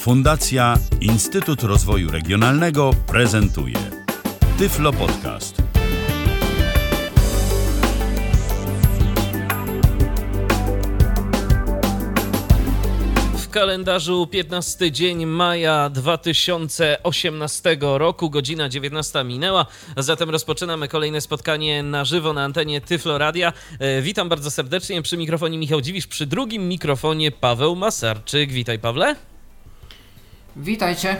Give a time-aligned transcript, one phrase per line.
[0.00, 3.76] Fundacja Instytut Rozwoju Regionalnego prezentuje
[4.58, 5.62] Tyflo Podcast.
[13.34, 22.04] W kalendarzu 15 dzień maja 2018 roku, godzina 19 minęła, zatem rozpoczynamy kolejne spotkanie na
[22.04, 23.52] żywo na antenie Tyflo Radia.
[23.78, 28.52] E, Witam bardzo serdecznie przy mikrofonie Michał Dziwisz, przy drugim mikrofonie Paweł Masarczyk.
[28.52, 29.29] Witaj Pawle.
[30.60, 31.16] Witajcie.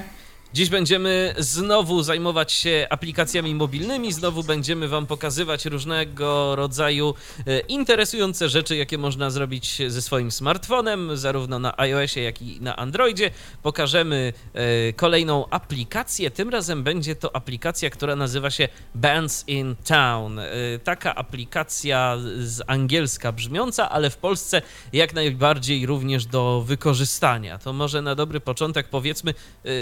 [0.54, 7.14] Dziś będziemy znowu zajmować się aplikacjami mobilnymi, znowu będziemy Wam pokazywać różnego rodzaju
[7.46, 12.76] e, interesujące rzeczy, jakie można zrobić ze swoim smartfonem, zarówno na iOSie, jak i na
[12.76, 13.30] Androidzie.
[13.62, 16.30] Pokażemy e, kolejną aplikację.
[16.30, 20.38] Tym razem będzie to aplikacja, która nazywa się Bands in Town.
[20.38, 20.52] E,
[20.84, 27.58] Taka aplikacja z angielska brzmiąca, ale w Polsce jak najbardziej również do wykorzystania.
[27.58, 29.34] To może na dobry początek powiedzmy,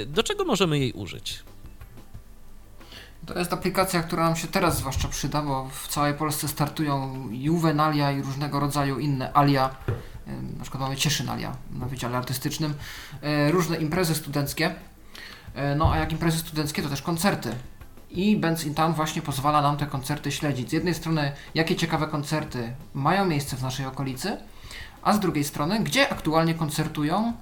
[0.07, 1.43] do czego możemy jej użyć?
[3.27, 8.13] To jest aplikacja, która nam się teraz zwłaszcza przyda, bo w całej Polsce startują Juvenalia
[8.13, 9.71] i różnego rodzaju inne alia.
[10.57, 12.75] Na przykład mamy Cieszynalia na Wydziale Artystycznym.
[13.23, 14.75] E, Różne imprezy studenckie.
[15.55, 17.51] E, No a jak imprezy studenckie, to też koncerty.
[18.11, 20.71] I Bands in Town właśnie pozwala nam te koncerty śledzić.
[20.71, 24.37] Z jednej strony, jakie ciekawe koncerty mają miejsce w naszej okolicy,
[25.03, 27.33] a z drugiej strony, gdzie aktualnie koncertują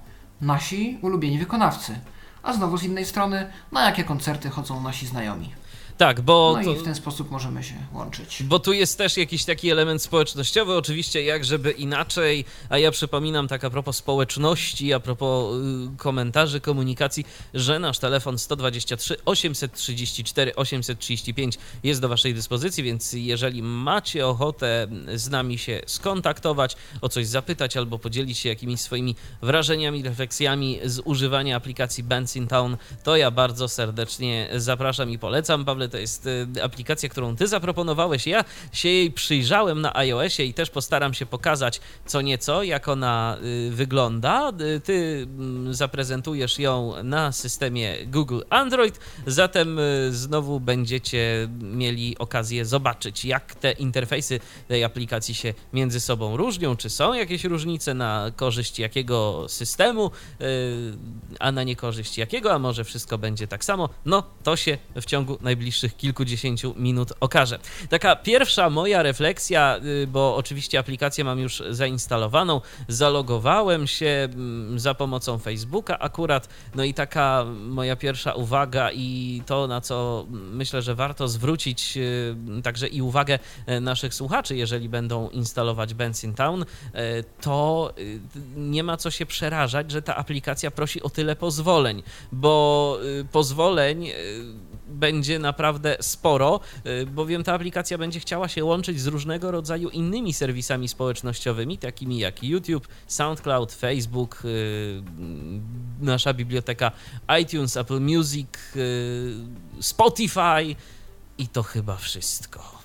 [0.41, 1.99] nasi ulubieni wykonawcy.
[2.43, 5.53] A znowu z innej strony, na jakie koncerty chodzą nasi znajomi.
[5.97, 6.71] Tak, bo No to...
[6.71, 8.43] i w ten sposób możemy się łączyć.
[8.43, 13.47] Bo tu jest też jakiś taki element społecznościowy, oczywiście, jak żeby inaczej, a ja przypominam
[13.47, 21.57] tak a propos społeczności, a propos y, komentarzy, komunikacji, że nasz telefon 123 834 835
[21.83, 27.77] jest do Waszej dyspozycji, więc jeżeli macie ochotę z nami się skontaktować, o coś zapytać
[27.77, 33.31] albo podzielić się jakimiś swoimi wrażeniami, refleksjami z używania aplikacji Bands in Town, to ja
[33.31, 35.65] bardzo serdecznie zapraszam i polecam.
[35.65, 38.27] Pawle, to jest y, aplikacja, którą ty zaproponowałeś.
[38.27, 43.37] Ja się jej przyjrzałem na iOSie i też postaram się pokazać co nieco, jak ona
[43.43, 44.51] y, wygląda.
[44.75, 53.25] Y, Ty mm, zaprezentujesz ją na systemie Google Android, zatem znowu będziecie mieli okazję zobaczyć,
[53.25, 58.79] jak te interfejsy tej aplikacji się między sobą różnią, czy są jakieś różnice na korzyść
[58.79, 60.11] jakiego systemu,
[61.39, 63.89] a na niekorzyść jakiego, a może wszystko będzie tak samo.
[64.05, 67.59] No, to się w ciągu najbliższych kilkudziesięciu minut okaże.
[67.89, 74.93] Taka pierwsza moja refleksja, y, bo oczywiście aplikację mam już zainstalowaną, zalogowałem się mm, za
[74.93, 80.95] pomocą Facebooka akurat, no i taka moja pierwsza uwaga i to, na co myślę, że
[80.95, 86.65] warto zwrócić y, także i uwagę e, naszych słuchaczy, jeżeli będą instalować Bands in Town,
[86.93, 88.19] e, to y,
[88.55, 92.99] nie ma co się przerażać, że ta aplikacja prosi o tyle pozwoleń, bo
[93.31, 94.07] pozwoleń
[94.87, 100.33] będzie naprawdę sporo, y, bowiem ta aplikacja będzie chciała się łączyć z różnego rodzaju innymi
[100.33, 105.01] serwisami społecznościowymi, takimi jak YouTube, SoundCloud, Facebook, y,
[106.01, 106.91] nasza biblioteka
[107.41, 109.35] iTunes, Apple Music, y,
[109.79, 110.75] Spotify
[111.37, 112.77] i to chyba wszystko.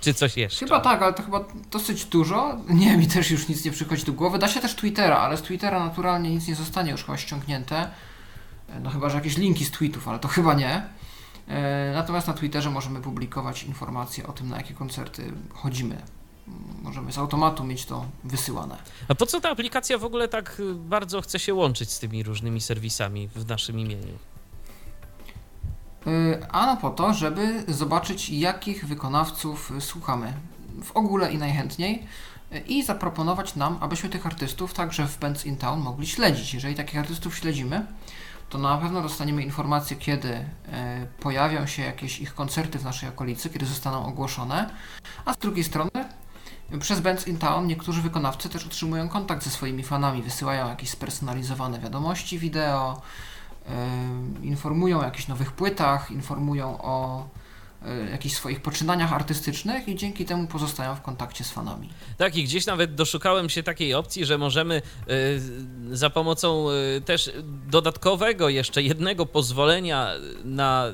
[0.00, 0.66] Czy coś jeszcze?
[0.66, 2.58] Chyba tak, ale to chyba dosyć dużo.
[2.68, 4.38] Nie, mi też już nic nie przychodzi do głowy.
[4.38, 7.90] Da się też Twittera, ale z Twittera naturalnie nic nie zostanie już chyba ściągnięte.
[8.68, 10.82] E, No chyba, że jakieś linki z tweetów, ale to chyba nie.
[11.48, 16.02] E, Natomiast na Twitterze możemy publikować informacje o tym, na jakie koncerty chodzimy.
[16.82, 18.76] Możemy z automatu mieć to wysyłane.
[19.08, 22.22] A po co ta aplikacja w ogóle tak y, bardzo chce się łączyć z tymi
[22.22, 24.18] różnymi serwisami w naszym imieniu?
[26.06, 30.32] Y, Ano po to, żeby zobaczyć, jakich wykonawców słuchamy
[30.82, 32.06] w ogóle i najchętniej
[32.66, 36.54] i zaproponować nam, abyśmy tych artystów także w Bands in Town mogli śledzić.
[36.54, 37.86] Jeżeli takich artystów śledzimy,
[38.48, 40.44] to na pewno dostaniemy informację, kiedy y,
[41.20, 44.70] pojawią się jakieś ich koncerty w naszej okolicy, kiedy zostaną ogłoszone,
[45.24, 45.90] a z drugiej strony
[46.80, 51.78] przez Bands in Town niektórzy wykonawcy też utrzymują kontakt ze swoimi fanami, wysyłają jakieś spersonalizowane
[51.78, 53.02] wiadomości wideo,
[54.42, 57.26] y, informują o jakichś nowych płytach, informują o
[58.10, 61.90] jakichś swoich poczynaniach artystycznych i dzięki temu pozostają w kontakcie z fanami.
[62.18, 64.82] Tak, i gdzieś nawet doszukałem się takiej opcji, że możemy
[65.90, 67.32] y, za pomocą y, też
[67.70, 70.10] dodatkowego jeszcze jednego pozwolenia
[70.44, 70.86] na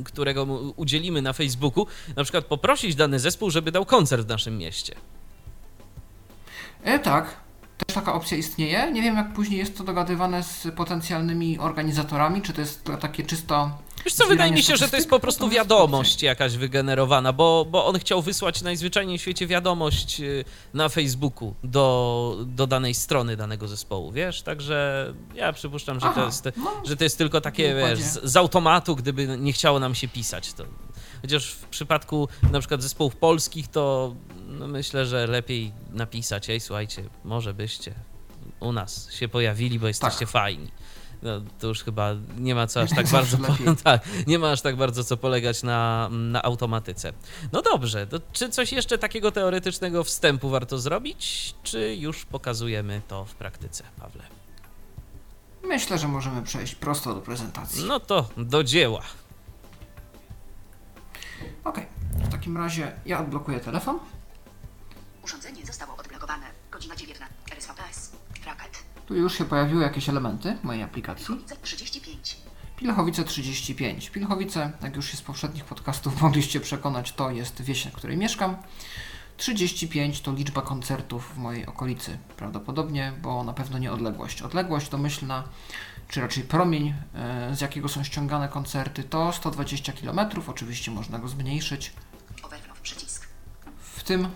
[0.00, 0.44] y, którego
[0.76, 1.86] udzielimy na Facebooku,
[2.16, 4.94] na przykład poprosić dany zespół, żeby dał koncert w naszym mieście.
[6.82, 7.36] E, tak,
[7.86, 8.92] też taka opcja istnieje.
[8.92, 13.78] Nie wiem, jak później jest to dogadywane z potencjalnymi organizatorami, czy to jest takie czysto
[14.04, 17.86] Wiesz co, wydaje mi się, że to jest po prostu wiadomość jakaś wygenerowana, bo, bo
[17.86, 23.68] on chciał wysłać najzwyczajniej w świecie wiadomość y, na Facebooku do, do danej strony danego
[23.68, 24.42] zespołu, wiesz?
[24.42, 28.24] Także ja przypuszczam, że, to, Aha, jest, no, że to jest tylko takie, wiesz, z,
[28.24, 30.52] z automatu, gdyby nie chciało nam się pisać.
[30.52, 30.64] To,
[31.22, 34.14] chociaż w przypadku na przykład zespołów polskich, to
[34.48, 37.94] no myślę, że lepiej napisać, ej, słuchajcie, może byście
[38.60, 40.28] u nas się pojawili, bo jesteście Tak.
[40.28, 40.70] fajni.
[41.24, 43.38] No, to już chyba nie ma co aż tak bardzo.
[43.38, 43.76] lepiej.
[43.84, 47.12] tak, nie ma aż tak bardzo co polegać na, na automatyce.
[47.52, 53.24] No dobrze, to czy coś jeszcze takiego teoretycznego wstępu warto zrobić, czy już pokazujemy to
[53.24, 54.22] w praktyce, Pawle?
[55.62, 57.84] Myślę, że możemy przejść prosto do prezentacji.
[57.84, 59.02] No to do dzieła.
[61.64, 63.98] Okej, w takim razie ja odblokuję telefon.
[65.24, 66.46] Urządzenie zostało odblokowane.
[66.70, 67.33] Godzina 19.
[69.06, 71.26] Tu już się pojawiły jakieś elementy mojej aplikacji.
[71.26, 72.36] Chłowice 35.
[72.76, 74.10] Pilchowice 35.
[74.10, 78.56] Pilchowice, jak już się z poprzednich podcastów mogliście przekonać, to jest wieś, na której mieszkam.
[79.36, 84.42] 35 to liczba koncertów w mojej okolicy, prawdopodobnie, bo na pewno nie odległość.
[84.42, 85.44] Odległość domyślna,
[86.08, 90.20] czy raczej promień, e, z jakiego są ściągane koncerty, to 120 km.
[90.46, 91.92] Oczywiście można go zmniejszyć.
[92.42, 93.28] Overflow przycisk.
[93.80, 94.28] W tym.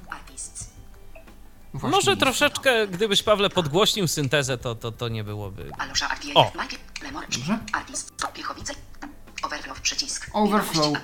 [1.75, 5.71] Właśnie Może troszeczkę, gdybyś Pawle podgłośnił syntezę, to, to, to nie byłoby.
[6.35, 6.53] O.
[7.31, 7.59] Dobrze.
[9.43, 10.31] Overflow przycisk.
[10.33, 10.99] Overflow.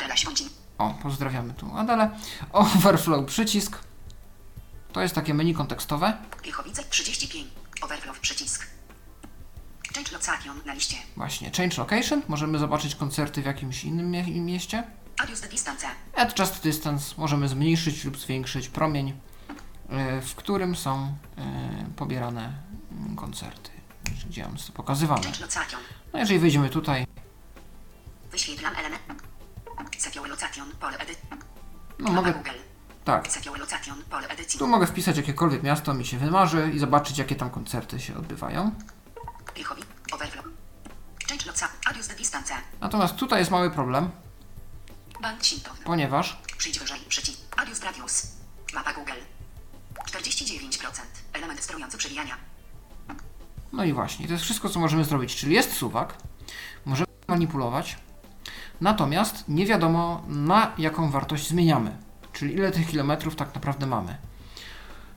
[0.78, 2.10] O, pozdrawiamy tu Adelę.
[2.52, 3.78] Overflow przycisk.
[4.92, 6.16] To jest takie menu kontekstowe.
[6.42, 7.46] Pilchowice 35.
[7.82, 8.66] Overflow przycisk.
[9.94, 10.96] Change location na liście.
[11.16, 12.22] Właśnie, change location.
[12.28, 14.84] Możemy zobaczyć koncerty w jakimś innym mie mieście.
[15.18, 15.86] Adius the distance.
[16.16, 17.14] Adjust distance.
[17.18, 19.12] Możemy zmniejszyć lub zwiększyć promień,
[20.22, 21.42] w którym są e,
[21.96, 22.52] pobierane
[23.16, 23.70] koncerty.
[24.28, 25.22] Gdzie mam to pokazywane.
[26.12, 27.06] No jeżeli wejdziemy tutaj,
[28.30, 29.02] Wyświetlam element.
[31.98, 32.34] No mogę,
[33.04, 33.28] tak,
[34.58, 38.70] tu mogę wpisać jakiekolwiek miasto, mi się wymarzy i zobaczyć jakie tam koncerty się odbywają.
[42.80, 44.10] Natomiast tutaj jest mały problem,
[45.84, 47.40] ponieważ Przyjdź wyżej, przycisk.
[47.56, 48.26] Adius Radius.
[48.74, 49.12] Mapa Google.
[50.18, 51.00] 49%.
[51.32, 52.36] Element sterujący przewijania.
[53.72, 55.36] No i właśnie, to jest wszystko, co możemy zrobić.
[55.36, 56.14] Czyli jest suwak,
[56.84, 57.98] możemy manipulować,
[58.80, 61.96] natomiast nie wiadomo, na jaką wartość zmieniamy.
[62.32, 64.16] Czyli ile tych kilometrów tak naprawdę mamy.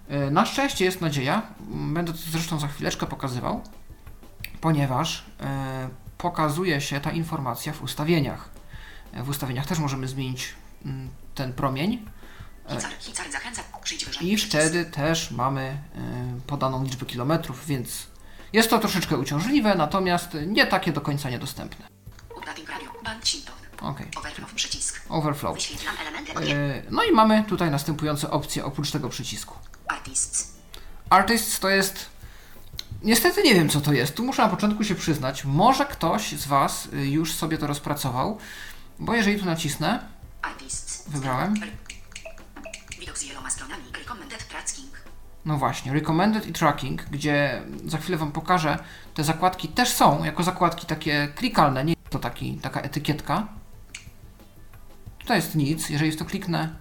[0.07, 3.61] E, Na szczęście jest nadzieja, będę to zresztą za chwileczkę pokazywał,
[4.61, 8.49] ponieważ e, pokazuje się ta informacja w ustawieniach.
[9.13, 10.53] E, W ustawieniach też możemy zmienić
[11.35, 12.05] ten promień,
[14.21, 14.47] i przycisk.
[14.47, 15.77] wtedy też mamy
[16.37, 18.07] y, podaną liczbę kilometrów, więc
[18.53, 21.87] jest to troszeczkę uciążliwe, natomiast nie takie do końca niedostępne.
[23.81, 25.01] Ok, Overflow przycisk.
[25.09, 25.57] overflow.
[26.41, 29.55] Y, no i mamy tutaj następujące opcje oprócz tego przycisku.
[29.87, 30.53] Artists.
[31.09, 32.09] Artists to jest.
[33.03, 34.15] Niestety nie wiem co to jest.
[34.15, 35.45] Tu muszę na początku się przyznać.
[35.45, 38.37] Może ktoś z Was y, już sobie to rozpracował,
[38.99, 39.99] bo jeżeli tu nacisnę.
[41.07, 41.55] Wybrałem.
[43.17, 43.83] Z wieloma stronami.
[43.99, 44.91] Recommended tracking.
[45.45, 48.79] no właśnie, recommended i tracking, gdzie za chwilę Wam pokażę,
[49.13, 53.47] te zakładki też są jako zakładki takie klikalne, nie jest to taki, taka etykietka.
[55.19, 56.75] Tutaj jest nic, jeżeli w to kliknę,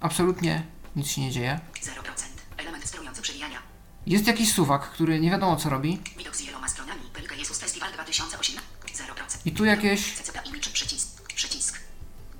[0.00, 0.62] absolutnie
[0.96, 1.60] nic się nie dzieje.
[1.74, 1.90] 0%.
[2.56, 3.58] Element sterujący przewijania.
[4.06, 7.00] Jest jakiś suwak, który nie wiadomo co robi Widok z wieloma stronami.
[7.14, 8.56] Pelka Jesus Festival 2008.
[8.86, 9.38] 0%.
[9.44, 10.14] i tu jakieś...
[10.14, 11.32] CCP Image przycisk.
[11.34, 11.80] Przycisk.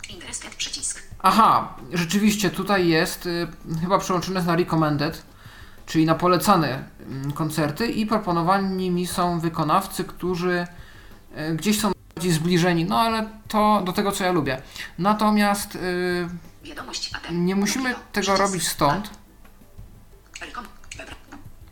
[0.08, 0.91] Interested przycisk.
[1.22, 3.48] Aha, rzeczywiście tutaj jest y,
[3.80, 5.22] chyba przełączone na recommended,
[5.86, 10.66] czyli na polecane mm, koncerty i proponowani mi są wykonawcy, którzy
[11.38, 14.62] y, gdzieś są bardziej zbliżeni, no ale to do tego co ja lubię.
[14.98, 16.28] Natomiast y,
[17.30, 19.10] nie musimy tego robić stąd,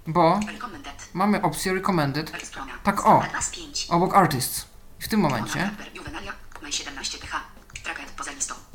[0.07, 0.41] bo
[1.15, 2.33] mamy opcję recommended.
[2.83, 3.23] Tak, o.
[3.23, 3.87] Atlas 5.
[3.91, 4.67] obok artists.
[5.01, 6.33] I w tym momencie Juvenalia.
[6.63, 7.41] Maj 17 TH.
[7.85, 8.70] Tracket poza listą.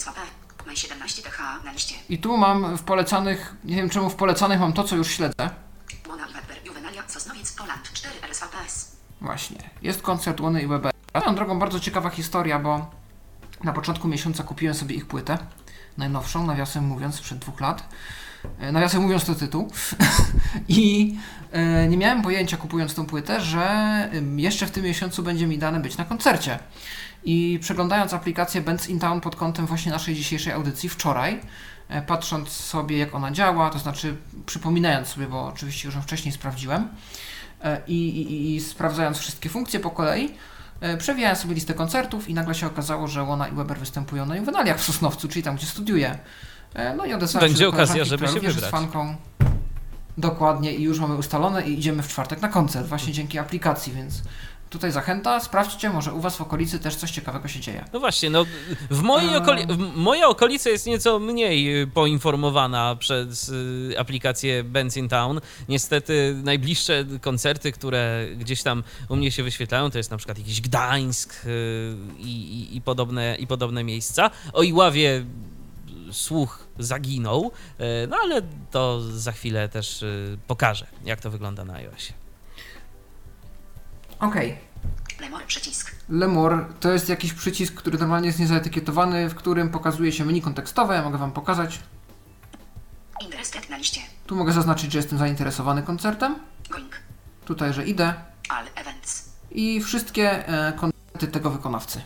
[0.00, 0.20] RSVP.
[0.66, 1.94] Maj 17 TH na liście.
[2.08, 5.50] i tu mam w polecanych, nie wiem czemu w polecanych mam to co już śledzę.
[6.08, 6.56] Łona i Weber.
[6.66, 7.02] Juvenalia.
[7.08, 7.52] Sosnowiec.
[7.52, 7.92] Poland.
[7.92, 8.96] 4 RSVPS.
[9.20, 9.70] Właśnie.
[9.82, 10.92] Jest koncert Łony i Weber.
[11.12, 12.90] A Swoją drogą bardzo ciekawa historia, bo
[13.64, 15.38] na początku miesiąca kupiłem sobie ich płytę.
[15.98, 17.88] Najnowszą, nawiasem mówiąc, sprzed dwóch lat.
[18.58, 19.70] E, Nawiasem mówiąc to tytuł.
[20.68, 21.16] I
[21.52, 25.80] e, nie miałem pojęcia kupując tą płytę, że jeszcze w tym miesiącu będzie mi dane
[25.80, 26.58] być na koncercie.
[27.24, 31.40] I przeglądając aplikację Bands in Town pod kątem właśnie naszej dzisiejszej audycji wczoraj,
[31.88, 36.32] e, patrząc sobie jak ona działa, to znaczy przypominając sobie, bo oczywiście już ją wcześniej
[36.32, 36.88] sprawdziłem,
[37.86, 40.34] i, i, i sprawdzając wszystkie funkcje po kolei,
[40.98, 44.78] Przewijałem sobie listę koncertów i nagle się okazało, że Łona i Weber występują na Juvenaliach
[44.78, 46.18] w Sosnowcu, czyli tam, gdzie studiuję.
[46.74, 48.54] E, No i odesłałem Będzie się do okazja, żeby się wybrać.
[48.54, 49.16] jest fanką.
[50.18, 54.22] Dokładnie i już mamy ustalone i idziemy w czwartek na koncert, właśnie dzięki aplikacji, więc
[54.70, 57.84] tutaj zachęta, sprawdźcie, może u Was w okolicy też coś ciekawego się dzieje.
[57.92, 58.46] No właśnie, no
[58.90, 65.08] w mojej okoli- moja okolica jest nieco mniej y, poinformowana przez y, aplikację Bands in
[65.08, 65.40] Town.
[65.68, 70.60] Niestety najbliższe koncerty, które gdzieś tam u mnie się wyświetlają, to jest na przykład jakiś
[70.60, 74.30] Gdańsk y, i, i, i, podobne, i podobne miejsca.
[74.52, 75.24] O Iławie
[76.12, 77.52] słuch zaginął,
[78.08, 80.04] no ale to za chwilę też
[80.46, 82.12] pokażę, jak to wygląda na iOSie.
[84.20, 84.56] Okej.
[85.20, 85.94] Lemor przycisk.
[86.08, 90.94] Lemur to jest jakiś przycisk, który normalnie jest niezaetykietowany, w którym pokazuje się menu kontekstowe.
[90.94, 91.80] Ja mogę Wam pokazać.
[93.20, 94.00] Interested na liście.
[94.26, 96.34] Tu mogę zaznaczyć, że jestem zainteresowany koncertem.
[96.70, 96.96] Going.
[97.44, 98.14] Tutaj, że idę.
[98.48, 99.30] All events.
[99.50, 102.00] I wszystkie e, koncerty tego wykonawcy.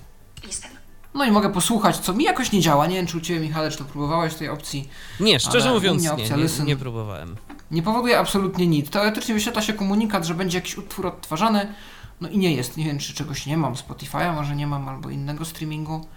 [0.45, 0.71] Listen.
[1.15, 2.87] No i mogę posłuchać, co mi jakoś nie działa.
[2.87, 4.89] Nie wiem, czy u Ciebie, Michale, czy to próbowałeś tej opcji.
[5.21, 7.37] Nie, szczerze mówiąc, nie, opcja nie, listen- nie próbowałem.
[7.71, 8.91] Nie powoduje absolutnie nic.
[8.91, 11.75] Teoretycznie wyświetla się komunikat, że będzie jakiś utwór odtwarzany.
[12.21, 12.77] No i nie jest.
[12.77, 13.75] Nie wiem, czy czegoś nie mam.
[13.75, 16.09] Spotify'a może nie mam, albo innego streamingu.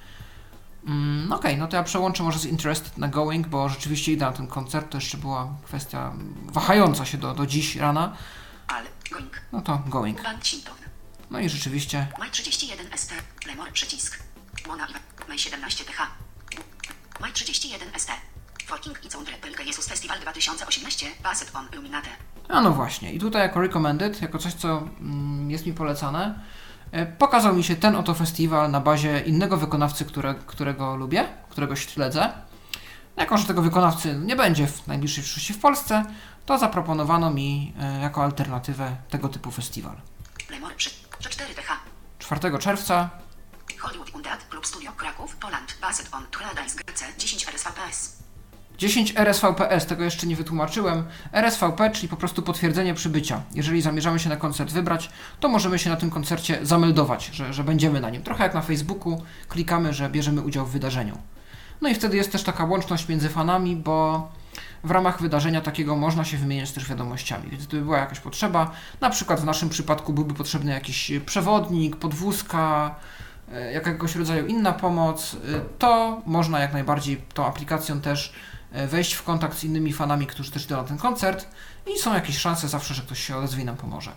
[0.87, 4.25] Mm, no Okej, no to ja przełączę może z Interested na Going, bo rzeczywiście idę
[4.25, 4.91] na ten koncert.
[4.91, 6.13] To jeszcze była kwestia
[6.43, 8.17] wahająca się do, do dziś rana.
[8.67, 8.83] All.
[9.11, 9.41] Going.
[9.51, 10.21] No to Going.
[11.31, 13.13] No i rzeczywiście Maj 31 ST.
[13.47, 14.19] Lemor przycisk.
[14.67, 14.87] Mona
[15.27, 16.07] Maj 17 TH.
[17.19, 18.11] Maj 31 ST.
[18.67, 21.05] Forking i Sound Rebelge Jesus Festival 2018.
[21.23, 22.09] Basset on Illuminate.
[22.49, 26.39] A no właśnie, i tutaj jako recommended, jako coś, co mm, jest mi polecane,
[26.91, 31.75] e, pokazał mi się ten oto festiwal na bazie innego wykonawcy, które, którego lubię, którego
[31.75, 32.33] śledzę.
[33.17, 36.05] Jako, że tego wykonawcy nie będzie w najbliższej przyszłości w Polsce,
[36.45, 39.95] to zaproponowano mi e, jako alternatywę tego typu festiwal.
[40.49, 41.79] Lemor przy 4 TH.
[42.19, 43.09] 4 czerwca
[43.79, 45.77] Hollywood Undead Club Studio Kraków, Poland.
[45.81, 48.26] Basset on Paradise GC 10 RSVPS.
[48.77, 51.03] 10 RSVPS, tego jeszcze nie wytłumaczyłem.
[51.33, 53.41] RSVP, czyli po prostu potwierdzenie przybycia.
[53.53, 57.63] Jeżeli zamierzamy się na koncert wybrać, to możemy się na tym koncercie zameldować, że, że
[57.63, 58.23] będziemy na nim.
[58.23, 61.17] Trochę jak na Facebooku, klikamy, że bierzemy udział w wydarzeniu.
[61.81, 64.27] No i wtedy jest też taka łączność między fanami, bo
[64.83, 67.49] w ramach wydarzenia takiego można się wymieniać też wiadomościami.
[67.49, 72.95] Więc gdyby była jakaś potrzeba, na przykład w naszym przypadku byłby potrzebny jakiś przewodnik, podwózka,
[73.53, 75.37] e, jakiegoś rodzaju inna pomoc, e,
[75.79, 78.56] to można jak najbardziej tą aplikacją też e,
[78.87, 81.47] wejść w kontakt z innymi fanami, którzy też idą na ten koncert
[81.95, 84.11] i są jakieś szanse zawsze, że ktoś się odezwie i nam pomoże.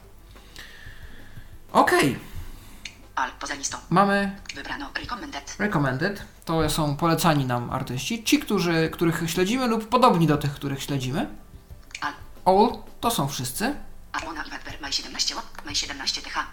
[1.73, 2.19] Okej.
[3.41, 3.79] Poza listą.
[3.91, 5.57] mamy Wybrano Recommended.
[5.59, 10.83] recommended, to są polecani nam artyści, ci, którzy, których śledzimy lub podobni do tych, których
[10.83, 11.27] śledzimy.
[12.01, 12.13] All.
[12.45, 13.75] All to są wszyscy.
[14.13, 14.75] A Mona i Webber.
[14.81, 16.47] Maj 17 Ło- Maj 17 TH.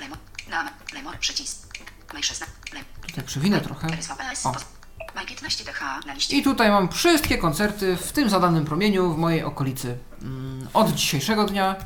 [0.00, 0.18] Lemor.
[0.50, 0.68] Nam.
[0.94, 1.78] Lemor przycisk.
[2.12, 2.54] Maj 16.
[2.74, 2.84] Lem.
[3.06, 3.86] Tutaj przewinę trochę.
[4.44, 4.52] O.
[5.08, 6.36] Pos- Maj 15 TH na liście.
[6.36, 9.98] I tutaj mam wszystkie koncerty w tym zadanym promieniu w mojej okolicy.
[10.22, 11.76] Mm, Od dzisiejszego dnia,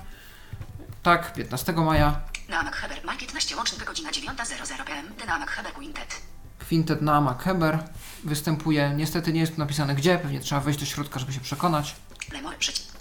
[1.03, 3.05] tak, 15 maja, Namak Heber.
[3.05, 5.47] Maj 15 łącznik godzina 9.00 PM.
[5.49, 6.23] Heber Quintet.
[6.69, 7.79] Quintet na Makeber
[8.25, 8.93] występuje.
[8.97, 11.95] Niestety nie jest tu napisane gdzie, pewnie trzeba wejść do środka, żeby się przekonać.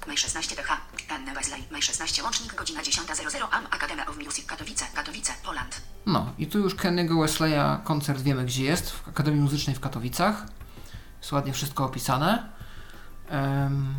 [0.08, 0.78] Maj 16 TH.
[1.12, 1.64] Anne Wesley.
[1.72, 3.68] Maj 16 łącznik godzina 10.00 AM.
[3.72, 4.86] Academia of Music Katowice.
[4.94, 5.34] Katowice.
[5.44, 5.82] Poland.
[6.06, 10.46] No i tu już Kenny'ego Wesleya koncert wiemy gdzie jest, w Akademii Muzycznej w Katowicach.
[11.20, 12.50] Jest ładnie wszystko opisane.
[13.30, 13.96] Em,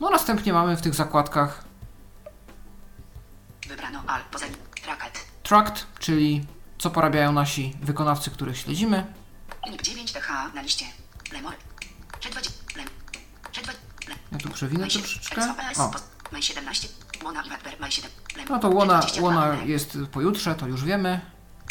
[0.00, 1.64] no następnie mamy w tych zakładkach
[3.68, 4.20] Wybrano Al.
[4.30, 4.46] Poza
[4.82, 5.26] Tracket.
[5.42, 6.46] Tract, czyli
[6.78, 9.14] co porabiają nasi wykonawcy, których śledzimy.
[9.66, 10.84] Link 9 TH na liście.
[11.32, 11.54] Lemor.
[12.20, 12.52] Czy 20.
[12.76, 12.88] Lem.
[13.52, 13.82] Czy 20.
[14.08, 14.18] Lem.
[14.32, 15.40] Ja tu przewinę troszeczkę.
[15.40, 15.82] 17.
[15.82, 15.90] O,
[16.32, 16.88] Maj 17.
[17.24, 17.80] Łona i Webber.
[17.80, 18.10] Maj 7.
[18.36, 18.46] Lem.
[18.50, 21.20] no to łona, Czy 22 łona jest pojutrze, to już wiemy.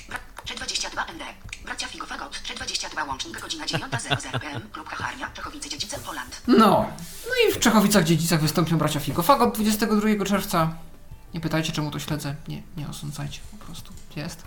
[0.10, 1.24] Bra- Czy 22 ND.
[1.66, 2.42] Bracia Figo Fagot.
[2.44, 4.70] Czy 22 łącznik godzina 9.00 PM.
[4.72, 5.30] Klub Kacharnia.
[5.34, 6.00] Czechowice Dziedzice.
[6.00, 6.42] Poland.
[6.48, 6.90] No,
[7.26, 10.76] no i w Czechowicach Dziedzicach wystąpią bracia Figo Fagot 22 czerwca.
[11.34, 12.36] Nie pytajcie, czemu to śledzę.
[12.48, 13.94] Nie, nie osądzajcie, po prostu.
[14.16, 14.44] Jest.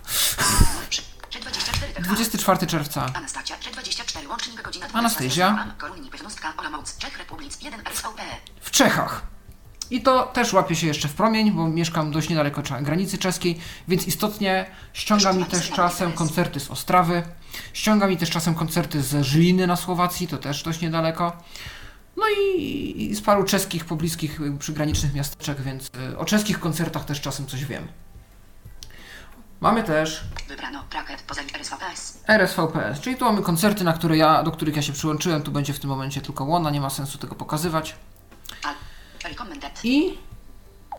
[0.89, 2.01] Czy, czy 24 TH.
[2.03, 3.05] 24 czerwca.
[3.13, 3.55] Anastasia.
[3.59, 5.67] Czy 24 łącznik godzina Anastazja.
[5.77, 6.53] Koruni Pewnostka.
[6.57, 6.97] Olomouc.
[6.97, 7.61] Czech Republic.
[7.61, 8.23] 1 RSVP.
[8.61, 9.21] w Czechach.
[9.91, 14.07] I to też łapie się jeszcze w promień, bo mieszkam dość niedaleko granicy czeskiej, więc
[14.07, 17.23] istotnie ściąga mi też czasem koncerty z Ostrawy,
[17.73, 21.37] ściąga mi też czasem koncerty ze Żliny na Słowacji, to też dość niedaleko.
[22.17, 27.21] No i, z paru czeskich, pobliskich, y, przygranicznych miasteczek, więc y, o czeskich koncertach też
[27.21, 27.87] czasem coś wiem.
[29.61, 31.21] Mamy też Wybrano Tracket.
[31.21, 32.23] Poza RSVPS.
[32.27, 35.73] RSVPS, czyli tu mamy koncerty, na które ja, do których ja się przyłączyłem, tu będzie
[35.73, 37.95] w tym momencie tylko łona, nie ma sensu tego pokazywać.
[39.83, 40.17] I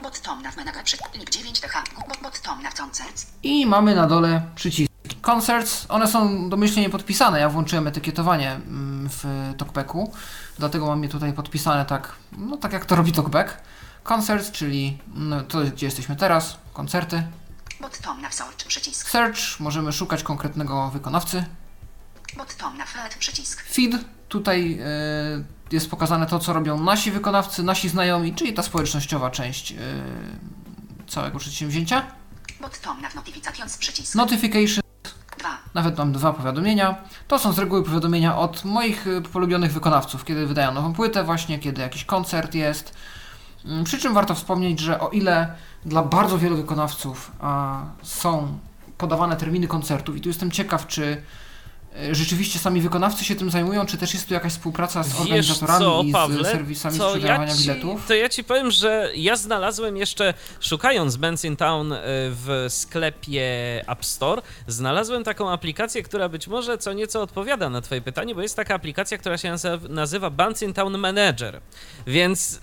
[0.03, 1.85] Bot Tom na Menaga przy link 9 TH.
[2.09, 3.27] Bot, bot Tom na Concerts.
[3.43, 4.91] I mamy na dole przyciski.
[5.23, 7.41] Concerts, one są domyślnie podpisane.
[7.41, 9.25] Ja włączyłem etykietowanie mm, w
[9.59, 10.13] TalkBacku,
[10.59, 13.57] dlatego mam je tutaj podpisane tak, no tak jak to robi TalkBack.
[14.05, 17.23] Concerts, czyli no, to gdzie jesteśmy teraz, koncerty.
[18.23, 19.11] Na Search przycisk.
[19.11, 21.45] Search, możemy szukać konkretnego wykonawcy.
[22.79, 23.63] Na Feed przycisk.
[23.63, 29.31] Feed, tutaj e, jest pokazane to, co robią nasi wykonawcy, nasi znajomi, czyli ta społecznościowa
[29.31, 29.77] część e,
[31.09, 32.03] całego przedsięwzięcia.
[34.15, 34.83] Notification,
[35.39, 35.49] 2.
[35.75, 36.95] nawet mam dwa powiadomienia.
[37.29, 41.59] To są z reguły powiadomienia od moich y, polubionych wykonawców, kiedy wydają nową płytę, właśnie
[41.59, 42.95] kiedy jakiś koncert jest.
[43.65, 48.59] Mm, Przy czym warto wspomnieć, że o ile dla bardzo wielu wykonawców a, są
[48.99, 51.23] podawane terminy koncertów, i tu jestem ciekaw, czy
[52.13, 56.03] rzeczywiście sami wykonawcy się tym zajmują, czy też jest tu jakaś współpraca z organizatorami co,
[56.03, 58.07] i Pawle, z serwisami co sprzedawania ja ci, biletów?
[58.07, 63.45] To ja ci powiem, że ja znalazłem jeszcze, szukając Bands in Town y, w sklepie
[63.89, 68.43] App Store, znalazłem taką aplikację, która być może co nieco odpowiada na twoje pytanie, bo
[68.43, 69.55] jest taka aplikacja, która się
[69.89, 70.31] nazywa-
[70.63, 71.61] in Town Manager,
[72.07, 72.61] więc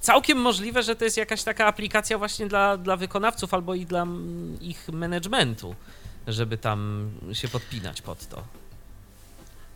[0.00, 4.06] całkiem możliwe, że to jest jakaś taka aplikacja właśnie dla, dla wykonawców albo i dla
[4.60, 5.74] ich managementu,
[6.26, 8.42] żeby tam się podpinać pod to.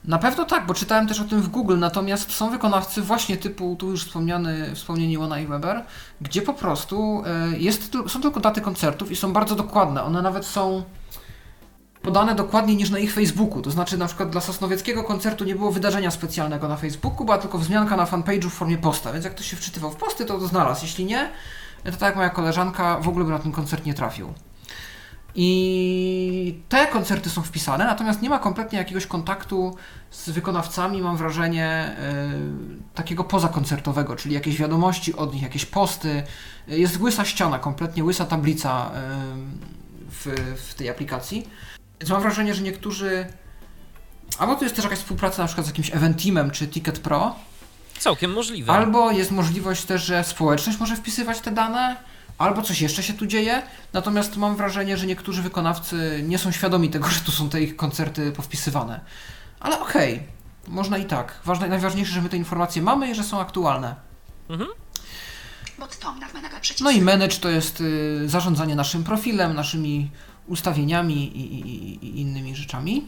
[0.05, 3.77] Na pewno tak, bo czytałem też o tym w Google, natomiast są wykonawcy właśnie typu,
[3.79, 5.85] tu już wspomniany, wspomnieni Łona i Weber,
[6.21, 10.03] gdzie po prostu e, jest, są tylko daty koncertów i są bardzo dokładne.
[10.03, 10.83] One nawet są
[12.03, 13.63] podane dokładniej niż na ich Facebooku.
[13.63, 17.59] To znaczy na przykład dla Sosnowieckiego koncertu nie było wydarzenia specjalnego na Facebooku, była tylko
[17.59, 20.47] wzmianka na fanpage'u w formie posta, więc jak ktoś się wczytywał w posty, to to
[20.47, 20.83] znalazł.
[20.83, 21.31] Jeśli nie,
[21.85, 24.35] to tak jak moja koleżanka, w ogóle by na ten koncert nie trafił.
[25.39, 29.77] I te koncerty są wpisane, natomiast nie ma kompletnie jakiegoś kontaktu
[30.11, 31.97] z wykonawcami, mam wrażenie,
[32.33, 36.23] yy, takiego pozakoncertowego, czyli jakieś wiadomości od nich, jakieś posty.
[36.69, 39.01] Jest łysa ściana, kompletnie łysa tablica yy,
[40.11, 41.49] w, w tej aplikacji.
[42.01, 43.27] Więc mam wrażenie, że niektórzy.
[44.39, 47.35] Albo to jest też jakaś współpraca na przykład z jakimś Eventeamem czy Ticket Pro,
[47.99, 48.73] Całkiem możliwe.
[48.73, 51.97] Albo jest możliwość też, że społeczność może wpisywać te dane,
[52.39, 53.63] albo coś jeszcze się tu dzieje.
[53.93, 57.77] Natomiast mam wrażenie, że niektórzy wykonawcy nie są świadomi tego, że tu są te ich
[57.77, 59.01] koncerty powpisywane.
[59.61, 60.23] Ale okej,
[60.69, 61.41] można i tak.
[61.45, 63.95] Ważne, najważniejsze, że my te informacje mamy i że są aktualne.
[64.49, 64.71] Mhm.
[66.85, 70.11] No i manage to jest y, zarządzanie naszym profilem, naszymi
[70.47, 73.07] ustawieniami i, i, i innymi rzeczami.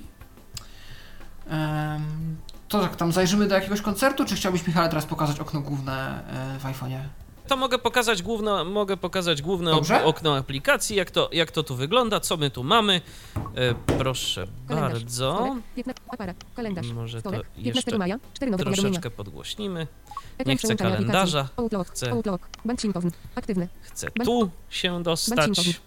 [2.68, 6.22] To jak tam zajrzymy do jakiegoś koncertu, czy chciałbyś Michale teraz pokazać okno główne
[6.56, 7.00] e, w iPhone'ie?
[7.48, 10.04] To mogę pokazać główne, mogę pokazać główne Dobrze.
[10.04, 13.00] okno aplikacji, jak to, jak to tu wygląda, co my tu mamy.
[13.36, 14.92] E, proszę Kalendarz.
[14.92, 15.34] bardzo.
[15.36, 16.86] Stolek, 15, aparat, kalendarz.
[16.92, 19.86] Może to Stolek, 15 jeszcze maja, 4 nowe troszeczkę podgłośnimy.
[20.46, 21.48] Nie chcę kalendarza,
[21.84, 22.10] chcę-
[23.34, 25.80] aktywny, Chcę tu się dostać.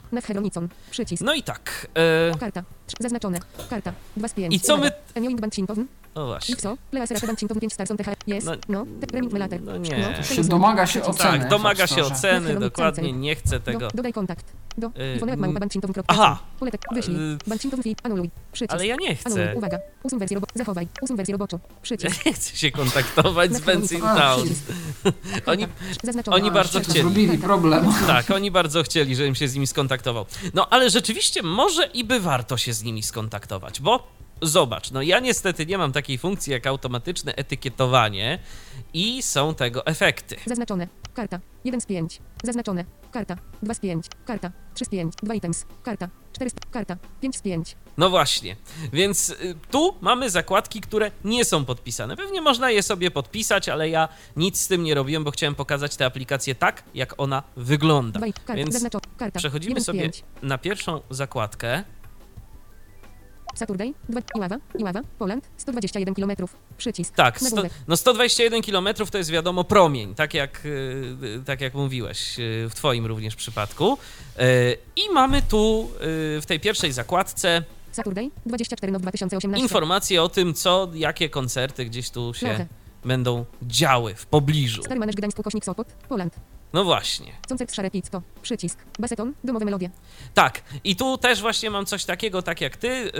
[1.21, 1.88] No i tak.
[2.32, 2.63] E, karta,
[3.00, 4.54] zaznaczone, karta, 2 z 5.
[4.54, 4.91] I co my-
[6.15, 6.56] no właśnie.
[6.56, 9.97] XO, Pleasera Banksintown 5 Starson TH, jest, No- no, te- Remit Melater, no nie.
[9.97, 11.39] no, To się domaga się oceny.
[11.39, 13.88] Tak, domaga się oceny, dokładnie, nie chcę Do, tego.
[13.93, 14.45] dodaj kontakt,
[14.78, 16.39] do, iPhone'em aha.
[16.93, 19.56] Wyślij, Banksintown feed, anuluj, przycisk, Ale ja nie anuluj, chcę.
[19.58, 23.60] uwaga, usuń wersję robo, zachowaj, usuń wersję roboczo, Ja przycisk, nie chcę się kontaktować z
[23.62, 24.47] Benzin Town.
[25.45, 25.67] Oni,
[26.32, 27.00] oni bardzo chcieli.
[27.00, 27.86] Zrobili problem.
[28.08, 30.26] Tak, oni bardzo chcieli, żebym się z nimi skontaktował.
[30.54, 34.08] No ale rzeczywiście może i by warto się z nimi skontaktować, bo
[34.41, 38.39] zobacz, no ja niestety nie mam takiej funkcji jak automatyczne etykietowanie
[38.93, 40.36] i są tego efekty.
[40.45, 40.88] Zaznaczone.
[41.13, 41.39] Karta.
[41.63, 42.21] 1 z 5.
[42.43, 42.86] Zaznaczone.
[43.12, 43.36] Karta.
[43.63, 44.06] 2 z 5.
[44.25, 44.51] Karta.
[44.73, 45.13] 3 z 5.
[45.23, 45.65] 2 items.
[45.84, 46.10] Karta.
[46.34, 46.54] 4 z...
[46.71, 46.97] Karta.
[47.21, 47.75] 5 z 5.
[47.97, 48.56] No właśnie,
[48.93, 52.15] więc y, tu mamy zakładki, które nie są podpisane.
[52.17, 55.95] Pewnie można je sobie podpisać, ale ja nic z tym nie robiłem, bo chciałem pokazać
[55.95, 58.19] tę aplikację tak, jak ona wygląda.
[58.19, 58.54] 2 karta.
[58.56, 58.88] Więc
[59.38, 60.23] przechodzimy 1 z sobie 5.
[60.41, 61.84] na pierwszą zakładkę.
[63.56, 63.94] Saturday.
[64.10, 64.22] 2.
[64.36, 64.58] Iława.
[64.80, 65.02] Iława.
[65.20, 65.50] Poland.
[65.58, 66.32] 121 km.
[66.78, 67.16] Przycisk.
[67.16, 72.40] Tak, sto, no 121 km to jest wiadomo promień, tak jak, y, tak jak mówiłeś
[72.40, 73.98] y, w Twoim również przypadku.
[74.40, 75.92] Y, I mamy tu
[76.38, 78.32] y, w tej pierwszej zakładce Saturday.
[78.46, 79.64] 24 now 2018.
[79.64, 82.66] informacje o tym, co, jakie koncerty gdzieś tu się
[83.06, 84.84] będą działy w pobliżu.
[84.84, 85.88] Stary Manecz Gdańsk Sopot.
[86.10, 86.36] Poland.
[86.74, 87.32] No właśnie.
[87.50, 88.22] Koncert Szare Pizzo.
[88.42, 88.80] Przycisk.
[89.00, 89.34] Baseton.
[89.44, 89.90] Domowe melodie.
[90.34, 93.12] Tak, i tu też właśnie mam coś takiego, tak jak ty, y,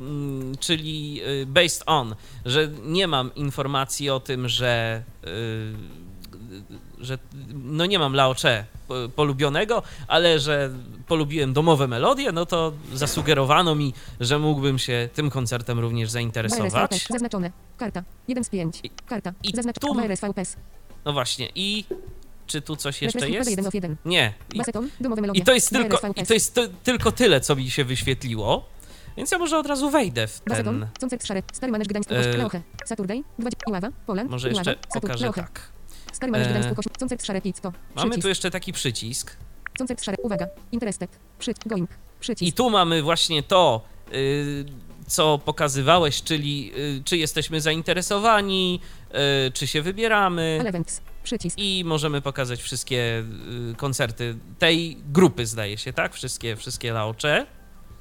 [0.00, 7.18] mm, czyli y, based on, że nie mam informacji o tym, że, y, że
[7.54, 10.70] no nie mam Laocze po- polubionego, ale że
[11.06, 17.06] polubiłem domowe melodie, no to zasugerowano mi, że mógłbym się tym koncertem również zainteresować.
[17.10, 17.52] Zaznaczone.
[17.76, 18.02] Karta.
[18.28, 18.80] 1 z 5.
[18.82, 19.32] I- Karta.
[19.42, 19.94] i tu-.
[21.04, 21.84] No właśnie, i
[22.48, 23.50] czy tu coś jeszcze jest?
[23.50, 23.96] 1 of 1.
[24.04, 24.34] Nie.
[25.34, 28.68] I, to jest tylko, i to jest tylko tyle, co mi się wyświetliło.
[29.16, 30.82] Więc ja może od razu wejdę w ten.
[32.10, 35.72] E, Kościół, Leoche, Saturday, 20, Iława, Poland, Może jeszcze pokażę tak.
[36.22, 36.26] E,
[37.94, 39.36] Mamy przycisk, tu jeszcze taki przycisk.
[40.22, 43.82] uwaga, interested, przycisk, going, I przycisk, tu mamy właśnie to,
[44.12, 44.64] y,
[45.08, 48.80] co pokazywałeś, czyli y, czy jesteśmy zainteresowani,
[49.48, 50.60] y, czy się wybieramy.
[50.66, 53.24] events, przycisk, I możemy pokazać wszystkie
[53.72, 56.14] y, koncerty tej grupy, zdaje się, tak?
[56.14, 57.46] Wszystkie, wszystkie laocze.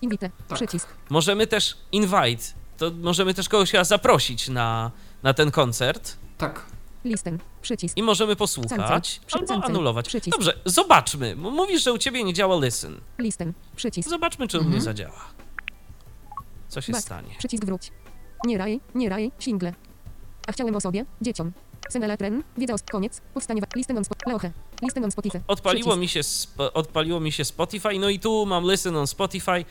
[0.01, 0.57] invite, Tak.
[0.57, 2.43] przycisk, Możemy też invite,
[2.77, 4.91] to możemy też kogoś chyba zaprosić na,
[5.23, 6.65] na ten koncert Tak.
[7.05, 9.49] listen, przycisk, i możemy posłuchać Cancel.
[9.51, 10.07] Albo anulować.
[10.07, 10.37] Przycisk.
[10.37, 11.35] Dobrze, zobaczmy.
[11.35, 12.97] Mówisz, że u ciebie nie działa listen.
[13.19, 14.73] listen, przycisk, Zobaczmy, czy u Mhm.
[14.75, 15.21] mnie zadziała.
[16.69, 17.05] Co się Back.
[17.05, 17.35] stanie?
[17.37, 17.91] przycisk wróć,
[18.45, 19.73] nie raj, nie raj, single,
[20.47, 21.51] a chciałem o sobie, dzieciom,
[21.89, 24.51] Senelatren, wiedza o koniec, powstanie, listen on spot, Leoche,
[24.81, 28.45] listen on Spotify, Odpaliło przycisk, mi, się sp- odpaliło mi się Spotify, no i tu
[28.45, 29.65] mam listen on Spotify.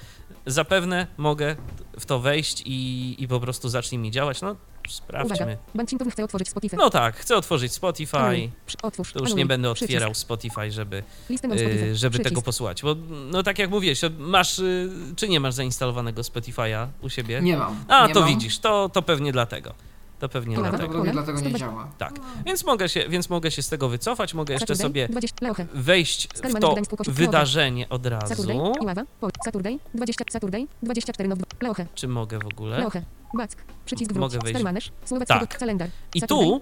[0.46, 1.56] Zapewne mogę
[2.00, 4.40] w to wejść i, i po prostu zacznie mi działać.
[4.40, 4.56] No,
[4.88, 5.36] sprawdźmy.
[5.36, 8.16] uwaga, Bancintów chce otworzyć Spotify, No tak, chcę otworzyć Spotify.
[8.16, 8.50] Anuluj,
[8.82, 11.02] otwórz, To już anuluj, nie będę przycisk, otwierał Spotify, żeby,
[11.36, 12.82] Spotify, y, żeby przycisk, tego posłuchać.
[12.82, 12.94] Bo,
[13.30, 17.40] no tak jak mówiłeś, masz, y, czy nie masz zainstalowanego Spotify'a u siebie?
[17.42, 17.84] Nie mam.
[17.88, 18.28] A, nie to mam.
[18.28, 19.74] widzisz, to, to pewnie dlatego.
[20.18, 21.02] To pewnie Pola, dlatego.
[21.02, 21.88] Dlatego nie działa.
[21.98, 22.14] Tak.
[22.46, 26.28] Więc mogę, się, więc mogę się z tego wycofać, mogę jeszcze sobie 20, Leoche, wejść
[26.34, 26.76] w to
[27.06, 28.26] wydarzenie od razu.
[28.26, 32.90] Saturday, Iława, Pol, Saturday, 20, Saturday, 24 now, Leoche, Czy mogę w ogóle?
[33.34, 34.56] Back, przycisk wróć, Mogę wejść.
[34.56, 35.58] Starmanesz, Słowackiego Tak.
[35.58, 36.60] kalendar, I tu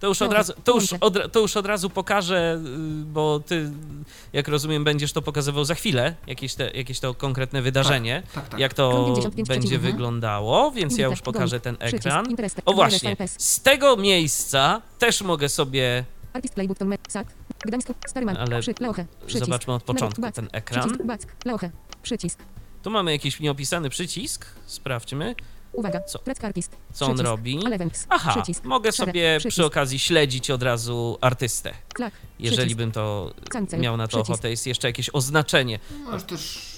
[0.00, 3.70] To już od razu, to już od, to już od razu pokażę, y, bo ty,
[4.32, 8.60] jak rozumiem, będziesz to pokazywał za chwilę, jakieś, te, jakieś to konkretne wydarzenie, Tak, tak.
[8.60, 12.26] jak to Krąg 55 będzie wyglądało, więc ja już pokażę ten ekran.
[12.64, 17.26] O właśnie, z tego miejsca też mogę sobie, Artist play button, me- sak,
[17.66, 18.60] Gdańsk, Starman, Ale
[19.28, 20.82] zobaczmy od początku ten ekran.
[20.88, 21.70] Przycisk, Back, Leoche,
[22.02, 22.38] przycisk,
[22.82, 25.34] Tu mamy jakiś nieopisany przycisk, sprawdźmy,
[25.74, 26.18] uwaga, Co?
[26.92, 27.58] Co on robi.
[28.08, 29.54] Aha, przycisk, mogę sobie przycisk.
[29.54, 34.30] przy okazji śledzić od razu artystę, Flag, jeżeli bym to Cancel, miał na to przycisk.
[34.30, 34.50] ochotę.
[34.50, 35.78] Jest jeszcze jakieś oznaczenie.
[36.04, 36.74] Możesz też...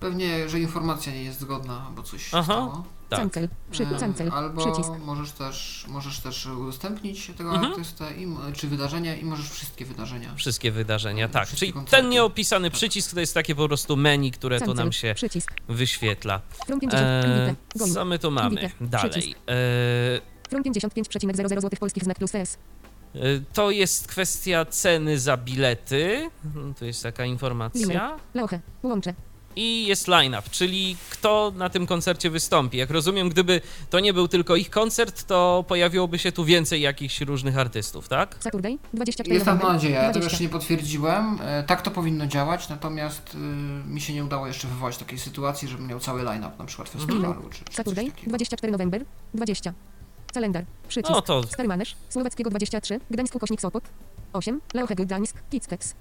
[0.00, 2.42] Pewnie, że informacja nie jest zgodna, bo coś Aha.
[2.44, 2.84] stało.
[3.16, 3.20] Tak.
[3.20, 7.72] Cancel, przy, E, cancel, Albo przycisk, możesz też, możesz też udostępnić tego Mhm.
[7.72, 10.34] artystę, i, czy wydarzenia i możesz wszystkie wydarzenia.
[10.36, 11.46] Wszystkie wydarzenia, tak.
[11.46, 11.96] Wszystkie Czyli koncerty.
[12.02, 12.76] ten nieopisany Tak.
[12.78, 16.40] przycisk to jest takie po prostu menu, które tu cancel, nam się przycisk, wyświetla.
[16.66, 19.34] From 50, invite, going, co my tu mamy dalej?
[20.48, 22.58] from 55,00 zł polskich znak plus S,
[23.14, 23.18] e,
[23.52, 26.30] to jest kwestia ceny za bilety.
[26.44, 28.16] Mhm, Tu jest taka informacja.
[28.34, 29.14] Leoche, łącze,
[29.56, 32.78] I jest line-up, czyli kto na tym koncercie wystąpi.
[32.78, 33.60] Jak rozumiem, gdyby
[33.90, 38.36] to nie był tylko ich koncert, to pojawiłoby się tu więcej jakichś różnych artystów, tak?
[38.40, 40.30] Saturday, 24 Jest taka nadzieja, ja tego 20.
[40.30, 41.38] jeszcze nie potwierdziłem.
[41.42, 43.38] E, Tak to powinno działać, natomiast y,
[43.88, 47.42] mi się nie udało jeszcze wywołać takiej sytuacji, żebym miał cały line-up na przykład festiwalu
[47.50, 48.28] czy, czy coś Saturday, takiego.
[48.28, 49.72] 24 November, 20.
[50.34, 53.84] Kalendar, przycisk, No to Starmanesz, Słowackiego 23, Gdańsk Kośnik Sopot,
[54.32, 55.94] 8, Leoche Gdańsk, Kickstex.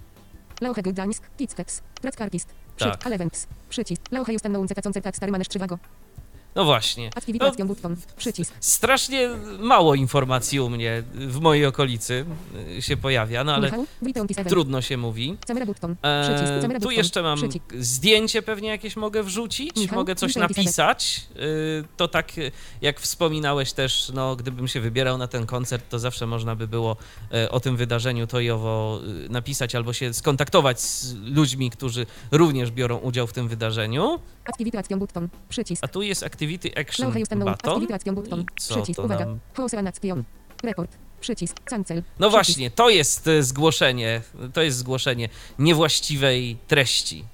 [0.62, 2.92] Leoche Gdańsk, Kickstex, Prack Artist, Tak.
[2.98, 3.08] tak.
[3.08, 5.78] Alevents, przycisk, Leoche Just Unknown Zeta Concert Starmanesz Trzywago,
[6.56, 7.10] no właśnie.
[7.40, 7.56] No.
[8.60, 12.26] Strasznie mało informacji u mnie w mojej okolicy
[12.78, 13.70] y, się pojawia, no ale
[14.50, 15.38] trudno się mówi.
[16.04, 17.40] Eee, tu jeszcze mam
[17.80, 21.22] zdjęcie pewnie jakieś mogę wrzucić, mogę coś napisać.
[21.36, 22.32] Y, To tak
[22.82, 26.98] jak wspominałeś też, no gdybym się wybierał na ten koncert, to zawsze można by było
[27.34, 32.06] e, o tym wydarzeniu to i owo y, napisać albo się skontaktować z ludźmi, którzy
[32.32, 34.20] również biorą udział w tym wydarzeniu.
[35.84, 37.14] A tu jest Activity Activity Action
[38.16, 39.40] Button, I co przycisk, to uwaga, nam...
[40.64, 44.22] Report, przycisk, Cancel, No przycisk, właśnie, to jest e, zgłoszenie,
[44.54, 47.26] to jest zgłoszenie niewłaściwej treści.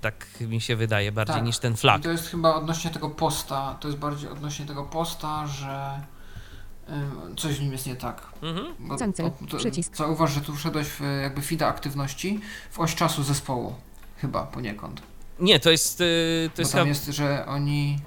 [0.00, 1.44] Tak mi się wydaje, bardziej Tak.
[1.44, 2.02] niż ten I flag.
[2.02, 6.00] to jest chyba odnośnie tego posta, to jest bardziej odnośnie tego posta, że
[7.28, 8.26] ym, coś w nim jest nie tak.
[8.42, 8.74] Mhm.
[8.78, 9.96] Bo, Cancel, to- przycisk.
[9.96, 13.74] Zauważ, że tu wszedłeś w jakby feeda aktywności w oś czasu zespołu.
[14.16, 15.02] Chyba poniekąd.
[15.40, 17.98] Nie, to jest, y, to Bo jest tam jest, że oni...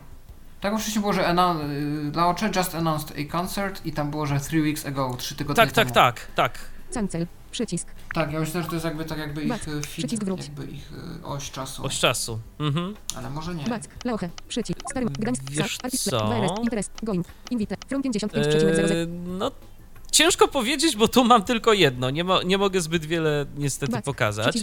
[0.64, 2.12] Tak wcześniej było, że annou- y,
[2.56, 5.86] just announced a concert i tam było, że three weeks ago, trzy tygodnie Tak, tak,
[5.86, 5.94] temu.
[5.96, 6.60] tak, tak.
[6.94, 9.88] Cancel, przycisk, Tak, ja myślę, że to jest jakby tak jakby ich Back, e, feed,
[9.88, 10.42] przycisk wróć.
[10.42, 11.86] jakby ich e, oś czasu.
[11.86, 12.40] Od czasu.
[12.60, 12.96] Mhm.
[13.16, 13.64] Ale może nie.
[13.66, 16.46] Back, Leoche, przycisk, Starman, Gdańsk, Wiesz co?
[16.62, 19.52] Interest, Going, Invite, from 55,00 Eee, no,
[20.14, 22.10] Ciężko powiedzieć, bo tu mam tylko jedno.
[22.10, 24.06] Nie, mo- nie mogę zbyt wiele niestety Back.
[24.06, 24.58] pokazać.
[24.58, 24.62] E,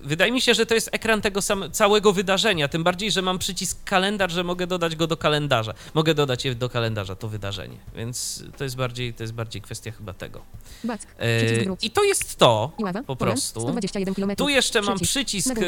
[0.00, 1.40] wydaje mi się, że to jest ekran tego
[1.72, 2.68] całego wydarzenia.
[2.68, 5.74] Tym bardziej, że mam przycisk kalendarz, że mogę dodać go do kalendarza.
[5.94, 7.76] Mogę dodać je do kalendarza, to wydarzenie.
[7.96, 10.40] Więc to jest bardziej, to jest bardziej kwestia chyba tego.
[10.84, 11.06] Back.
[11.18, 11.64] E.
[11.82, 12.72] I to jest to
[13.06, 13.60] po prostu.
[13.60, 14.36] 121 km.
[14.36, 15.58] Tu jeszcze mam Przycisk.
[15.58, 15.62] e,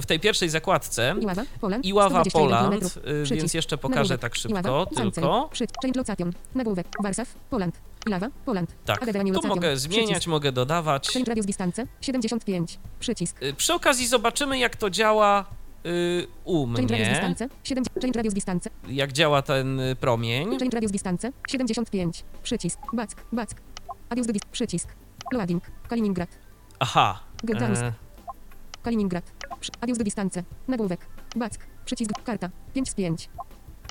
[0.00, 1.14] w tej pierwszej zakładce.
[1.20, 3.22] Iława, Poland, Iława 121 Poland, kilometrów.
[3.22, 3.40] Przycisk.
[3.42, 5.50] więc jeszcze pokażę tak szybko, tylko.
[6.54, 6.86] Nagłówek.
[7.02, 7.91] Warszaw, Poland.
[8.06, 8.74] Iława, Poland.
[8.84, 9.06] Tak,
[9.42, 10.26] tu mogę zmieniać, Przycisk.
[10.26, 11.08] mogę dodawać.
[11.08, 11.86] Change radius distance.
[12.00, 12.78] 75.
[13.00, 13.42] Przycisk.
[13.42, 15.44] Y, Przy okazji zobaczymy, jak to działa
[15.86, 17.48] y, u Change radius mnie, distance.
[17.64, 18.70] 7, change radius distance.
[18.88, 20.58] jak działa ten y, promień.
[20.58, 21.32] Change radius distance.
[21.48, 22.24] 75.
[22.42, 22.78] Przycisk.
[22.92, 23.16] Back.
[23.32, 23.50] Back.
[24.10, 24.88] Radius do Przycisk.
[25.32, 25.62] Loading.
[25.88, 26.28] Kaliningrad.
[26.78, 27.20] Aha.
[27.44, 27.82] Gdańsk.
[27.82, 27.92] e,
[28.82, 29.32] Kaliningrad.
[29.80, 30.44] Radius do distance.
[30.68, 31.06] Nagłówek.
[31.36, 31.66] Back.
[31.84, 32.10] Przycisk.
[32.24, 32.50] Karta.
[32.74, 33.28] 5 z 5.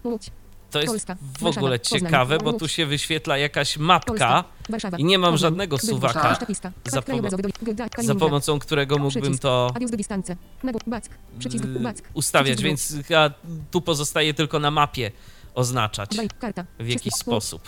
[0.04, 0.32] Łódź.
[0.72, 4.44] To jest Polska, w ogóle Warszawa, Poznań, ciekawe, bo tu się wyświetla jakaś mapka, Polska.
[4.70, 4.98] Warszawa.
[4.98, 6.38] i nie mam Poznań, żadnego suwaka,
[6.86, 7.02] za
[8.04, 9.74] za pomocą którego mógłbym to
[12.14, 12.96] ustawiać, więc
[13.72, 15.12] tu pozostaje tylko na mapie
[15.56, 16.18] oznaczać
[16.80, 17.62] w jakiś sposób,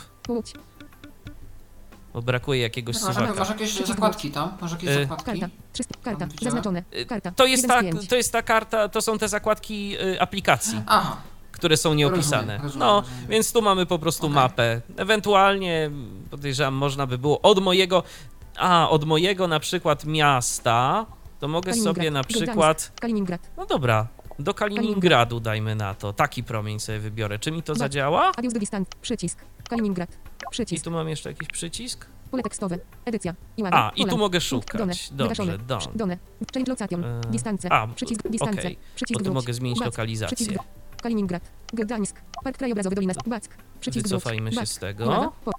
[2.14, 3.34] bo brakuje jakiegoś Masz, suwaka.
[3.34, 4.58] masz jakieś zakładki tam?
[4.62, 5.26] Masz jakieś zakładki?
[5.26, 5.50] Karta.
[5.74, 5.96] 300.
[6.04, 6.28] Karta.
[6.42, 6.84] Zaznaczone.
[6.98, 7.32] Y, Karta.
[7.32, 8.10] To jest, 1 z ta, 5.
[8.10, 11.18] to jest ta karta, to są te zakładki y, aplikacji, Aha,
[11.64, 12.58] które są nieopisane.
[12.58, 13.30] No, rozumiem.
[13.30, 14.36] więc tu mamy po prostu Okej.
[14.36, 14.82] mapę.
[14.98, 15.92] Ewentualnie,
[16.32, 18.04] podejrzewam, można by było od mojego,
[18.58, 21.06] a, od mojego na przykład miasta,
[21.40, 23.42] to mogę Kaliningrad, sobie na przykład, Kaliningrad.
[23.58, 24.08] no dobra,
[24.40, 27.40] do Kaliningradu dajmy na to, taki promień sobie wybiorę.
[27.40, 28.32] Czy mi to zadziała?
[28.38, 28.92] Radius do distance.
[29.02, 29.40] Przycisk.
[29.70, 30.10] Kaliningrad.
[30.12, 30.84] I Przycisk.
[30.86, 32.06] tu mam jeszcze jakiś przycisk?
[32.32, 32.78] Pole tekstowe.
[33.06, 33.34] Edycja.
[33.58, 33.78] Iława.
[33.78, 34.42] A, i tu mogę Done.
[34.42, 35.10] szukać.
[35.12, 35.58] Dobrze, Wygaszone.
[35.58, 35.80] don.
[35.96, 36.18] Done.
[36.54, 37.06] Change location.
[37.06, 37.72] E, Distance.
[37.72, 38.28] a, Przycisk.
[38.28, 38.60] Distance.
[38.60, 39.36] okej, Przycisk Bo tu wróć.
[39.36, 40.58] mogę zmienić lokalizację.
[41.04, 41.44] Kaliningrad.
[41.74, 42.22] Gdańsk.
[42.44, 43.14] Park krajobrazowy Dolina.
[43.28, 43.58] Back.
[43.80, 44.04] Przycisk.
[44.08, 45.06] Wycofajmy się z tego.
[45.06, 45.32] Iława.
[45.46, 45.52] Po.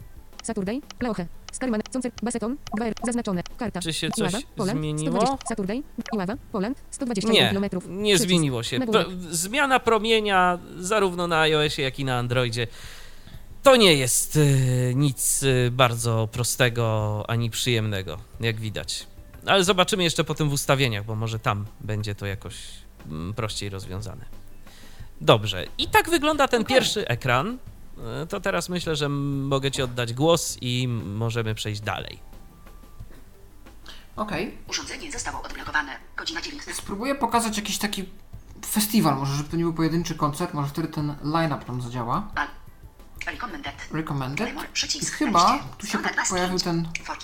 [0.43, 0.81] Saturday.
[1.01, 1.27] Leoche.
[1.53, 1.83] Starman.
[1.93, 2.15] Concert.
[2.23, 2.57] Baseton.
[2.81, 2.93] 2R.
[3.05, 3.43] Zaznaczone.
[3.57, 3.81] Karta.
[3.81, 4.47] Czy się coś Iława.
[4.57, 4.79] Poland.
[4.79, 5.21] zmieniło?
[5.21, 5.47] 120.
[5.49, 5.83] Saturday.
[6.13, 6.35] Iława.
[6.53, 6.83] Poland.
[6.91, 7.81] 121 Nie, km.
[8.03, 8.81] nie zmieniło się.
[8.81, 12.67] Pro, zmiana promienia zarówno na iOSie, jak i na Androidzie
[13.63, 19.07] to nie jest y, nic y, bardzo prostego ani przyjemnego, jak widać.
[19.47, 22.55] Ale zobaczymy jeszcze potem w ustawieniach, bo może tam będzie to jakoś
[23.07, 24.25] mm, prościej rozwiązane.
[25.21, 27.59] Dobrze, i tak wygląda ten pierwszy ekran.
[28.23, 32.19] Y, To teraz myślę, że mogę Ci oddać głos i możemy przejść dalej.
[34.17, 34.59] okej.
[34.69, 35.93] Urządzenie zostało odblokowane.
[36.17, 36.75] Godzina 19.
[36.75, 38.05] Spróbuję pokazać jakiś taki
[38.67, 42.29] festiwal, może żeby to nie był pojedynczy koncert, może wtedy ten line-up nam zadziała.
[43.27, 43.75] Recommended.
[43.93, 44.49] Recommended.
[45.03, 46.63] I chyba tu się Strona po- 2 z pojawił 5.
[46.63, 47.19] ten, tak,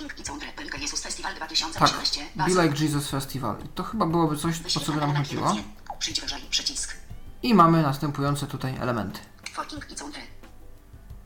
[1.37, 2.21] 2013.
[2.35, 3.55] Be Like Jesus Festival.
[3.65, 5.55] I to chyba byłoby coś, po co by nam chodziło.
[5.99, 6.41] Przyjdź wyżej.
[6.49, 6.95] Przycisk.
[7.43, 9.19] I mamy następujące tutaj elementy.
[9.51, 10.21] Forking i Cądre.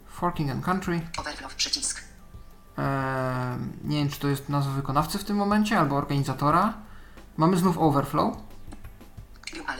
[0.08, 1.02] Forking and Country.
[1.18, 1.56] Overflow.
[1.56, 2.02] Przycisk.
[2.78, 6.74] Eee, nie wiem, czy to jest nazwa wykonawcy w tym momencie, albo organizatora.
[7.38, 8.38] Mamy znów Overflow.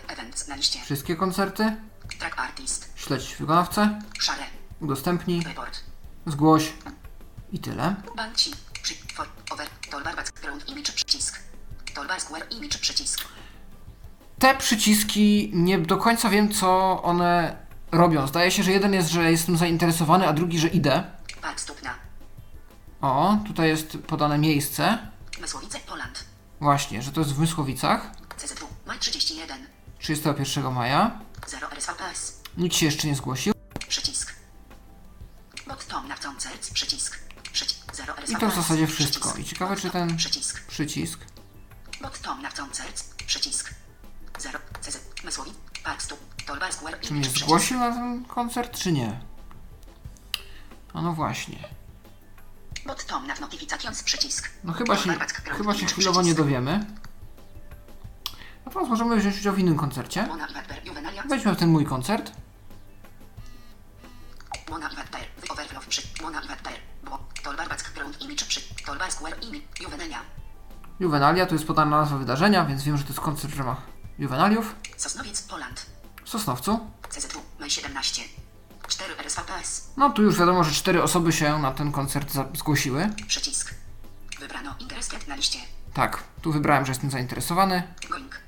[0.08, 0.80] Events na liście.
[0.80, 1.76] Wszystkie koncerty.
[2.20, 2.92] Track artist.
[2.96, 4.02] Śledź wykonawcę.
[4.20, 4.44] Szare.
[4.82, 5.44] Udostępnij.
[5.44, 5.80] Report.
[6.26, 6.74] Zgłoś.
[7.52, 7.96] I tyle.
[8.16, 8.52] Banci.
[9.52, 9.68] Over.
[9.92, 10.92] Toolbar background image.
[10.92, 11.40] Przycisk.
[11.94, 12.78] Toolbar square image.
[12.80, 13.20] Przycisk.
[14.40, 17.58] Te przyciski nie do końca wiem, co one
[17.92, 18.28] robią.
[18.28, 21.04] Zdaje się, że jeden jest, że jestem zainteresowany, a drugi, że idę.
[23.02, 24.98] O, tutaj jest podane miejsce.
[25.42, 25.80] Mysłowice.
[25.80, 26.24] Poland.
[26.62, 28.12] Właśnie, że to jest w Mysłowicach.
[28.38, 28.68] CZW.
[28.86, 29.58] Maj 31.
[30.00, 31.20] 31 maja.
[31.48, 32.42] 0 RSVPS.
[32.58, 33.54] Nikt się jeszcze nie zgłosił.
[33.88, 34.36] Przycisk.
[35.68, 36.74] Bot Tom na koncert.
[36.74, 37.20] Przycisk.
[37.54, 37.96] Przycisk.
[37.96, 38.32] 0 RSVPS.
[38.32, 39.34] I to w zasadzie wszystko.
[39.38, 40.68] I ciekawe, czy ten Przycisk.
[40.68, 41.20] przycisk.
[42.02, 43.04] Bot Tom na koncert.
[43.26, 43.74] Przycisk.
[44.42, 45.00] 0 CZ.
[45.24, 45.52] Mysłowi.
[45.84, 46.02] Park.
[46.46, 47.00] Tolbar Square.
[47.02, 49.20] Czy mnie zgłosił na ten koncert, czy nie?
[50.94, 51.70] A no właśnie.
[52.86, 54.04] Bot Tom na notifications.
[54.04, 54.50] Przycisk.
[54.64, 55.16] No chyba się,
[55.58, 56.86] chyba się chwilowo nie dowiemy.
[58.66, 60.28] Natomiast możemy wziąć udział w innym koncercie.
[61.30, 62.32] Wejdźmy w ten mój koncert.
[71.00, 74.76] Juvenalia, to jest podana nazwa wydarzenia, więc wiem, że to jest koncert w ramach Juvenaliów.
[74.98, 75.42] Sosnowiec.
[75.42, 75.86] Poland.
[76.24, 76.80] W Sosnowcu.
[77.10, 77.42] CZW.
[77.60, 78.22] Maj 17.
[78.88, 79.90] 4 RSVPS.
[79.98, 83.10] No tu już wiadomo, że cztery osoby się na ten koncert zgłosiły.
[83.28, 83.76] Przycisk.
[84.40, 85.60] Wybrano interested na liście.
[85.94, 87.84] Tak, tu wybrałem, że jestem zainteresowany.
[88.10, 88.40] Going.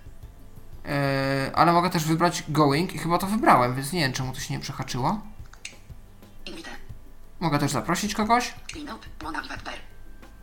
[0.86, 0.92] Yy,
[1.56, 4.54] ale mogę też wybrać going i chyba to wybrałem, więc nie wiem, czemu to się
[4.54, 5.22] nie przehaczyło.
[6.46, 6.70] Invite.
[7.40, 8.54] Mogę też zaprosić kogoś.
[8.72, 9.06] Clean up.
[9.24, 9.74] Mona i Wadber.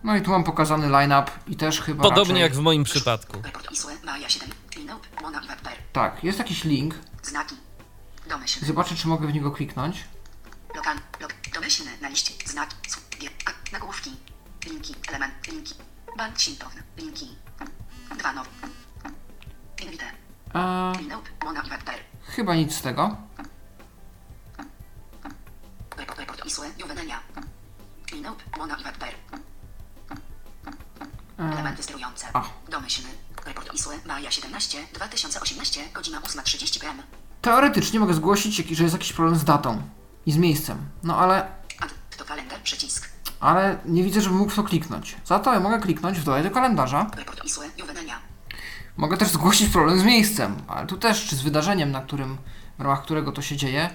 [0.05, 2.43] No i tu mam pokazany line-up i też chyba Podobnie raczej...
[2.43, 3.43] jak w moim przypadku.
[3.43, 3.91] Report ISUE.
[4.05, 4.51] Maja 7.
[4.73, 5.23] Clean up.
[5.23, 5.73] Mona i Wadber.
[5.93, 6.95] Tak, jest jakiś link.
[7.23, 7.57] Znaki.
[8.29, 8.67] Domyślne.
[8.67, 10.05] Zobaczę, czy mogę w niego kliknąć.
[10.77, 10.97] Lokal.
[11.21, 11.35] Lok.
[11.55, 12.33] Domyślne na liście.
[12.47, 12.77] Znaki.
[13.73, 14.17] Nagłówki.
[14.67, 14.95] Linki.
[15.09, 15.47] Element.
[15.49, 15.75] Linki.
[16.17, 16.71] Bank Shinton.
[16.97, 17.37] Linki.
[18.19, 18.49] Dwa now.
[19.83, 20.05] Invite.
[22.27, 23.17] Chyba nic z tego.
[25.97, 26.71] Report, report Isłe.
[28.13, 28.43] Lineup.
[28.59, 29.54] Mona i
[31.39, 31.53] Webber.
[31.55, 32.27] Elementy sterujące.
[32.33, 32.43] A.
[32.71, 33.11] Domyślny.
[33.47, 33.95] Report Isłe.
[34.07, 34.79] Maja 17.
[34.95, 35.81] 2018.
[35.95, 37.03] Godzina 8.30 pm.
[37.43, 39.83] Teoretycznie mogę zgłosić, że jest jakiś problem z datą
[40.27, 40.79] i z miejscem.
[41.03, 41.47] No ale,
[41.81, 42.61] Add to kalendar.
[42.63, 43.09] Przycisk.
[43.41, 45.17] ale nie widzę, żebym mógł to kliknąć.
[45.25, 47.11] Za to ja mogę kliknąć w dodaj do kalendarza.
[47.17, 47.67] Report Isłe.
[47.79, 48.19] Juvenenia.
[48.97, 52.39] Mogę też zgłosić problem z miejscem, ale tu też, czy z wydarzeniem, na którym,
[52.79, 53.91] w ramach którego to się dzieje,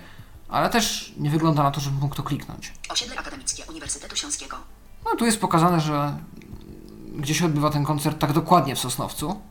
[0.50, 2.74] ale też nie wygląda na to, żebym mógł to kliknąć.
[2.90, 4.58] Osiedle Akademickie Uniwersytetu Śląskiego.
[5.06, 6.18] No tu jest pokazane, że
[7.16, 9.42] gdzie się odbywa ten koncert tak dokładnie w Sosnowcu.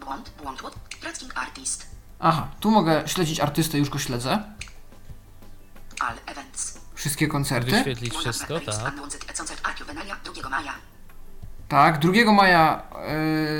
[0.00, 0.30] Błąd.
[0.42, 0.60] Błąd.
[1.00, 1.86] Tracking Artist.
[2.18, 4.42] Aha, tu mogę śledzić artystę, już go śledzę.
[6.00, 6.80] All Events.
[6.94, 7.70] Wszystkie koncerty.
[7.70, 8.94] Wyświetlić wszystko, tak.
[9.36, 10.72] Koncert Art Juvenalia 2 maja.
[11.68, 12.82] Tak, 2 maja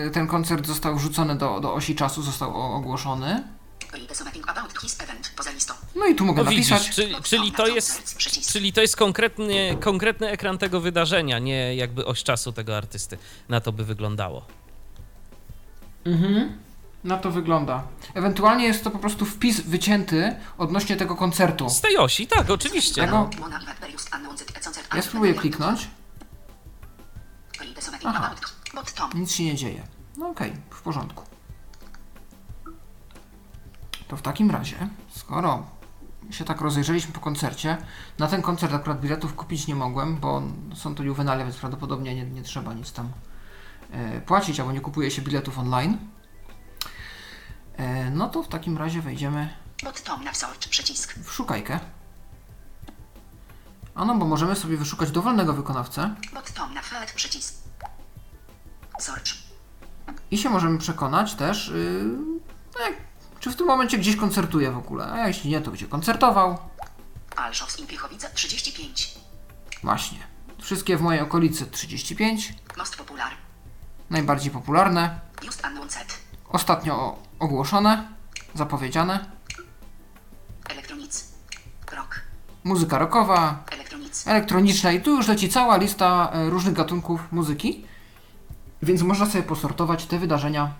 [0.04, 3.44] yy, ten koncert został wrzucony do, do osi czasu, został ogłoszony.
[3.92, 5.74] Read something about his event poza listą.
[5.96, 6.78] No i tu mogę No napisać.
[6.82, 8.16] widzisz, czyli, czyli to jest...
[8.52, 13.18] Czyli to jest konkretny, konkretny ekran tego wydarzenia, nie jakby oś czasu tego artysty.
[13.48, 14.46] Na to by wyglądało.
[16.04, 16.58] Mhm.
[17.04, 17.82] Na to wygląda.
[18.14, 21.70] Ewentualnie jest to po prostu wpis wycięty odnośnie tego koncertu.
[21.70, 23.00] Z tej osi, tak, oczywiście.
[23.02, 23.30] Tego
[24.94, 25.88] ja spróbuję kliknąć.
[28.04, 28.34] Aha.
[29.14, 29.82] Nic się nie dzieje.
[30.16, 31.24] No okej, w porządku.
[34.10, 34.76] To w takim razie,
[35.10, 35.66] skoro
[36.30, 37.76] się tak rozejrzeliśmy po koncercie,
[38.18, 40.42] na ten koncert akurat biletów kupić nie mogłem, bo
[40.74, 43.12] są to juwenalia, więc prawdopodobnie nie, nie trzeba nic tam
[43.90, 45.98] e, płacić, albo nie kupuje się biletów online.
[47.76, 49.48] E, no to w takim razie wejdziemy
[49.84, 50.68] Bot Tom na search.
[50.68, 51.14] Przycisk.
[51.18, 51.80] w szukajkę.
[53.94, 57.12] A no, bo możemy sobie wyszukać dowolnego wykonawcę Bot Tom na flat.
[57.12, 57.54] Przycisk.
[58.98, 59.32] Search.
[60.30, 62.04] i się możemy przekonać też, yy,
[62.74, 63.09] no jak,
[63.40, 65.12] czy w tym momencie gdzieś koncertuje w ogóle.
[65.12, 66.58] A jeśli nie, to gdzie koncertował.
[67.36, 69.14] Alszows i Piechowice 35.
[69.82, 70.18] Właśnie.
[70.58, 72.54] Wszystkie w mojej okolicy 35.
[72.78, 73.32] Most Popular.
[74.10, 75.20] Najbardziej popularne.
[75.42, 76.18] Just announced.
[76.48, 78.08] Ostatnio ogłoszone.
[78.54, 79.30] Zapowiedziane.
[80.70, 81.24] Elektronic.
[81.92, 82.20] Rock.
[82.64, 84.26] Muzyka rockowa, Elektronic.
[84.26, 87.84] elektroniczna i tu już leci cała lista e, różnych gatunków muzyki.
[88.82, 90.70] Więc można sobie posortować te wydarzenia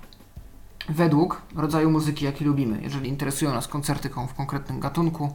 [0.90, 2.82] według rodzaju muzyki, jaki lubimy.
[2.82, 5.34] Jeżeli interesują nas koncerty kon- w konkretnym gatunku,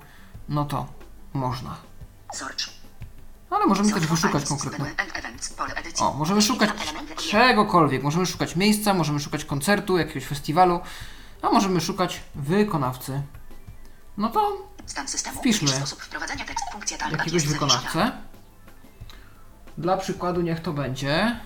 [0.49, 0.85] no to
[1.33, 1.75] można.
[3.49, 4.85] Ale możemy też wyszukać konkretne.
[5.99, 6.69] O, możemy szukać
[7.17, 8.03] czegokolwiek.
[8.03, 10.79] Możemy szukać miejsca, możemy szukać koncertu, jakiegoś festiwalu,
[11.41, 13.21] a możemy szukać wykonawcy.
[14.17, 14.57] No to.
[15.39, 15.67] Wpiszmy
[17.11, 18.11] jakiegoś wykonawcę.
[19.77, 21.39] Dla przykładu niech to będzie.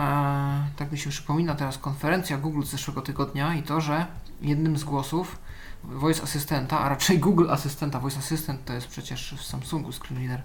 [0.00, 4.06] E, tak mi się przypomina teraz konferencja Google z zeszłego tygodnia i to, że
[4.40, 5.38] jednym z głosów
[5.84, 10.42] Voice Assistanta, a raczej Google Asystenta, Voice Assistant to jest przecież w Samsungu screenreader.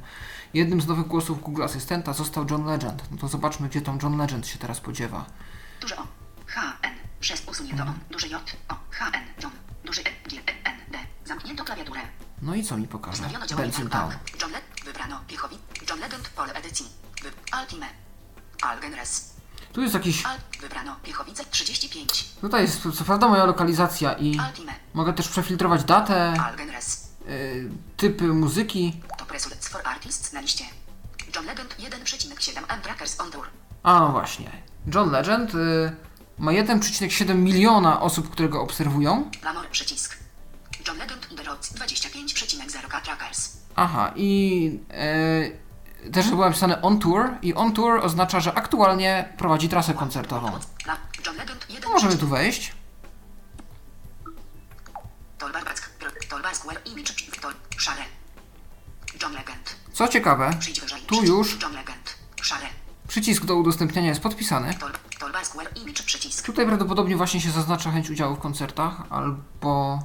[0.54, 3.04] Jednym z nowych głosów Google Asystenta został John Legend.
[3.12, 5.26] No to zobaczmy, gdzie tam John Legend się teraz podziewa.
[5.82, 6.08] Duże O.
[6.46, 6.78] H.
[6.82, 6.94] N.
[7.20, 7.94] Przez usunięto O.
[8.12, 8.56] Duże J.
[8.70, 8.76] O.
[8.90, 9.12] H.
[9.14, 9.24] N.
[9.44, 9.52] John.
[9.86, 10.30] Duży E.
[10.30, 10.38] G.
[10.38, 10.70] E.
[10.70, 10.76] N.
[10.92, 10.98] D.
[11.26, 12.02] Zamknięto klawiaturę.
[12.42, 13.24] No i co mi pokaże?
[13.58, 14.12] Benson Town.
[14.42, 14.64] John Led.
[14.86, 15.20] Wybrano.
[15.28, 15.58] Piechowi.
[15.90, 16.30] John Legend.
[16.30, 16.86] Pole edycji.
[17.24, 17.32] Wy.
[17.52, 17.86] Altime.
[18.62, 19.35] Algenres.
[19.74, 20.26] Tu jest jakiś.
[20.26, 20.38] Al.
[20.62, 20.96] Wybrano.
[21.04, 22.26] Piechowice 35.
[22.42, 24.40] Tutaj jest co prawda moja lokalizacja i
[24.94, 27.10] mogę też przefiltrować datę, Algenres.
[27.30, 29.02] y, typy muzyki.
[29.18, 30.66] To results for artists na liście.
[31.36, 33.48] John Legend 1,7 M Trackers on Tour.
[33.84, 34.52] A no właśnie.
[34.96, 35.92] John Legend y,
[36.40, 39.32] ma 1,7 miliona osób, które go obserwują.
[39.44, 40.18] Lamor przycisk.
[40.88, 43.58] John Legend The Roads 25,0 K Trackers.
[43.76, 45.58] Aha, i y,
[46.14, 50.48] też było napisane on tour i on tour oznacza, że aktualnie prowadzi trasę koncertową.
[50.86, 50.98] La.
[51.26, 51.92] John Legend 1.
[51.92, 52.74] Możemy tu wejść.
[59.94, 60.52] Co ciekawe,
[61.08, 61.58] tu już
[63.08, 64.74] przycisk do udostępniania jest podpisany.
[66.46, 70.00] Tutaj prawdopodobnie właśnie się zaznacza chęć udziału w koncertach albo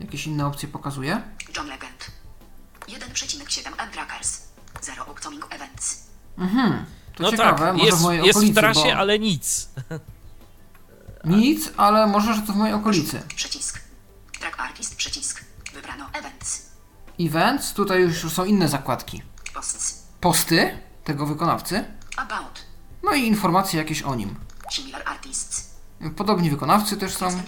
[0.00, 1.22] jakieś inne opcje pokazuje.
[1.56, 2.10] John Legend.
[2.88, 4.51] 1,7 M Trackers.
[4.82, 6.06] Zero upcoming events.
[7.14, 9.68] To no ciekawe, tak, może jest, w mojej jest w okolicy, trasie, bo ale nic.
[11.24, 13.22] nic, ale może, że to w mojej okolicy.
[13.36, 13.80] Przycisk.
[14.40, 15.44] Track Artist przycisk.
[15.74, 16.62] Wybrano events.
[17.20, 19.22] Events, tutaj już są inne zakładki.
[19.54, 20.02] Posts.
[20.20, 21.84] Posty tego wykonawcy,
[22.16, 22.62] About.
[23.02, 24.34] no i informacje jakieś o nim.
[24.70, 25.72] Similar Artists.
[26.16, 27.42] Podobni wykonawcy też są.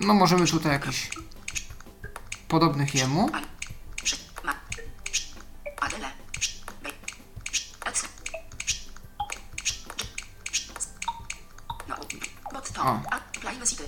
[0.00, 1.10] No możemy tutaj jakiś
[2.48, 3.30] podobnych jemu.
[12.78, 13.00] O.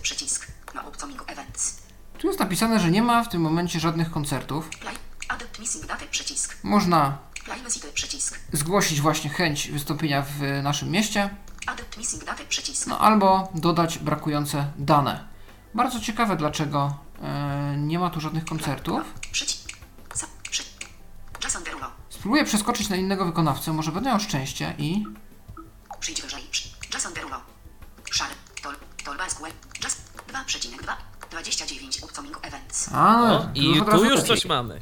[0.03, 0.47] Przycisk.
[0.74, 1.82] No upcoming events.
[2.18, 4.70] Tu jest napisane, że nie ma w tym momencie żadnych koncertów.
[6.62, 7.18] Można
[8.53, 11.30] zgłosić właśnie chęć wystąpienia w naszym mieście,
[12.87, 15.28] no albo dodać brakujące dane.
[15.74, 19.03] Bardzo ciekawe, dlaczego e, nie ma tu żadnych koncertów.
[22.11, 25.05] Spróbuję przeskoczyć na innego wykonawcę, może będę miał szczęście i...
[26.01, 26.43] Przyjdź wyżej.
[26.95, 27.41] Jason Derulo.
[28.11, 28.34] Szary.
[32.93, 34.81] A, no, O, I tu już coś mamy.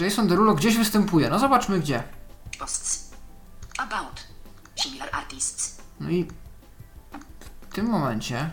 [0.00, 2.02] Jason Derulo gdzieś występuje, no zobaczmy gdzie.
[2.58, 3.10] Posts.
[3.78, 4.20] About.
[4.76, 5.76] Similar artists.
[6.00, 6.28] No i
[7.70, 8.50] w tym momencie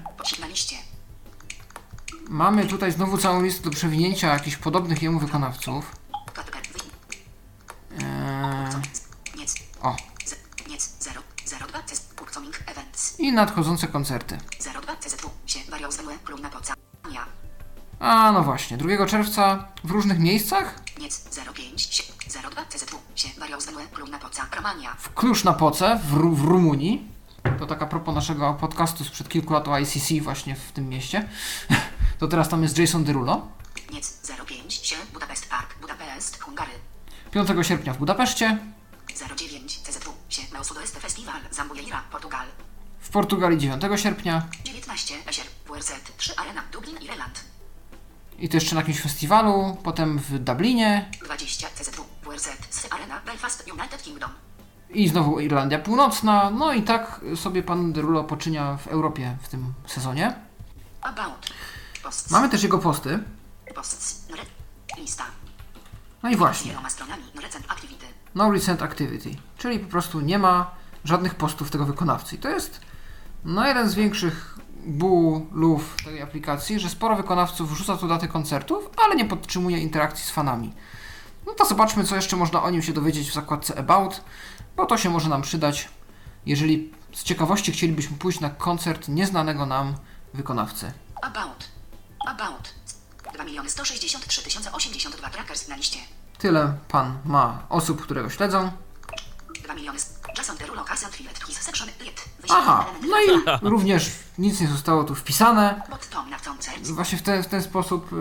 [2.29, 5.95] mamy tutaj znowu całą listę do przewinięcia jakichś podobnych jemu wykonawców.
[6.33, 6.61] Katper.
[6.73, 6.79] Wy.
[8.05, 8.75] Eee,
[9.37, 9.55] Niec.
[9.81, 10.35] o, Z.
[10.69, 10.89] Niec.
[10.99, 11.21] 0.
[11.67, 11.83] 02.
[11.83, 12.01] CZ.
[12.21, 13.16] Upcoming events.
[13.27, 14.37] I nadchodzące koncerty.
[14.81, 14.95] 02.
[14.95, 15.29] CZW.
[15.45, 16.73] Się wariał z klub na poca.
[17.11, 17.25] Ja.
[17.99, 20.75] A, no właśnie, 2 czerwca w różnych miejscach?
[20.99, 22.03] Niec 05 się
[22.51, 24.95] 02 CZW się wariał z klub na poca Romania.
[24.99, 27.07] W Kluż na Poce w, Ru- w Rumunii.
[27.59, 31.29] To tak a propos naszego podcastu sprzed kilku lat o ICC właśnie w tym mieście.
[32.19, 33.47] To teraz tam jest Jason Derulo.
[33.91, 36.71] Niec 05 się Budapest Park Budapest Hungary.
[37.31, 38.57] 5 sierpnia w Budapeszcie.
[43.17, 44.47] Portugalii 9 sierpnia.
[44.65, 47.43] 19 Esier WRZ 3 Arena Dublin Irland.
[48.39, 49.77] I to jeszcze na jakimś festiwalu.
[49.83, 51.09] Potem w Dublinie.
[51.25, 54.29] 20 CZW WRZ 3 Arena Belfast United Kingdom.
[54.89, 56.49] I znowu Irlandia Północna.
[56.49, 60.35] No i tak sobie pan Derulo poczynia w Europie w tym sezonie.
[61.01, 61.49] About.
[62.03, 62.31] Posts.
[62.31, 63.19] Mamy też jego posty.
[63.75, 64.27] Posts.
[64.97, 65.25] Lista.
[66.23, 66.73] No i właśnie.
[68.35, 69.35] No recent activity.
[69.57, 70.71] Czyli po prostu nie ma
[71.03, 72.35] żadnych postów tego wykonawcy.
[72.35, 72.86] I to jest
[73.45, 79.15] no jeden z większych bólów tej aplikacji, że sporo wykonawców wrzuca tu daty koncertów, ale
[79.15, 80.73] nie podtrzymuje interakcji z fanami.
[81.45, 84.21] No to zobaczmy, co jeszcze można o nim się dowiedzieć w zakładce About,
[84.75, 85.89] bo to się może nam przydać,
[86.45, 89.95] jeżeli z ciekawości chcielibyśmy pójść na koncert nieznanego nam
[90.33, 90.91] wykonawcy.
[91.21, 91.67] About.
[92.27, 92.73] About.
[93.33, 95.99] 2 miliony 163 tysiące 82 trackers na liście.
[96.37, 98.71] Tyle pan ma osób, które go śledzą.
[102.49, 105.81] Aha, no i również nic nie zostało tu wpisane.
[106.93, 108.15] Właśnie w ten, w ten sposób y,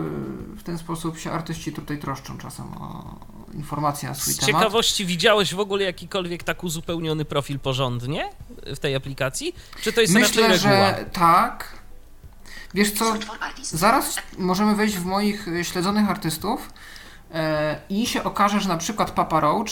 [0.57, 3.15] w ten sposób się artyści tutaj troszczą czasem o
[3.53, 4.61] informacje na swój Z temat.
[4.61, 8.29] ciekawości widziałeś w ogóle jakikolwiek tak uzupełniony profil porządnie
[8.65, 9.55] w tej aplikacji?
[9.81, 11.77] Czy to jest Myślę, że tak.
[12.73, 13.13] Wiesz co,
[13.61, 16.69] zaraz możemy wejść w moich śledzonych artystów
[17.33, 19.67] e, i się okaże, że na przykład Papa Roach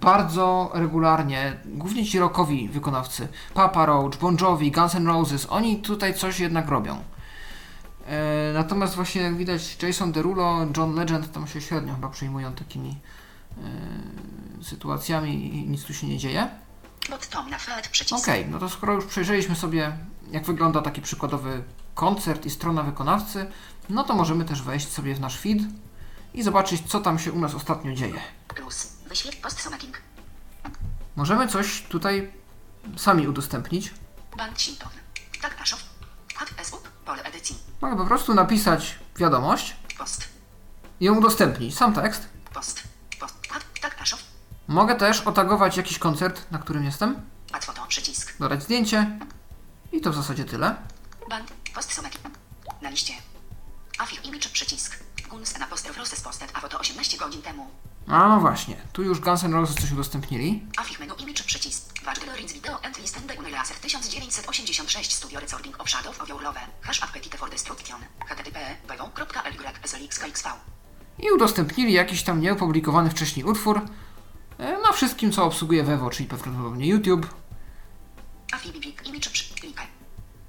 [0.00, 6.14] bardzo regularnie, głównie ci rockowi wykonawcy, Papa Roach, Bon Jovi, Guns N' Roses, oni tutaj
[6.14, 7.02] coś jednak robią.
[8.06, 12.98] E, natomiast właśnie jak widać Jason Derulo, John Legend tam się średnio chyba przejmują takimi
[14.60, 16.48] e, sytuacjami i nic tu się nie dzieje.
[18.22, 19.92] Okej, no to skoro już przejrzeliśmy sobie,
[20.30, 21.62] jak wygląda taki przykładowy
[21.94, 23.46] koncert i strona wykonawcy,
[23.88, 25.58] no to możemy też wejść sobie w nasz feed
[26.34, 28.20] i zobaczyć, co tam się u nas ostatnio dzieje.
[28.48, 28.92] Plus.
[29.08, 29.98] Wyświetl post summating.
[31.16, 32.32] Możemy coś tutaj
[32.96, 33.94] sami udostępnić.
[34.36, 34.56] Bank.
[35.42, 35.56] Tak.
[37.04, 37.58] Pole edycji.
[37.80, 40.28] Mogę po prostu napisać wiadomość Post.
[41.00, 42.28] i ją udostępnić, sam tekst.
[42.54, 42.82] Post.
[43.20, 43.34] Post.
[43.50, 43.64] Hack.
[43.80, 43.96] Tak.
[44.68, 47.22] Mogę też otagować jakiś koncert, na którym jestem.
[47.88, 48.38] Przycisk.
[48.38, 49.18] dodać zdjęcie
[49.92, 50.76] i to w zasadzie tyle.
[51.30, 51.48] Bank.
[51.74, 52.02] Post.
[52.82, 53.14] Na liście.
[53.98, 54.98] Afif image przycisk.
[55.32, 57.66] Guns na poster process posted a foto 18 godzin temu.
[58.06, 60.66] A no właśnie, tu już Guns N' Roses coś udostępnili.
[60.76, 62.06] Afif menu image przycisk.
[62.06, 66.60] Watch Glories video and listen the Unelaser 1986 Studio Recording of Shadow of Your Love.
[66.82, 67.96] Hash appetite for destruction.
[68.28, 68.58] http
[68.88, 70.48] www.lgrxlxv.
[71.18, 73.80] i udostępnili jakiś tam nieopublikowany wcześniej utwór
[74.58, 77.26] e, na wszystkim, co obsługuje Vevo, czyli prawdopodobnie YouTube.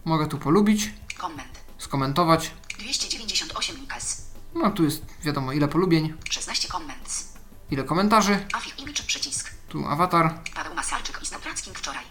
[0.05, 1.59] Mogę tu polubić, Comment.
[1.77, 2.51] skomentować.
[2.79, 4.22] 298 linkas.
[4.55, 7.33] No tu jest wiadomo ile polubień, 16 comments.
[7.71, 8.45] ile komentarzy.
[8.53, 9.51] Afif image przycisk.
[9.69, 10.39] Tu awatar.
[10.55, 12.03] Paweł Masarczyk i Snowpracking wczoraj.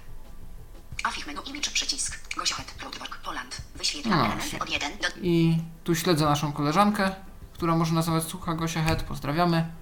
[1.05, 2.18] Afif menu image przycisk.
[2.36, 3.62] Gosiochet Ludwork Poland.
[3.74, 7.14] Wyświetla No elementy od 1 do I tu śledzę naszą koleżankę,
[7.55, 9.03] która może nazywać słucha Gosia Het.
[9.03, 9.72] Pozdrawiamy.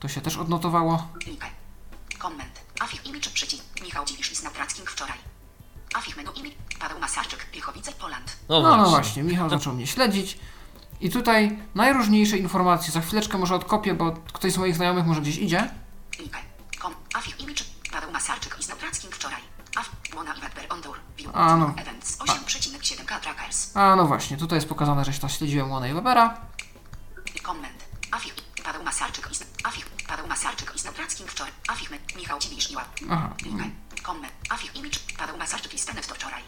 [0.00, 1.08] To się też odnotowało.
[1.26, 1.46] linkę.
[2.18, 2.60] Comment.
[2.80, 3.64] Afif image przycisk.
[3.84, 5.18] Michał Dziwisz i Snowpracking wczoraj.
[5.94, 6.54] Afif menu image.
[6.80, 7.50] Paweł Masarczyk.
[7.50, 8.36] Pilchowice Poland.
[8.48, 10.38] No, No, no właśnie, Michał zaczął mnie śledzić.
[11.00, 12.92] I tutaj najróżniejsze informacje.
[12.92, 15.70] Za chwileczkę może odkopię, bo ktoś z moich znajomych może gdzieś idzie.
[21.32, 21.74] A, no.
[21.76, 23.76] Events 8,7k trackers.
[23.76, 26.40] A no właśnie, tutaj jest pokazane, że się śledziłem Łona i Webera.
[27.42, 27.84] Comment.
[28.10, 28.34] Afich.
[28.64, 29.66] Paweł Masarczyk i...
[29.66, 29.86] Afich.
[30.08, 31.52] Paweł Masarczyk i Snowtrackim wczoraj.
[31.68, 31.90] Afich.
[32.16, 32.72] Michał Dziwisz.
[33.10, 33.30] Aha.
[34.02, 34.32] Comment.
[34.50, 34.98] Afich image.
[35.18, 36.42] Paweł Masarczyk i Stanet to wczoraj.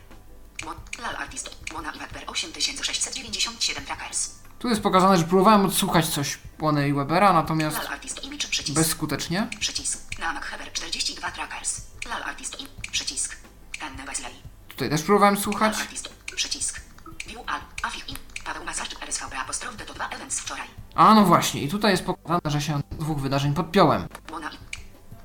[1.03, 1.57] Lal Artist.
[1.71, 4.42] I Webber 8697 trackers.
[4.63, 8.79] Tu jest pokazane, że próbowałem odsłuchać coś Łona i Webera, natomiast Lal Artist image przycisk.
[8.79, 9.49] bezskutecznie.
[9.61, 10.19] Przycisk.
[10.19, 11.81] Namak Heber 42 trackers.
[12.09, 12.67] Lal Artist im.
[12.93, 13.37] Przycisk.
[13.81, 14.33] Ten Wesley.
[14.69, 15.73] Tutaj też próbowałem słuchać.
[15.73, 16.09] Lal Artist.
[16.37, 16.81] Przycisk.
[17.27, 17.61] View al.
[17.83, 18.17] Afich im.
[18.45, 20.69] Paweł Masarczyk RSVB apostrof D to 2 events wczoraj.
[20.95, 24.09] A no właśnie, i tutaj jest pokazane, że się dwóch wydarzeń podpiąłem.
[24.31, 24.59] Mona i...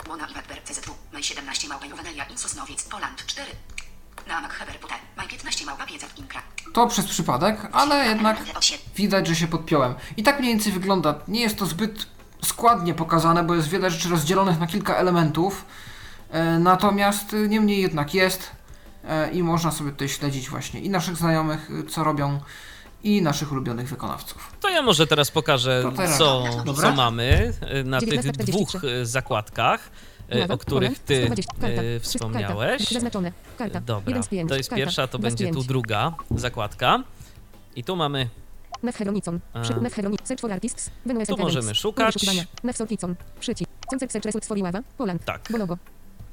[0.07, 0.95] Mona i Webber CZW.
[1.13, 2.83] Maj 17 małpa Juwenelia in Sosnowiec.
[2.83, 3.51] Poland 4.
[6.73, 8.37] To przez przypadek, ale jednak
[8.95, 9.95] widać, że się podpiąłem.
[10.17, 11.15] I tak mniej więcej wygląda.
[11.27, 12.07] Nie jest to zbyt
[12.45, 15.65] składnie pokazane, bo jest wiele rzeczy rozdzielonych na kilka elementów.
[16.31, 18.51] E, natomiast e, niemniej jednak jest
[19.03, 22.39] e, i można sobie tutaj śledzić właśnie i naszych znajomych, co robią,
[23.03, 24.51] i naszych ulubionych wykonawców.
[24.61, 26.17] To ja może teraz pokażę, teraz.
[26.17, 26.89] co, Dobra.
[26.89, 27.53] co mamy
[27.85, 28.45] na tych 19:43.
[28.45, 29.89] dwóch zakładkach,
[30.29, 32.77] Lewa, o których ty 120, karta, wszystko, wspomniałeś.
[32.77, 33.31] Karta, zaznaczone.
[33.57, 33.81] Karta.
[33.81, 35.67] Dobra, 1 z 5, to jest karta, pierwsza, to 2 z będzie tu 5.
[35.67, 37.03] druga zakładka.
[37.75, 38.29] I tu mamy,
[38.83, 39.39] Nef Heronicon.
[39.61, 39.79] Przy, A.
[39.79, 40.89] Nef Heroni, Search for Artists.
[41.05, 42.15] Venue Tu możemy szukać.
[42.63, 43.15] Nef Sorkicon.
[43.39, 43.71] Przycisk.
[43.89, 44.79] Concert Search Result for Iława.
[44.97, 45.25] Poland.
[45.25, 45.49] tak.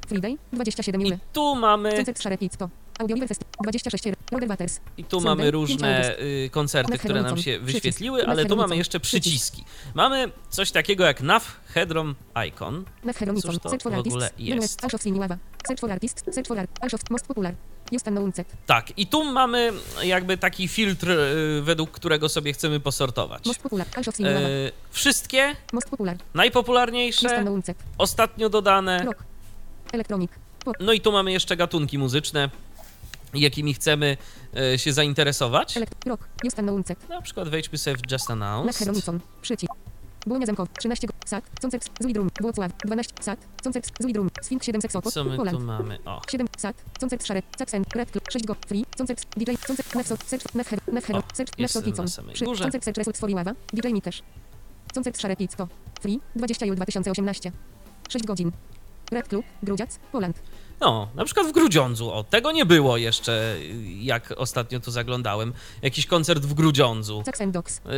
[0.08, 0.36] Friday.
[0.52, 2.68] 27 I tu mamy, Concert Szarepicko.
[2.98, 3.44] Audio Fest.
[3.62, 4.80] 26 Roder Waters.
[4.96, 9.52] i tu mamy różne y, koncerty, które nam się wyświetliły, ale tu mamy jeszcze Przycisk.
[9.52, 9.64] przyciski.
[9.94, 12.14] Mamy coś takiego jak NAV Hedron
[12.48, 12.84] Icon.
[13.42, 14.80] Cóż to w ogóle jest?
[18.66, 23.44] Tak, i tu mamy jakby taki filtr, y, według którego sobie chcemy posortować.
[24.24, 25.56] E, wszystkie
[26.34, 27.44] najpopularniejsze,
[27.98, 29.06] ostatnio dodane.
[30.64, 30.76] Pop.
[30.80, 32.50] No i tu mamy jeszcze gatunki muzyczne,
[33.34, 34.16] jakimi chcemy
[34.56, 35.76] e, się zainteresować.
[35.76, 36.06] Elekt.
[36.06, 36.28] Rock.
[36.44, 36.58] Just.
[37.08, 38.76] Na przykład wejdźmy sobie w Just Announced.
[38.76, 39.20] Heronicon.
[39.42, 39.72] Przycisk.
[40.26, 40.68] Błonia Zemkow.
[40.78, 41.12] 13 go.
[41.26, 41.44] Sat.
[41.60, 41.90] Concert.
[42.00, 42.30] Zulidrum.
[42.40, 42.72] Włocław.
[42.84, 43.12] 12.
[43.20, 43.38] Sat.
[43.64, 43.90] Concert.
[44.00, 44.30] Zulidrum.
[44.42, 45.14] Swing 7 Sopot.
[45.14, 45.98] Co my tu mamy?
[46.04, 50.16] O, 7 sat, koncert szare, saksen, red club, 6 go, free, koncert, DJ, koncert, nefso,
[50.26, 52.06] search, nefher, nefher, search, nefso, kicon,
[52.62, 54.22] koncert, search, result, sworiława, DJ mi też,
[55.18, 55.68] szare, pizko,
[56.00, 57.52] free, 20 jul 2018,
[58.08, 58.52] 6 godzin,
[59.10, 60.40] red club, grudziac, Poland,
[60.80, 62.10] no, na przykład w Grudziądzu.
[62.10, 63.56] O, tego nie było jeszcze,
[64.00, 65.52] jak ostatnio tu zaglądałem.
[65.82, 67.22] Jakiś koncert w Grudziądzu.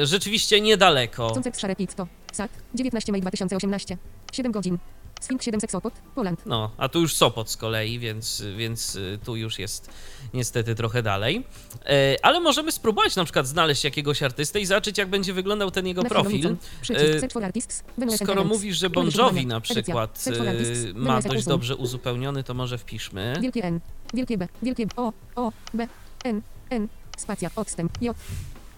[0.03, 1.31] Rzeczywiście niedaleko.
[1.31, 3.99] koncert szare, pizko, sat, 19 maj 2018,
[4.33, 4.79] 7 godzin,
[5.21, 9.37] swing 7 seksopot, Poland, No, a tu już Sopot z kolei, więc, więc y, tu
[9.37, 9.91] już jest
[10.35, 11.47] niestety trochę dalej.
[11.87, 15.87] E, ale możemy spróbować na przykład znaleźć jakiegoś artystę i zobaczyć, jak będzie wyglądał ten
[15.87, 16.57] jego profil.
[16.91, 22.79] E, Skoro mówisz, że Bon Jovi na przykład Venue ma dość dobrze uzupełniony, to może
[22.79, 23.35] wpiszmy.
[23.41, 23.81] Wielkie N,
[24.15, 25.89] wielkie B, wielkie O, O, B,
[26.25, 26.89] N, N,
[27.19, 28.17] spacja, odstęp, J,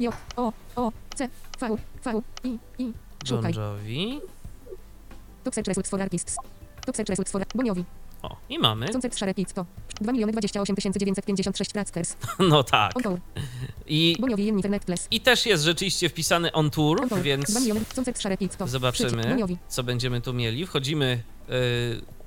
[0.00, 1.28] J, O, O, C,
[1.60, 2.92] V, V, I, I,
[3.30, 3.52] Bon.
[3.52, 4.20] Jovi.
[5.48, 6.36] Top Search Results for Artists.
[6.86, 7.84] Top Search Results for Boniowi.
[8.22, 8.88] O, i mamy.
[8.88, 9.66] Koncert Szare Pizko.
[10.00, 12.16] 2 miliony 28 956 plackers.
[12.38, 12.96] No tak.
[12.96, 13.18] On tour.
[13.86, 15.08] I, Boniowi in Internet Class.
[15.10, 17.20] I też jest rzeczywiście wpisany on tour, On tour.
[17.20, 17.80] 2 więc miliony.
[17.94, 18.36] Koncert Szare.
[18.36, 18.68] Przycisk.
[18.68, 19.36] zobaczymy,
[19.68, 20.66] co będziemy tu mieli.
[20.66, 21.50] Wchodzimy y,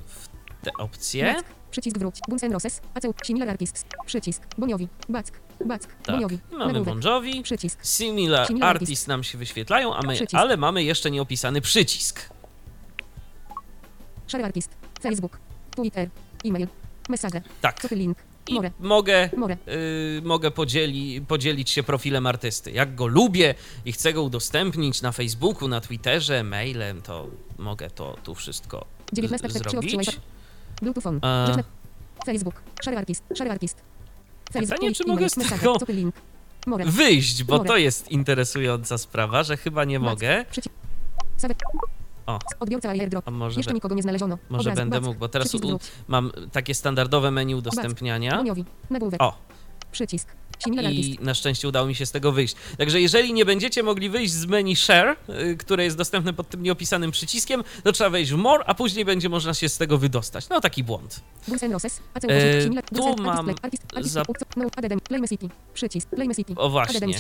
[0.08, 0.28] w
[0.62, 1.34] te opcje.
[1.34, 1.46] Back.
[1.72, 2.16] Przycisk wróć.
[2.28, 2.82] Guns N' Roses.
[2.94, 3.14] Aceu.
[3.26, 3.86] Similar Artists.
[4.06, 4.42] Przycisk.
[4.58, 4.88] Boniowi.
[5.10, 5.32] Back.
[5.66, 5.88] Back.
[6.04, 6.16] Tak.
[6.16, 6.40] Boniowi.
[6.52, 7.04] Mamy Nagłówek.
[7.04, 7.44] Bon.
[7.44, 7.86] Przycisk.
[7.86, 10.36] Similar Similar Artist nam się wyświetlają, a my, Przycisk.
[10.36, 12.41] ale mamy jeszcze nieopisany przycisk.
[14.32, 14.70] Szary Artist.
[15.02, 15.38] Facebook.
[15.76, 16.10] Twitter.
[16.46, 16.68] E-mail.
[17.10, 17.42] Message.
[17.62, 17.82] Tak.
[17.82, 18.18] Copy link.
[18.48, 18.72] I More.
[18.80, 19.58] mogę, More.
[19.68, 22.72] y, mogę podzieli, podzielić się profilem artysty.
[22.72, 23.56] Jak go lubię
[23.86, 27.28] i chcę go udostępnić na Facebooku, na Twitterze, mailem, to
[27.58, 30.20] mogę to tu wszystko 19 z- zrobić.
[30.82, 31.04] Bluetooth.
[31.48, 31.64] Rzeczne.
[32.26, 32.62] Facebook.
[32.84, 33.24] Szary Artist.
[33.38, 33.82] Szary Artist.
[34.54, 35.78] Pytanie, czy mogę z tego.
[36.86, 40.46] Wyjść, bo to jest interesująca sprawa, że chyba nie mogę.
[42.26, 42.40] O.
[42.60, 43.28] Odbiorca airdrop.
[43.28, 44.38] A może, Jeszcze be- nikogo nie znaleziono.
[44.50, 45.06] może będę back.
[45.08, 48.44] mógł, bo teraz u, mam takie standardowe menu udostępniania.
[49.20, 49.34] O,
[49.92, 50.41] Przycisk.
[50.92, 52.56] I na szczęście udało mi się z tego wyjść.
[52.78, 56.64] Także jeżeli nie będziecie mogli wyjść z menu Share, y, które jest dostępne pod tym
[56.64, 60.50] nieopisanym przyciskiem, to trzeba wejść w More, a później będzie można się z tego wydostać.
[60.50, 61.20] No taki błąd.
[62.34, 63.46] E, tu mam
[64.10, 64.26] za- No.
[66.58, 66.94] O właśnie.
[67.14, 67.18] No.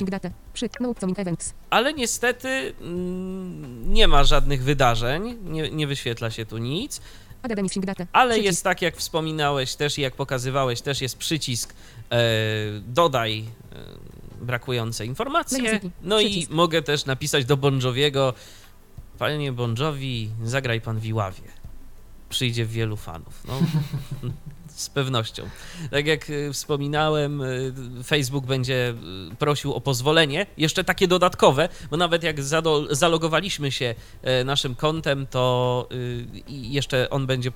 [1.70, 7.02] Ale niestety mm, nie ma żadnych wydarzeń, nie, nie wyświetla się tu nic.
[8.14, 11.74] Ale jest tak, jak wspominałeś też i jak pokazywałeś, też jest przycisk
[12.88, 13.46] dodaj e,
[14.42, 15.80] brakujące informacje.
[16.02, 18.34] No i mogę też napisać do Bon Joviego,
[19.18, 21.44] panie Jovi, zagraj pan w Iławie.
[22.30, 23.44] przyjdzie wielu fanów.
[23.48, 23.54] No,
[24.82, 25.50] z pewnością.
[25.92, 27.74] Tak jak y, wspominałem, y,
[28.04, 28.94] Facebook będzie
[29.32, 32.38] y, prosił o pozwolenie, jeszcze takie dodatkowe, bo nawet jak
[32.90, 35.90] zalogowaliśmy się e, naszym kontem, to
[36.48, 37.52] jeszcze on będzie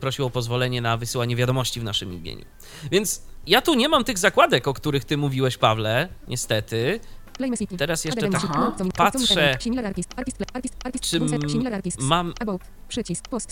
[0.00, 2.44] prosił o pozwolenie na wysyłanie wiadomości w naszym imieniu.
[2.90, 7.00] Więc ja tu nie mam tych zakładek, o których ty mówiłeś, Pawle, niestety.
[7.78, 8.40] Teraz jeszcze tak
[8.96, 9.56] patrzę.
[11.00, 11.18] Czy
[12.00, 12.32] mam.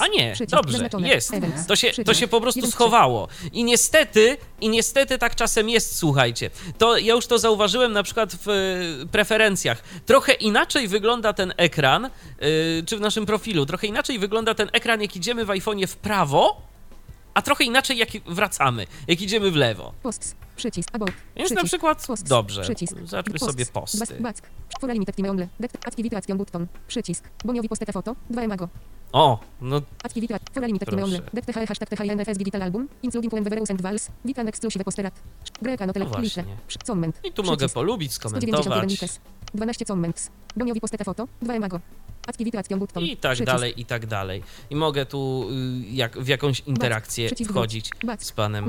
[0.01, 0.78] A nie, dobrze,
[1.14, 1.30] jest.
[1.68, 3.28] To się, to się po prostu schowało.
[3.53, 6.51] I niestety, i niestety tak czasem jest, słuchajcie.
[6.78, 9.82] To ja już to zauważyłem na przykład w y, preferencjach.
[10.07, 12.11] Trochę inaczej wygląda ten ekran, y,
[12.87, 16.61] czy w naszym profilu, trochę inaczej wygląda ten ekran, jak idziemy w iPhone'ie w prawo,
[17.37, 19.93] a trochę inaczej jak wracamy, jak idziemy w lewo.
[20.03, 23.11] Posts, przycisk, about, Więc przycisk, na przykład, posts, dobrze, przycisk, posts,
[23.47, 24.14] sobie Bas, posty.
[24.20, 24.39] back,
[24.80, 28.68] for limited time only, dekt, activity action button, przycisk, boniowi posteta foto, 2 emago,
[29.12, 33.32] O, no activity act, for limited time only, dekt TH, hashtag THNFS digital album, including
[33.32, 35.14] when Weverus and Vals, Vitan exclusive posterat,
[35.62, 36.22] greka No właśnie.
[36.22, 39.20] liczne, przy- comment, i tu mogę polubić, 191 skomentować litres,
[39.55, 41.80] 12 comments, boniowi posteta foto, 2 emago,
[43.12, 44.43] i tak przycisk, dalej, i tak dalej.
[44.70, 48.64] I mogę tu y, jak, w jakąś interakcję wchodzić z panem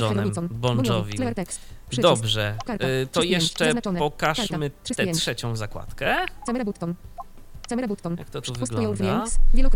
[0.00, 0.76] Johnem Bon
[2.02, 2.56] Dobrze,
[3.02, 3.64] y, to 300 jeszcze
[3.98, 6.26] pokażmy tę 300 trzecią zakładkę.
[8.18, 9.04] Jak to tu wygląda?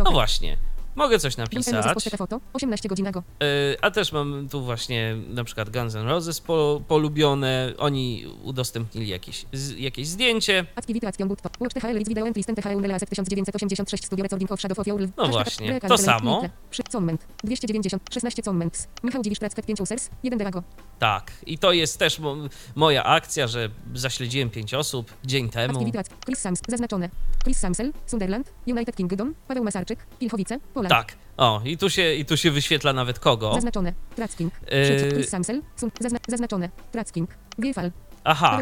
[0.05, 0.57] No właśnie,
[0.97, 1.87] mogę coś napisać,
[2.17, 3.23] foto, 18 godzinego.
[3.43, 9.09] y, a też mam tu właśnie na przykład Guns N' Roses po, polubione, oni udostępnili
[9.09, 11.53] jakieś, z, jakieś zdjęcie, Activity action button.
[11.61, 15.01] Watch THL Leads Video and Listen THL Unreal 1986 Studio Recording of Shadow of Your
[15.01, 15.13] Life.
[15.17, 16.35] No właśnie, to samo.
[16.35, 16.51] Litre.
[16.71, 17.27] Przy comment.
[17.45, 18.03] 290.
[18.11, 18.89] 16 comments.
[19.05, 20.11] Michał Dziwisz Trackat 5 users.
[20.23, 20.63] 1 Derago.
[20.99, 21.33] tak.
[21.47, 22.37] I to jest też mo
[22.75, 25.91] moja akcja, że zaśledziłem pięć osób dzień temu.
[26.27, 26.61] Chris Sams.
[26.69, 27.11] Zaznaczone.
[27.45, 27.93] Chris Samsel.
[28.07, 28.53] Sunderland.
[28.67, 29.35] United Kingdom.
[29.49, 30.07] Paweł Masarczyk.
[30.19, 30.59] Pilchowice.
[30.89, 31.09] Poland.
[31.09, 33.55] Tak, o, i tu się, i tu się wyświetla nawet kogo.
[33.55, 33.93] Zaznaczone.
[34.17, 34.53] Tracking.
[34.63, 35.09] Yy.
[35.09, 35.31] Przycisk.
[35.31, 35.63] Samsel.
[36.01, 36.71] Zazna zaznaczone.
[36.93, 37.31] Tracking.
[37.61, 37.93] Giefal.
[38.25, 38.59] Aha.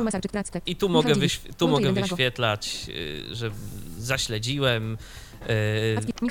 [0.66, 3.50] I tu mogę, wyśw- tu mogę wyświetlać, y, że
[3.98, 4.98] zaśledziłem.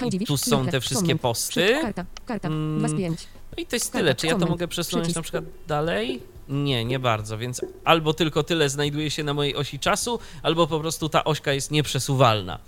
[0.03, 0.27] Y, Dziwisz.
[0.27, 1.77] tu są te wszystkie posty.
[1.81, 2.05] Karta.
[2.25, 2.47] Karta.
[2.47, 2.79] Mm.
[2.79, 3.27] 2 z 5.
[3.57, 4.15] No i to jest tyle.
[4.15, 6.21] Czy ja to mogę przesunąć na przykład dalej?
[6.49, 10.79] Nie, nie bardzo, więc albo tylko tyle znajduje się na mojej osi czasu, albo po
[10.79, 12.59] prostu ta ośka jest nieprzesuwalna.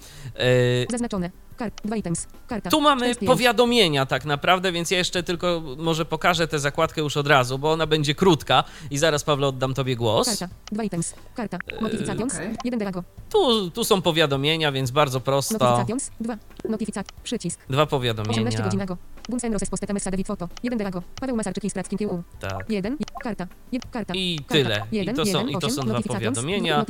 [0.83, 1.31] Y, Zaznaczone.
[1.57, 1.81] Kart.
[1.85, 2.27] 2 items.
[2.47, 2.69] Karta.
[2.69, 3.27] Tu mamy 4 z 5.
[3.27, 7.71] powiadomienia tak naprawdę, więc ja jeszcze tylko może pokażę tę zakładkę już od razu, bo
[7.71, 10.27] ona będzie krótka i zaraz Pawle oddam tobie głos.
[10.27, 10.55] Karta.
[10.71, 11.13] 2 items.
[11.35, 11.57] Karta.
[11.81, 12.33] Notifications.
[12.35, 12.55] okej.
[12.63, 13.03] 1 Derago.
[13.29, 15.57] Tu, tu są powiadomienia, więc bardzo prosto.
[15.57, 16.11] Notifications.
[16.19, 16.37] 2.
[16.69, 17.07] Notificat.
[17.23, 17.59] Przycisk.
[17.69, 18.61] Dwa 18 powiadomienia.
[18.63, 18.97] godzinego.
[19.29, 20.49] Guns N' Roses posteta Messa David Foto.
[20.63, 21.03] 1 Derago.
[21.19, 22.23] Paweł Masarczyk i QU.
[22.39, 22.69] Tak.
[22.69, 22.97] 1.
[23.23, 23.47] Karta.
[23.71, 24.13] Jed, karta.
[24.15, 24.53] I karta.
[24.53, 24.85] tyle.
[24.91, 26.85] I 1, to są- 1, i to 8, są dwa powiadomienia.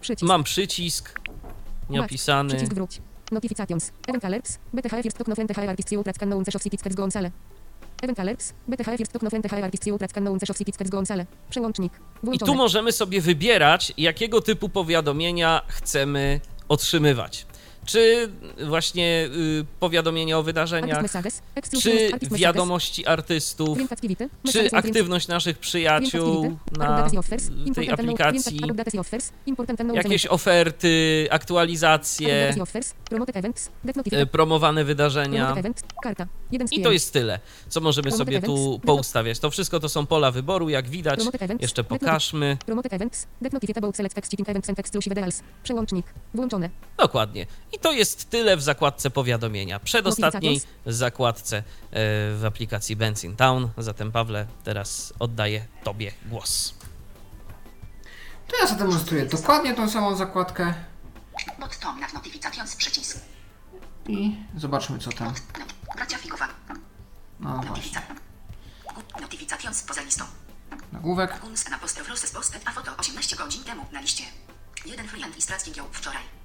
[0.00, 0.22] Przycisk.
[0.28, 1.20] Mam przycisk
[1.90, 2.48] nieopisany.
[2.48, 3.00] Przycisk wróć.
[3.30, 3.92] Notifications.
[4.08, 4.58] Event alerts.
[4.74, 7.30] BTH first talk friend TH artist you tracks unknown of city go on sale.
[8.02, 8.52] Event alerts.
[8.68, 11.26] BTH first talk friend TH artist you tracks unknown of city go on sale.
[11.50, 11.92] Przełącznik.
[12.32, 17.46] I tu możemy sobie wybierać, jakiego typu powiadomienia chcemy otrzymywać.
[17.90, 18.28] Czy
[18.66, 21.04] właśnie y, powiadomienia o wydarzeniach,
[21.82, 23.78] czy wiadomości artystów,
[24.52, 27.08] czy aktywność naszych przyjaciół na
[27.74, 28.60] tej aplikacji,
[29.94, 32.54] jakieś oferty, aktualizacje,
[34.22, 35.44] y, promowane wydarzenia.
[35.44, 35.82] Promoted event.
[36.02, 36.26] Karta.
[36.52, 36.84] 1 z I 5.
[36.84, 39.38] to jest tyle, co możemy sobie tu poustawiać.
[39.38, 41.20] To wszystko to są pola wyboru, jak widać.
[41.60, 42.56] Jeszcze pokażmy.
[46.98, 47.46] Dokładnie.
[47.72, 49.80] I to jest tyle w zakładce powiadomienia.
[49.80, 51.62] Przedostatniej zakładce e,
[52.36, 53.70] w aplikacji Benzin Town.
[53.78, 56.74] Zatem Pawle, teraz oddaję Tobie głos.
[58.48, 60.74] To ja zademonstruję dokładnie tą samą zakładkę
[64.08, 65.34] i zobaczmy co tam.
[65.58, 65.64] No.
[67.40, 67.70] No właśnie.
[67.70, 68.02] Notifica.
[69.20, 70.24] Notifications poza listą.
[70.92, 71.40] Nagłówek.
[71.40, 72.08] Guns N' Apostrof
[72.64, 74.24] a foto 18 godzin temu na liście.
[74.86, 76.39] Jeden klient i stracki ją wczoraj.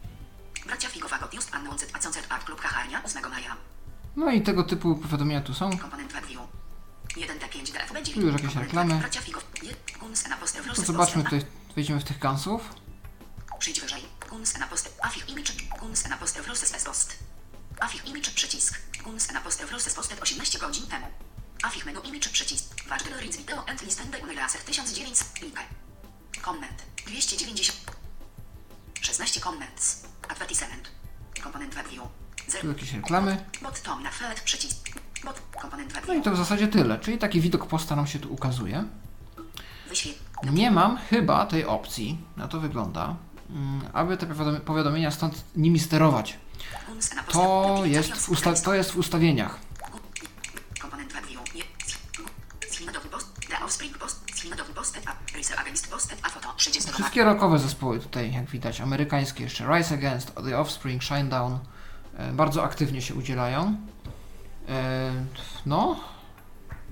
[0.65, 3.57] Bracia Figowa got just announced a concert at Klub Kacharnia 8 maja.
[4.15, 5.77] No i tego typu powiadomienia tu są.
[5.77, 6.41] Komponent WebView.
[7.15, 8.13] 1D5 DFB 9.
[8.13, 9.01] Tu już jakieś reklamy.
[10.75, 11.45] To zobaczmy tutaj,
[11.75, 12.61] wejdziemy w tych kansów.
[13.59, 14.03] Przyjdź wyżej.
[14.29, 14.95] Guns N' Apostrof.
[15.01, 15.51] Afich image.
[15.79, 17.17] Guns N' Apostrof Roses post.
[17.79, 18.79] Afich image przycisk.
[19.03, 21.07] Guns N' Apostrof Roses posted 18 godzin temu.
[21.63, 22.89] Afich menu image przycisk.
[22.89, 25.41] Watch Glories Video and Listen by Unreaser 1900.
[25.41, 25.59] Link.
[26.41, 26.83] Comment.
[27.05, 27.75] 290.
[29.01, 30.14] 16 comments.
[30.29, 30.91] Advertisement.
[31.43, 32.03] Komponent WebView.
[32.45, 32.67] Tu 0.
[32.69, 33.45] jakieś reklamy.
[33.61, 34.89] Bot Tom na Fed przycisk.
[35.23, 35.41] Bot.
[35.61, 36.99] Komponent No i to w zasadzie tyle.
[36.99, 38.83] Czyli taki widok posta nam się tu ukazuje.
[40.51, 43.15] Nie mam chyba tej opcji, na to wygląda,
[43.49, 46.37] mm, aby te powiadomi- powiadomienia stąd nimi sterować.
[47.31, 48.11] To jest
[48.63, 49.59] to jest w ustawieniach.
[52.71, 53.27] Filmowy post.
[53.49, 54.31] The Offspring post.
[54.35, 54.97] Filmowy post.
[55.05, 55.37] A.
[55.37, 55.87] Racer Against
[56.55, 56.67] post.
[56.67, 61.03] A foto 30 Wszystkie rockowe zespoły tutaj, jak widać, amerykańskie jeszcze Rise Against, The Offspring,
[61.03, 61.59] Shinedown,
[62.17, 63.77] e, bardzo aktywnie się udzielają.
[64.69, 65.25] E,
[65.65, 65.99] no,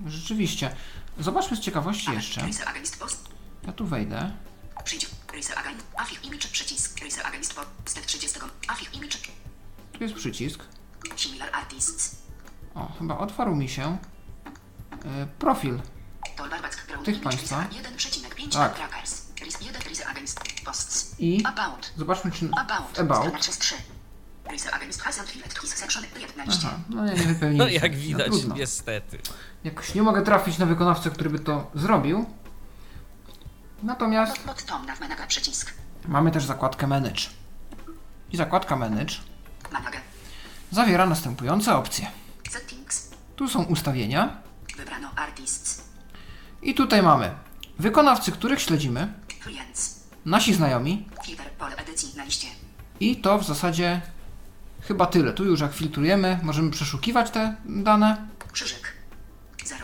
[0.07, 0.75] rzeczywiście.
[1.19, 2.41] Zobaczmy z ciekawości jeszcze.
[3.67, 4.31] Ja tu wejdę.
[4.83, 5.09] Przyjdź.
[5.35, 5.85] Racer Against.
[5.97, 6.99] Afich image przycisk.
[7.03, 8.05] Racer Against post.
[8.05, 8.39] 30.
[8.67, 9.17] Afich image.
[9.93, 10.63] Tu jest przycisk.
[11.15, 12.15] Similar artists.
[12.75, 13.97] O, chyba otwarł mi się
[15.05, 15.81] e, profil.
[17.05, 17.57] Tych państwa.
[17.57, 18.75] Racer 1,5 Tak.
[19.43, 19.61] Trackers.
[19.61, 21.15] Racer 1 Racer Against posts.
[21.19, 21.91] I About.
[21.97, 22.99] zobaczmy, czy About.
[22.99, 23.17] About.
[23.23, 23.75] Strona 3.
[24.51, 26.67] Racer Against hasn't filled his section 11.
[26.67, 27.65] Aha, no nie, nie wypełniliśmy.
[27.65, 28.55] No jak widać, trudno.
[28.55, 29.19] niestety.
[29.63, 32.25] Jakoś nie mogę trafić na wykonawcę, który by to zrobił.
[33.83, 34.39] Natomiast
[36.07, 37.21] mamy też zakładkę Manage.
[38.31, 39.15] I zakładka Manage
[40.71, 42.07] zawiera następujące opcje.
[43.35, 44.37] Tu są ustawienia
[44.77, 45.83] Wybrano artists.
[46.61, 47.31] i tutaj mamy
[47.79, 49.13] wykonawcy, których śledzimy.
[50.25, 51.05] Nasi znajomi
[52.99, 54.01] i to w zasadzie
[54.81, 55.33] chyba tyle.
[55.33, 58.93] Tu już jak filtrujemy, możemy przeszukiwać te dane Krzyżyk.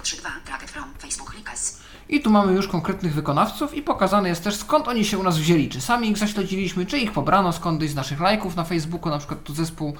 [0.04, 1.82] 032 Tracket from Facebook Request.
[2.10, 5.38] i tu mamy już konkretnych wykonawców i pokazane jest też skąd oni się u nas
[5.38, 5.70] wzięli.
[5.70, 9.44] Czy sami ich zaśledziliśmy, czy ich pobrano skądś z naszych lajków na Facebooku, na przykład
[9.44, 9.96] tu zespół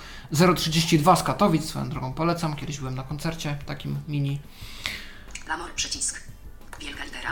[0.56, 4.40] 032 z Katowic, swoją drogą polecam, kiedyś byłem na koncercie takim mini.
[5.48, 6.29] Lamor przycisk.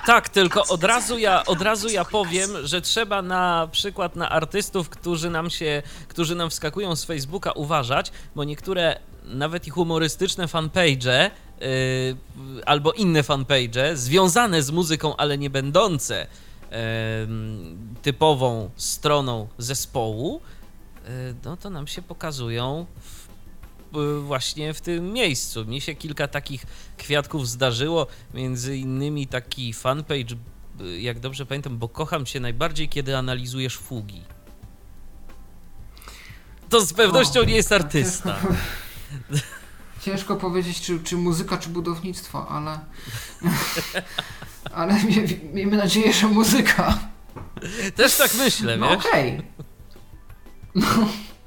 [0.05, 4.89] Tak, tylko od razu ja, od razu ja powiem, że trzeba na przykład na artystów,
[4.89, 11.31] którzy nam się, którzy nam wskakują z Facebooka uważać, bo niektóre nawet i humorystyczne fanpage
[11.59, 11.67] yy,
[12.65, 16.27] albo inne fanpage związane z muzyką, ale nie będące
[16.71, 16.77] yy,
[18.01, 20.41] typową stroną zespołu,
[21.03, 23.16] yy, no to nam się pokazują w y,
[24.21, 25.65] właśnie w tym miejscu.
[25.65, 26.65] Mi się kilka takich
[26.97, 30.35] kwiatków zdarzyło, między innymi taki fanpage,
[30.81, 34.21] y, jak dobrze pamiętam, bo kocham cię najbardziej, kiedy analizujesz fugi.
[36.69, 38.35] To z pewnością O, nie jest tak artysta.
[38.41, 38.55] Ciężko,
[40.05, 42.79] ciężko powiedzieć, czy, czy muzyka, czy budownictwo, ale.
[44.73, 45.23] ale mie,
[45.53, 46.99] miejmy nadzieję, że muzyka.
[47.95, 49.05] Też tak myślę, No wiesz?
[49.05, 49.41] okej.
[50.75, 50.87] No,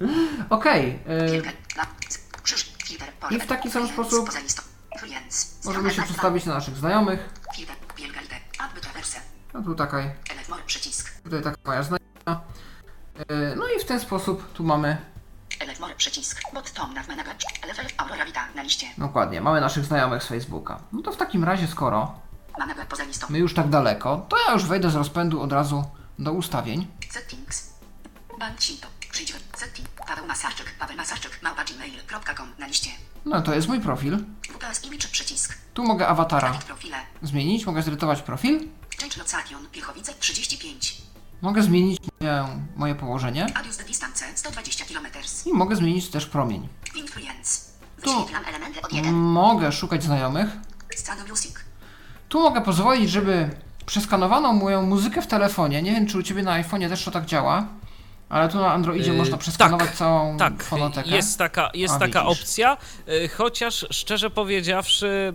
[0.57, 0.98] okej.
[1.07, 1.51] e, Wielka.
[1.76, 1.86] La.
[2.42, 2.64] Krzyż.
[2.64, 2.80] Filter pole
[3.30, 4.30] I w taki sam sposób.
[5.64, 7.28] Możemy się Strona przestawić na naszych znajomych.
[9.55, 9.97] No tu taka,
[11.24, 12.45] tutaj taka moja znajoma.
[13.28, 14.97] E, No i w ten sposób tu mamy,
[18.99, 20.80] dokładnie, mamy naszych znajomych z Facebooka.
[20.93, 22.20] No to w takim razie, skoro
[23.30, 25.84] my już tak daleko, to ja już wejdę z rozpędu od razu
[26.18, 26.86] do ustawień.
[27.11, 28.99] Settings.
[29.24, 29.34] Przyjdź.
[29.56, 29.88] Setting.
[30.06, 30.74] Paweł Masarczyk.
[30.78, 31.42] Paweł Masarczyk.
[31.42, 32.90] Małpa gmail.com na liście.
[33.24, 34.18] No to jest mój profil.
[34.48, 35.58] WPS image przycisk.
[35.74, 36.58] Tu mogę awatara
[37.22, 38.60] zmienić, mogę zredytować profil.
[39.00, 39.66] Change location.
[39.72, 40.96] Pilchowice 35.
[41.42, 42.46] Mogę zmienić moje,
[42.76, 45.06] moje położenie Adius de distance 120 km.
[45.46, 46.68] i mogę zmienić też promień.
[46.94, 47.60] Influence.
[48.02, 49.14] Tu- Wyświetlam elementy od 1.
[49.14, 50.48] Mogę szukać znajomych.
[52.28, 53.50] Tu mogę pozwolić, żeby
[53.86, 55.82] przeskanowano moją muzykę w telefonie.
[55.82, 57.66] Nie wiem, czy u Ciebie na iPhone'ie też to tak działa,
[58.30, 61.10] ale tu na Androidzie Yy, można przeskanować tak, całą Tak, fonotekę.
[61.10, 62.40] jest taka, jest A, taka widzisz.
[62.42, 62.76] opcja,
[63.08, 65.32] y, chociaż szczerze powiedziawszy,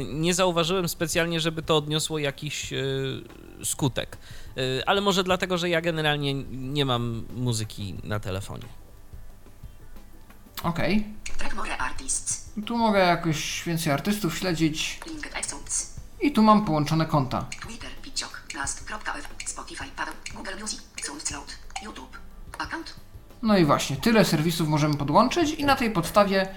[0.00, 3.24] y, nie zauważyłem specjalnie, żeby to odniosło jakiś y,
[3.64, 4.18] skutek.
[4.58, 8.64] Y, Ale może dlatego, że ja generalnie nie mam muzyki na telefonie.
[10.62, 11.04] Okej.
[11.56, 12.50] More artists.
[12.66, 15.00] Tu mogę jakoś więcej artystów śledzić
[16.20, 17.46] i tu mam połączone konta.
[17.66, 17.90] Twitter.
[18.02, 18.42] Piciok.
[19.46, 19.84] Spotify.
[19.96, 20.14] Paweł.
[20.34, 20.80] Google Music.
[21.06, 21.58] SoundCloud.
[21.84, 22.23] YouTube.
[23.42, 26.48] No i właśnie, tyle serwisów możemy podłączyć i na tej podstawie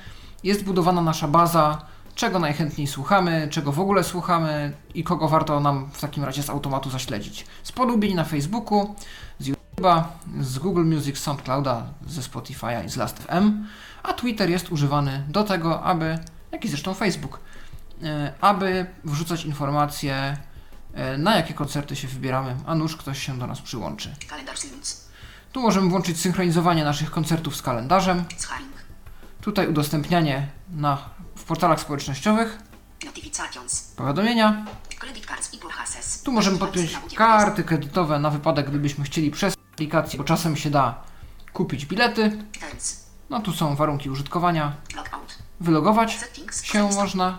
[0.43, 1.85] jest budowana nasza baza,
[2.15, 6.49] czego najchętniej słuchamy, czego w ogóle słuchamy i kogo warto nam w takim razie z
[6.49, 7.45] automatu zaśledzić.
[7.63, 8.95] Z polubień na Facebooku,
[9.39, 10.03] z YouTube'a,
[10.41, 13.67] z Google Music, SoundClouda, ze Spotify'a i z Last.fm,
[14.03, 16.19] a Twitter jest używany do tego, aby,
[16.51, 17.39] jak i zresztą Facebook,
[18.03, 20.37] e, aby wrzucać informacje,
[20.93, 24.15] e, na jakie koncerty się wybieramy, a nuż ktoś się do nas przyłączy.
[24.29, 24.59] Kalendarz.
[25.57, 28.25] Tu możemy włączyć synchronizowanie naszych koncertów z kalendarzem.
[29.41, 30.97] Tutaj udostępnianie na,
[31.35, 32.57] w portalach społecznościowych,
[33.95, 34.65] powiadomienia.
[36.23, 41.03] Tu możemy podpiąć karty kredytowe na wypadek, gdybyśmy chcieli przez aplikację, bo czasem się da
[41.53, 42.45] kupić bilety.
[43.29, 44.75] No tu są warunki użytkowania.
[45.59, 46.19] Wylogować
[46.63, 47.37] się można.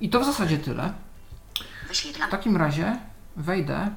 [0.00, 0.92] I to w zasadzie tyle.
[2.28, 2.98] W takim razie
[3.36, 3.90] wejdę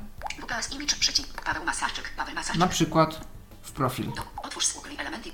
[2.57, 4.11] na przykład w profil.
[4.43, 5.31] Otwórz z ukryj elementy.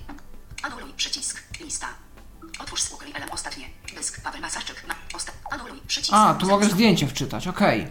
[0.64, 1.44] Anuluj przycisk.
[1.60, 1.88] Lista.
[2.60, 3.70] Otwórz z ukryj element ostatnie.
[3.96, 4.22] Dysk.
[4.22, 4.88] Paweł Masarczyk.
[4.88, 4.96] Na.
[5.14, 5.32] Osta.
[5.52, 5.82] Anuluj.
[5.88, 6.14] Przycisk.
[6.14, 7.88] A, tu mogę zdjęcie wczytać, okej.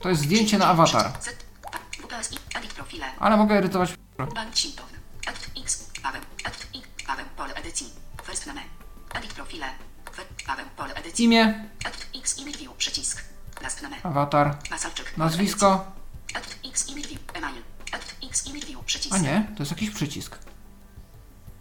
[0.00, 1.12] To jest zdjęcie na awatar.
[1.20, 1.24] Z.
[1.72, 1.78] Ta.
[1.78, 2.38] WPSI.
[2.54, 3.06] Edit profile.
[3.18, 3.90] Ale mogę edytować.
[4.34, 4.88] Bank Sintown.
[5.26, 5.90] Edit X.
[6.02, 6.22] Paweł.
[6.44, 6.82] Edit I.
[7.06, 7.26] Paweł.
[7.36, 7.92] Pole edycji.
[8.26, 8.60] First name.
[9.14, 9.66] Edit profile.
[10.46, 10.66] Paweł.
[10.76, 11.24] Pole edycji.
[11.24, 12.72] Imię, Edit X image view.
[12.76, 13.24] Przycisk.
[13.62, 13.96] Last name.
[14.02, 15.16] awatar, Masalczyk.
[15.16, 15.92] nazwisko.
[16.34, 17.20] Edit X image view.
[17.34, 17.62] Email.
[17.92, 18.84] Edit X image view.
[18.84, 19.14] Przycisk.
[19.14, 20.38] A nie, to jest jakiś przycisk.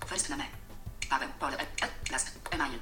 [0.10, 0.44] First name.
[1.10, 1.30] Paweł.
[1.40, 1.68] Pole ed.
[1.84, 2.40] ed last.
[2.52, 2.80] Email.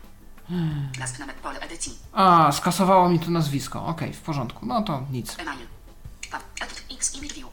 [0.99, 1.33] Last name.
[1.33, 1.97] Pole edycji.
[2.13, 3.85] A, skasowało mi tu nazwisko.
[3.85, 4.65] Okej, w porządku.
[4.65, 5.39] No to nic.
[5.39, 5.67] Email.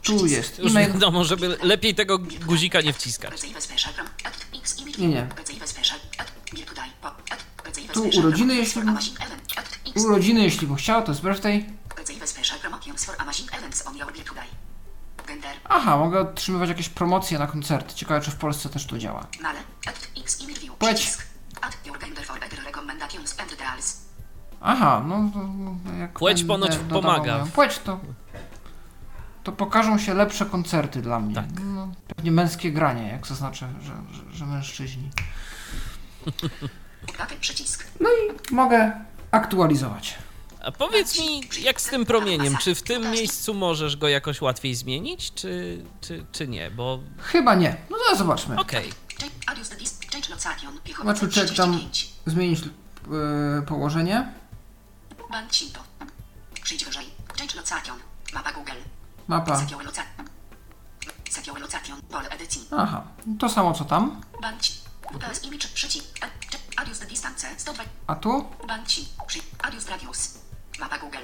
[0.03, 0.93] Tu jest Już e-mail.
[0.93, 3.41] wiadomo, żeby lepiej tego guzika nie wciskać.
[4.97, 5.27] Nie, nie.
[7.93, 8.81] Tu urodziny, jeśli-
[9.87, 10.05] X.
[10.05, 11.65] Urodziny, jeśli bym chciał, to jest birthday.
[15.69, 17.93] Aha, mogę otrzymywać jakieś promocje na koncerty.
[17.93, 19.27] Ciekawe, czy w Polsce też to działa.
[19.41, 19.59] Male.
[19.87, 20.75] Edit X Image View.
[20.75, 20.97] Płeć.
[21.01, 21.25] Przycisk.
[21.61, 24.01] Add your for better recommendations and details.
[24.61, 27.37] Aha, no to no, jak Płeć ponoć dodawał pomaga.
[27.37, 27.99] moją Płeć to.
[29.43, 31.35] To pokażą się lepsze koncerty dla mnie.
[31.35, 31.45] Tak.
[31.63, 35.09] No, pewnie męskie granie, jak zaznaczę, że, że, że mężczyźni.
[37.99, 38.91] No i mogę
[39.31, 40.17] aktualizować.
[40.63, 44.75] A powiedz mi, jak z tym promieniem, czy w tym miejscu możesz go jakoś łatwiej
[44.75, 46.71] zmienić, czy, czy, czy nie?
[46.71, 47.75] Bo Chyba nie.
[47.89, 48.59] No zaraz zobaczmy.
[48.59, 48.93] okej,
[50.97, 52.09] Zobaczmy, czy jak tam 35.
[52.25, 54.33] zmienić yy, położenie.
[57.39, 57.97] Change location.
[59.27, 59.57] Mapa.
[62.77, 63.03] Aha,
[63.39, 64.21] to samo co tam.
[64.41, 64.61] Band.
[65.13, 66.05] WPS image przycisk.
[66.21, 67.47] Ed- ch- Adius the distance.
[67.57, 67.83] 102.
[68.07, 68.45] A tu?
[69.63, 70.42] Adius radius.
[70.79, 71.17] Mapa Google.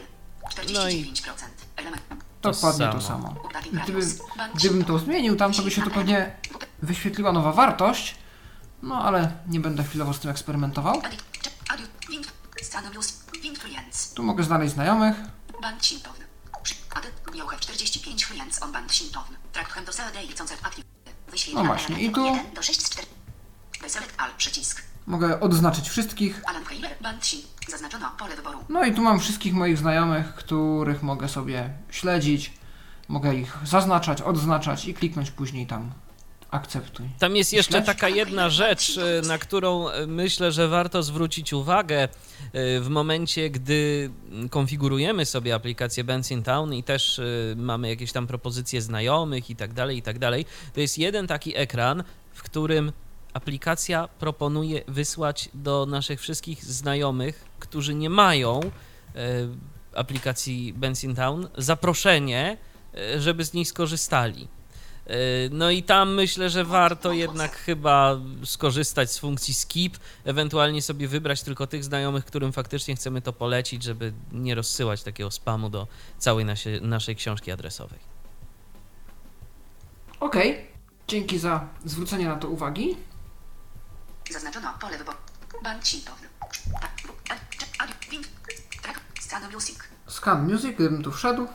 [0.74, 1.47] No i- 49%.
[1.76, 2.02] Element.
[2.41, 3.36] Dokładnie to samo.
[3.84, 4.02] Gdyby,
[4.56, 6.36] gdybym to zmienił tam, to by się to pewnie
[6.82, 8.16] wyświetliła nowa wartość.
[8.82, 11.02] No ale nie będę chwilowo z tym eksperymentował.
[14.16, 15.16] Tu mogę znaleźć znajomych.
[15.62, 16.14] Band Shinton.
[16.64, 16.76] Przy.
[16.95, 17.14] Adet.
[17.36, 19.24] You have 45 friends on Band Shinton.
[19.54, 20.86] Track hem do Saturday concert active.
[21.32, 23.08] Wyświetlana No właśnie, i tu- 1 do 6 z 4.
[23.82, 24.84] Deselect all przycisk.
[25.10, 26.41] Mogę odznaczyć wszystkich.
[28.70, 32.53] No i tu mam wszystkich moich znajomych, których mogę sobie śledzić.
[33.07, 35.91] Mogę ich zaznaczać, odznaczać i kliknąć później tam
[36.51, 37.05] akceptuj.
[37.20, 41.97] Tam jest jeszcze taka jedna rzecz, e, na którą e, myślę, że warto zwrócić uwagę
[42.03, 42.07] e,
[42.80, 44.10] w momencie, gdy
[44.49, 47.22] konfigurujemy sobie aplikację Bands in Town i też
[47.55, 50.45] mamy jakieś tam propozycje znajomych i tak dalej, i tak dalej.
[50.74, 52.03] To jest jeden taki ekran,
[52.34, 52.91] w którym
[53.34, 58.70] aplikacja proponuje wysłać do naszych wszystkich znajomych, którzy nie mają e,
[59.96, 62.58] aplikacji Bands in Town, zaproszenie,
[62.96, 64.48] e, żeby z niej skorzystali.
[65.10, 65.16] Yy,
[65.52, 71.44] No i tam myślę, że warto jednak chyba skorzystać z funkcji skip, ewentualnie sobie wybrać
[71.44, 76.46] tylko tych znajomych, którym faktycznie chcemy to polecić, żeby nie rozsyłać takiego spamu do całej
[76.46, 78.00] nasie, naszej książki adresowej.
[80.20, 80.68] Okej,
[81.08, 82.96] dzięki za zwrócenie na to uwagi.
[84.30, 85.18] Zaznaczono pole wyboru.
[85.64, 85.84] Band.
[88.82, 89.00] Track.
[89.20, 89.80] Scan music.
[90.08, 91.48] Scan Music, gdybym tu wszedł.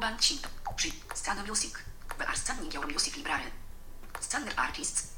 [0.00, 0.50] Band Shinton.
[0.76, 0.88] Przy.
[1.14, 1.74] Scan music.
[2.34, 3.50] Scanning your music library.
[4.20, 5.14] Scanner artists.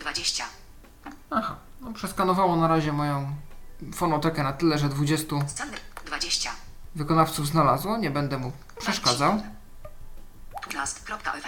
[0.00, 0.44] 20.
[1.30, 3.36] Aha, no przeskanowało na razie moją
[3.94, 6.50] fonotekę na tyle, że 20 Scanner 20.
[6.94, 7.96] wykonawców znalazło.
[7.98, 9.42] Nie będę mu przeszkadzał.
[10.74, 11.44] Last.ev.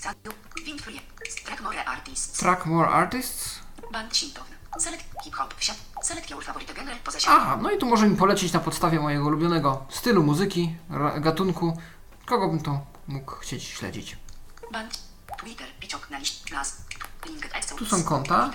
[0.00, 1.60] Track.
[1.62, 2.38] More artists.
[2.38, 3.60] Track More Artists.
[3.92, 4.44] Band Shinton.
[4.78, 5.54] Select hip hop.
[5.54, 5.76] Wsiad.
[6.02, 9.26] Select your favorite genre poza Aha, no i tu może mi polecić na podstawie mojego
[9.26, 10.76] ulubionego stylu muzyki,
[11.20, 11.78] gatunku.
[12.26, 14.16] Kogo bym to mógł chcieć śledzić?
[14.72, 14.98] Band.
[15.38, 15.66] Twitter.
[16.10, 16.42] Na liść.
[17.76, 18.50] Tu są konta.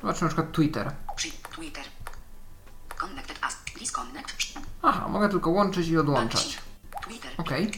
[0.00, 0.92] Zobaczmy na przykład Twitter.
[1.16, 1.30] Przy.
[1.30, 1.84] Twitter.
[2.96, 3.56] Connected as.
[3.78, 4.34] Disconnect.
[4.82, 6.58] Aha, mogę tylko łączyć i odłączać.
[7.38, 7.70] Okej.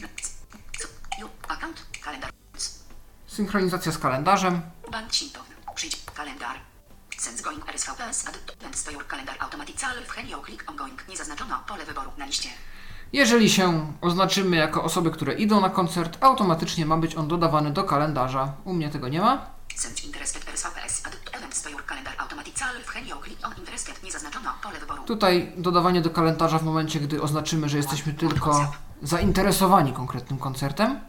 [1.47, 1.86] Account.
[2.07, 2.31] Kalendar.
[3.27, 4.61] Synchronizacja z kalendarzem.
[4.91, 5.43] Band Shinton.
[5.75, 6.05] Przyjdź.
[6.15, 6.57] Kalendar.
[7.17, 8.53] Sense going RSVPS add to
[8.85, 11.07] to your calendar automatic cell w Helio click on going.
[11.09, 12.49] Nie zaznaczono pole wyboru na liście.
[13.13, 17.83] Jeżeli się oznaczymy jako osoby, które idą na koncert, automatycznie ma być on dodawany do
[17.83, 18.53] kalendarza.
[18.65, 19.45] U mnie tego nie ma.
[19.75, 23.53] Sense interested RSVPS add to events to your calendar automatic cell w Helio click on
[23.57, 24.03] interested.
[24.03, 25.03] Nie zaznaczono pole wyboru.
[25.03, 30.99] Tutaj dodawanie do kalendarza w momencie, gdy oznaczymy, że jesteśmy tylko zainteresowani konkretnym koncertem.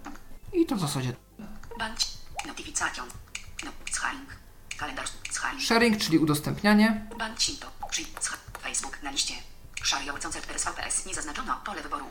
[0.53, 1.13] I to w zasadzie.
[1.39, 1.47] No.
[5.61, 7.07] Sharing, czyli udostępnianie.
[8.63, 9.35] Facebook na liście.
[10.51, 11.07] RSVPS.
[11.07, 12.05] Nie zaznaczono pole wyboru.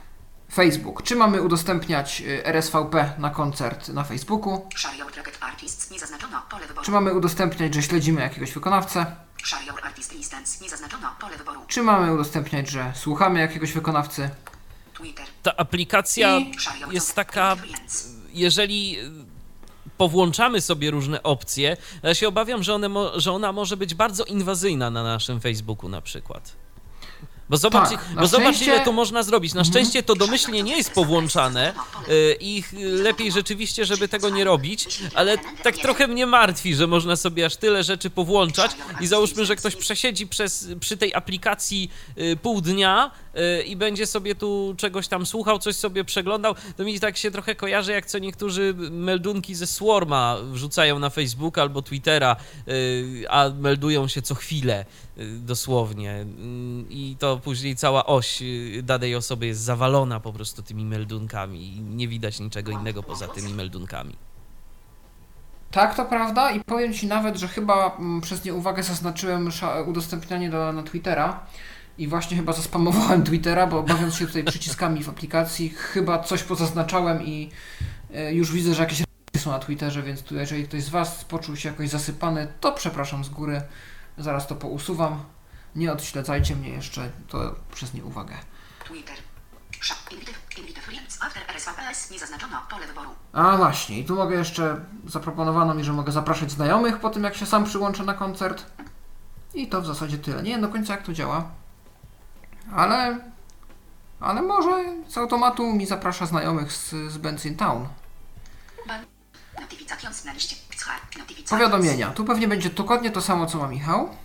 [0.54, 1.04] Facebook.
[1.04, 4.70] Czy mamy udostępniać y, RSVP na koncert na Facebooku?
[6.84, 9.16] Czy mamy udostępniać, że śledzimy jakiegoś wykonawcę?
[11.68, 14.30] Czy mamy udostępniać, że słuchamy jakiegoś wykonawcy?
[14.94, 15.26] Twitter.
[15.44, 16.54] Ta aplikacja I-
[16.92, 17.56] jest taka.
[18.38, 19.12] Jeżeli y,
[19.98, 24.90] powłączamy sobie różne opcje, ja się obawiam, że, one że ona może być bardzo inwazyjna
[24.90, 26.67] na naszym Facebooku na przykład.
[27.50, 29.54] Bo zobacz, Tak, bo zobacz szczęście- ile tu można zrobić.
[29.54, 31.74] Na szczęście to domyślnie nie jest powłączane
[32.10, 32.64] y, i
[33.04, 37.56] lepiej rzeczywiście, żeby tego nie robić, ale tak trochę mnie martwi, że można sobie aż
[37.56, 38.72] tyle rzeczy powłączać
[39.02, 43.12] i załóżmy, że ktoś przesiedzi przez, przy tej aplikacji y, pół dnia
[43.60, 47.32] y, i będzie sobie tu czegoś tam słuchał, coś sobie przeglądał, to mi tak się
[47.32, 52.36] trochę kojarzy, jak co niektórzy meldunki ze Swarma wrzucają na Facebooka albo Twittera,
[53.30, 54.86] a meldują się co chwilę,
[55.40, 56.26] dosłownie.
[56.90, 58.44] I to później cała oś
[58.84, 63.54] danej osoby jest zawalona po prostu tymi meldunkami i nie widać niczego innego poza tymi
[63.54, 64.16] meldunkami.
[65.72, 69.50] Tak, to prawda i powiem Ci nawet, że chyba mm, przez nieuwagę zaznaczyłem
[69.86, 71.40] udostępnianie do, na Twittera
[71.98, 77.26] i właśnie chyba zaspamowałem Twittera, bo bawiąc się tutaj przyciskami w aplikacji, chyba coś pozaznaczałem
[77.26, 77.50] i
[78.14, 79.04] e, już widzę, że jakieś
[79.38, 83.24] są na Twitterze, więc tu, jeżeli ktoś z Was poczuł się jakoś zasypany, to przepraszam
[83.24, 83.62] z góry,
[84.18, 85.24] zaraz to pousuwam.
[85.76, 87.92] Nie odśledzajcie mnie jeszcze, to przez.
[88.86, 89.16] Twitter.
[92.12, 92.58] Nie zaznaczono.
[92.70, 93.10] Pole wyboru.
[93.34, 97.36] A właśnie, i tu mogę jeszcze, zaproponowano mi, że mogę zapraszać znajomych po tym, jak
[97.36, 98.66] się sam przyłączę na koncert.
[99.54, 100.44] I to w zasadzie tyle.
[100.44, 101.50] Nie wiem do końca, jak to działa.
[102.76, 103.20] Ale,
[104.20, 107.88] ale może z automatu mi zaprasza znajomych z, z Benzin Town.
[111.50, 112.12] Powiadomienia.
[112.12, 114.16] Tu pewnie będzie dokładnie to samo, co ma Michał.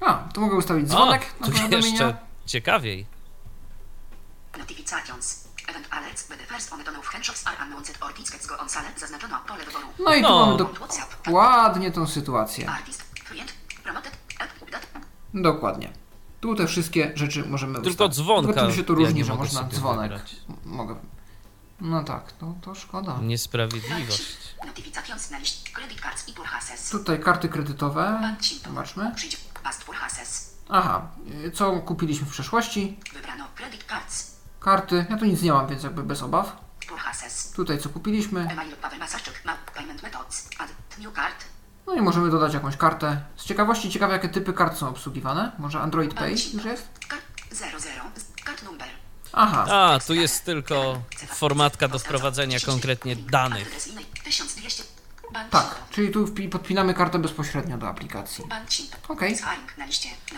[0.00, 1.86] A, tu mogę ustawić dzwonek o, na powiadomienia.
[1.88, 2.16] jeszcze
[2.46, 3.06] ciekawiej.
[9.98, 10.46] No i tu No.
[10.46, 11.10] mamy WhatsApp.
[11.26, 12.66] dokładnie tą sytuację.
[15.34, 15.92] Dokładnie.
[16.46, 18.16] Tu te wszystkie rzeczy możemy Tylko ustawić.
[18.16, 18.52] dzwonka.
[18.52, 20.10] Tylko czym się tu różni, że można dzwonek.
[20.10, 20.36] wybrać.
[20.64, 20.96] Mogę.
[21.80, 23.18] No tak, to, to szkoda.
[23.22, 24.22] Niesprawiedliwość.
[26.90, 28.36] Tutaj karty kredytowe.
[28.64, 29.12] Zobaczmy.
[30.68, 31.08] Aha,
[31.54, 32.98] co kupiliśmy w przeszłości?
[33.14, 33.44] Wybrano.
[33.54, 34.36] Credit cards.
[34.60, 35.06] Karty.
[35.10, 36.56] Ja tu nic nie mam, więc jakby bez obaw.
[37.56, 38.48] Tutaj co kupiliśmy.
[39.74, 40.48] Payment Methods.
[40.58, 41.44] Add new card.
[41.86, 43.20] No i możemy dodać jakąś kartę.
[43.36, 45.52] Z ciekawości ciekawe, jakie typy kart są obsługiwane.
[45.58, 46.88] Może Android Pay już jest?
[47.10, 47.22] Card
[47.52, 47.80] 00.
[48.46, 48.88] Card number.
[49.32, 53.66] Aha, A, tu jest tylko formatka do wprowadzenia konkretnie danych.
[53.66, 54.82] Adresyjnej 1200.
[55.32, 55.74] Bank tak.
[55.90, 58.44] Czyli tu podpinamy kartę bezpośrednio do aplikacji.
[59.08, 59.38] Okej.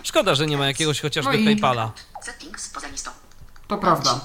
[0.02, 1.92] Szkoda, że nie ma jakiegoś chociażby No i- PayPala.
[3.68, 4.20] To prawda.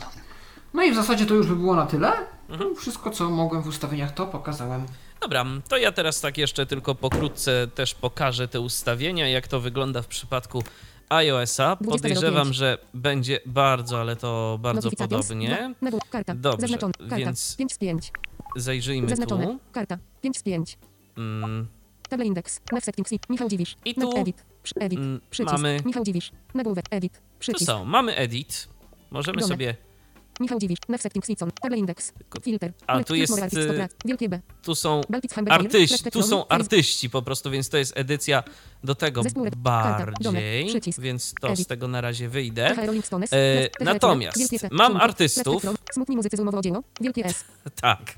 [0.73, 2.13] No i w zasadzie to już by było na tyle.
[2.49, 2.75] Mhm.
[2.75, 4.85] Wszystko, co mogłem w ustawieniach, to pokazałem.
[5.23, 10.01] Dobra, to ja teraz tak jeszcze tylko pokrótce też pokażę te ustawienia, jak to wygląda
[10.01, 10.63] w przypadku
[11.09, 11.75] iOS-a.
[11.75, 11.89] 20.05.
[11.89, 15.73] Podejrzewam, że będzie bardzo, ale to bardzo podobnie.
[16.35, 16.77] Dobrze,
[17.17, 18.11] więc 5 z 5.
[18.55, 19.59] Zajrzyjmy tu.
[19.71, 19.97] Karta.
[20.21, 20.77] 5 z 5.
[21.17, 21.67] Mm,
[22.09, 22.61] Table index.
[22.71, 23.11] Nav settings.
[23.29, 23.75] Michał Dziwisz.
[23.85, 24.43] I tu, edit.
[24.79, 24.99] Edit.
[24.99, 25.51] mm, Przycisk.
[25.53, 26.31] mamy- Michał Dziwisz.
[26.53, 26.85] Nagłówek.
[26.91, 27.21] Edit.
[27.39, 27.65] Przycisk.
[27.65, 28.67] są, mamy edit.
[29.11, 29.75] Możemy sobie,
[30.39, 30.79] Michał Dziwisz.
[30.89, 31.29] Nav settings.
[31.29, 31.51] Icon.
[31.61, 32.13] Table index.
[32.41, 32.73] Filter.
[32.87, 33.87] A, tu jest, y.
[34.05, 34.39] Wielkie B.
[34.61, 35.01] tu są
[35.49, 38.43] artyści, tu są artyści po prostu, więc to jest edycja
[38.83, 39.21] do tego
[39.57, 42.75] bardziej, więc to z tego na razie wyjdę.
[43.31, 44.37] E, natomiast
[44.71, 45.65] mam artystów.
[45.93, 46.83] Smutni muzycy z umowy o dzieło.
[47.01, 47.45] Wielkie S.
[47.81, 48.15] Tak.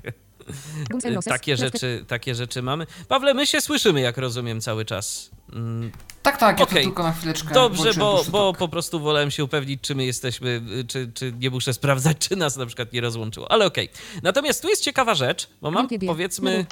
[1.14, 1.24] Roses.
[1.24, 2.86] Takie rzeczy, takie rzeczy mamy.
[3.08, 5.30] Pawle, my się słyszymy, jak rozumiem, cały czas.
[5.52, 5.92] Mm,
[6.22, 6.82] Tak, tak, ja Okej.
[6.82, 7.54] tu tylko na chwileczkę.
[7.54, 8.58] Dobrze, bo, bo talk.
[8.58, 12.36] po prostu wolałem się upewnić, czy my jesteśmy, y, czy, czy nie muszę sprawdzać, czy
[12.36, 13.50] nas na przykład nie rozłączyło.
[13.50, 13.88] Ale okej.
[14.22, 16.66] Natomiast tu jest ciekawa rzecz, bo mam powiedzmy.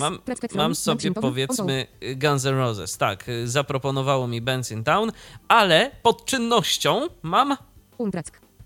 [0.00, 0.18] Mam,
[0.54, 2.96] mam sobie powiedzmy y, Guns N' Roses.
[2.98, 5.12] Tak, y, zaproponowało mi Benson Town,
[5.48, 7.56] ale pod czynnością mam.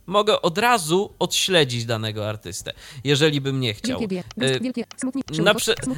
[0.06, 2.72] Mogę od razu odśledzić danego artystę,
[3.04, 4.00] jeżeli bym nie chciał.
[4.02, 4.62] Y.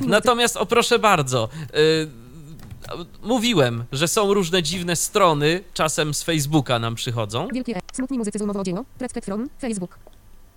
[0.01, 2.09] Natomiast, o proszę bardzo, y,
[3.23, 7.49] mówiłem, że są różne dziwne strony, czasem z Facebooka nam przychodzą.
[7.53, 7.81] Wielkie.
[7.93, 8.85] Smutni muzycy z umowy o dzieło.
[9.61, 9.99] Facebook.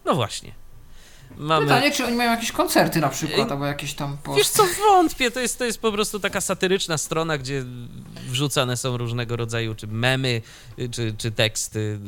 [0.06, 0.52] No właśnie.
[1.38, 1.66] Mamy...
[1.66, 4.38] Pytanie, czy oni mają jakieś koncerty na przykład, albo jakieś tam post...
[4.38, 7.64] Wiesz co, wątpię, to jest, to jest po prostu taka satyryczna strona, gdzie
[8.30, 10.42] wrzucane są różnego rodzaju czy memy,
[10.92, 12.00] czy, czy teksty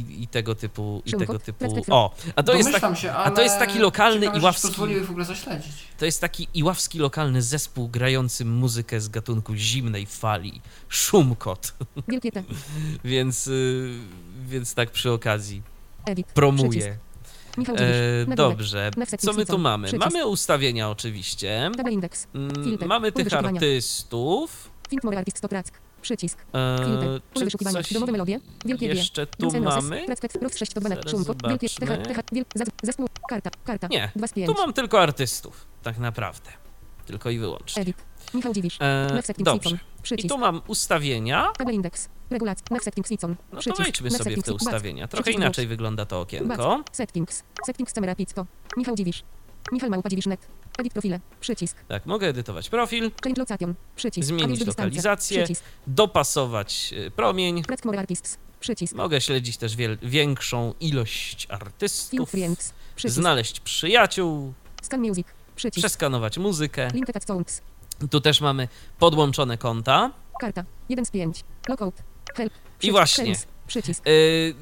[0.00, 1.84] i i, tego typu, i tego typu.
[1.90, 5.10] O, a to jest, tak, się, ale a to jest taki lokalny iławski, pozwoliły w
[5.10, 5.72] ogóle zaśledzić.
[5.98, 11.74] to jest taki iławski lokalny zespół grający muzykę z gatunku zimnej fali, szumkot,
[12.08, 12.42] Wielkie T.
[13.04, 13.98] więc, y,
[14.46, 15.62] więc tak przy okazji
[16.06, 16.26] Edit.
[16.26, 16.34] Przycisk.
[16.34, 16.98] promuję.
[17.58, 17.76] Michał.
[17.78, 19.88] E, dobrze, co my tu mamy?
[19.88, 20.12] Przycisk.
[20.12, 21.70] Mamy ustawienia oczywiście.
[22.34, 22.78] Mm.
[22.86, 24.70] Mamy tych artystów.
[25.16, 25.85] Artist.
[26.06, 26.38] Przycisk.
[26.54, 26.78] E.
[26.78, 27.80] Pole czy wyszukiwania.
[27.92, 28.40] Domowe melodie.
[28.64, 30.06] Wielkie jeszcze tu Roses, mamy?
[30.06, 31.02] Placek, Ross 6 to 12.
[31.02, 31.48] Zaraz Szumkot.
[31.48, 31.68] Wielkie.
[31.68, 32.22] TH.
[32.22, 33.06] TH, zespół.
[33.28, 33.50] Karta.
[33.64, 33.88] Karta.
[33.90, 34.46] Nie, 2 z 5.
[34.46, 36.50] Tu mam tylko artystów, tak naprawdę.
[37.06, 37.82] Tylko i wyłącznie.
[37.82, 37.96] Edit.
[38.34, 38.78] Michał Dziwisz.
[38.80, 39.78] E, setting dobrze.
[40.18, 41.52] I tu mam ustawienia.
[41.58, 42.08] Tabel indeks.
[42.30, 42.66] Regulacja.
[43.52, 45.08] No to wejdźmy sobie w te ustawienia.
[45.08, 46.84] Trochę inaczej wygląda to okienko.
[46.92, 47.42] Settings.
[47.66, 48.46] Settings camera pizzo.
[48.76, 49.22] Michał Dziwisz.
[49.72, 50.40] Michał Małpa Dziwisz net.
[50.78, 51.20] Edit profile.
[51.40, 51.76] Przycisk.
[51.88, 53.74] Tak, mogę edytować profil, Change location.
[53.96, 54.28] Przycisk.
[54.28, 55.38] Zmienić lokalizację.
[55.44, 55.64] Przycisk.
[55.86, 57.62] dopasować y, promień.
[57.62, 58.38] Track more artists.
[58.60, 58.94] Przycisk.
[58.94, 62.30] Mogę śledzić też wiel- większą ilość artystów.
[62.30, 62.72] friends.
[62.96, 63.14] Przycisk.
[63.20, 64.52] Znaleźć przyjaciół,
[64.82, 65.26] Scan music.
[65.56, 65.86] Przycisk.
[65.86, 66.88] przeskanować muzykę.
[66.94, 67.62] Link attach sounds.
[68.10, 70.10] Tu też mamy podłączone konta.
[70.40, 70.64] Karta.
[70.88, 71.44] 1 z 5.
[71.68, 71.94] Lockout.
[72.36, 72.52] Help.
[72.78, 72.92] Przycisk.
[72.92, 73.24] właśnie.
[73.36, 73.46] Settings.
[73.66, 74.06] Przycisk.
[74.06, 74.54] Y,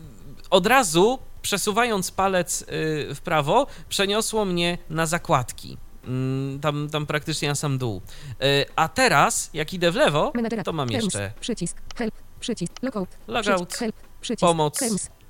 [0.50, 2.66] od razu przesuwając palec y,
[3.14, 5.76] w prawo, przeniosło mnie na zakładki.
[6.04, 8.02] Mm, Tam, tam praktycznie na sam dół.
[8.42, 10.32] Y, A teraz, jak idę w lewo,
[10.64, 11.76] to mam jeszcze Przycisk.
[11.96, 12.14] Help.
[12.40, 12.72] Przycisk.
[12.82, 13.08] Logout,
[13.56, 13.78] Przycisk.
[13.78, 13.96] Help.
[14.20, 14.40] Przycisk.
[14.40, 14.80] pomoc.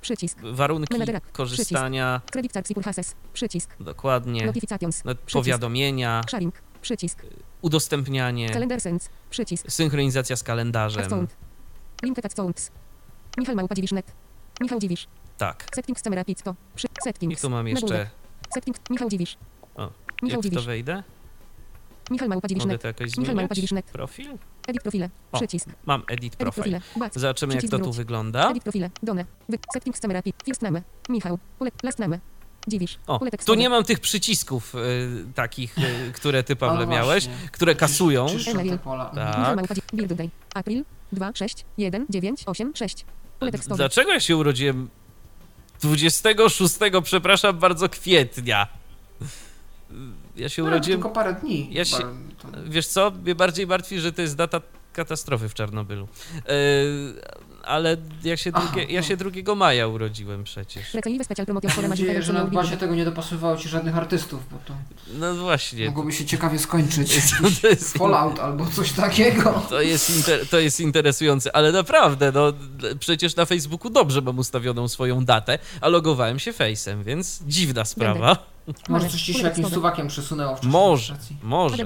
[0.01, 0.37] Przycisk.
[0.41, 0.97] warunki
[1.31, 2.21] korzystania,
[2.75, 3.15] purchases.
[3.33, 3.69] Przycisk.
[3.79, 5.33] dokładnie, no, Przycisk.
[5.33, 6.55] powiadomienia, Sharing.
[6.81, 7.21] Przycisk.
[7.61, 9.09] udostępnianie, Calendar sense.
[9.29, 9.71] Przycisk.
[9.71, 11.27] synchronizacja z kalendarzem.
[13.37, 14.11] Michał Małpa Dziwisz net.
[14.61, 15.07] Michał Dziwisz.
[15.37, 15.65] Tak.
[15.75, 16.55] Settings camera pizzo.
[16.75, 16.87] Przy...
[16.87, 17.41] I Settings.
[17.41, 18.09] tu mam jeszcze.
[18.53, 18.79] Settings.
[18.89, 19.37] Michał Dziwisz.
[19.75, 19.91] O,
[20.23, 21.03] Michał jak to wejdę?
[22.11, 23.55] Michał Małpa Dziwisz Mogę to jakoś Michał Małpa?
[23.55, 23.71] Dziwisz.
[23.91, 24.37] Profil?
[24.67, 25.09] Edit profile.
[25.31, 25.37] O.
[25.37, 25.69] Przycisk.
[25.85, 26.81] Mam edit Edit profile.
[27.15, 27.97] Zobaczymy, jak Przycisk to tu wróć.
[27.97, 28.51] wygląda.
[28.51, 28.89] Edit profile.
[29.03, 29.25] Done.
[29.49, 29.57] Wy.
[29.73, 30.35] Settings camera pit.
[30.45, 30.81] First name.
[31.09, 31.39] Michał.
[31.59, 31.71] Pole.
[31.83, 32.19] Last name.
[32.67, 32.99] Dziwisz.
[33.07, 34.79] O, tu nie mam tych przycisków y,
[35.35, 37.49] takich, y, które ty, Pawle, Ale miałeś, właśnie.
[37.51, 38.27] które kasują.
[38.29, 39.05] Czyszczą te pola.
[39.05, 39.55] Tak.
[39.55, 40.29] Małpa Dziwisz.
[40.53, 40.85] April.
[41.11, 43.05] 2, 6, 1, 9, 8, 6.
[43.39, 43.77] Pole tekstowe.
[43.77, 44.89] Dlaczego ja się urodziłem
[45.85, 48.67] 26, przepraszam bardzo, kwietnia?
[50.35, 50.99] Ja się No, urodziłem...
[51.01, 51.67] tylko parę dni.
[51.71, 52.15] Ja się-
[52.65, 54.61] Wiesz co, mnie bardziej martwi, że to jest data
[54.93, 56.07] katastrofy w Czarnobylu.
[56.35, 56.49] E,
[57.65, 59.07] ale ja się, Aha, drugie, ja no.
[59.07, 60.83] się 2 maja urodziłem przecież.
[61.77, 64.73] Mam nadzieję, że na bazie tego nie dopasowywało ci żadnych artystów, bo to
[65.13, 65.85] No właśnie.
[65.85, 67.15] mogłoby się ciekawie skończyć.
[67.61, 69.61] To jest, Fallout albo coś takiego.
[69.69, 72.53] to, jest inter, to jest interesujące, ale naprawdę, no
[72.99, 78.55] przecież na Facebooku dobrze mam ustawioną swoją datę, a logowałem się Face'em, więc dziwna sprawa.
[78.89, 81.83] Może coś ci się jakimś suwakiem przesunęło w czasie Może, może.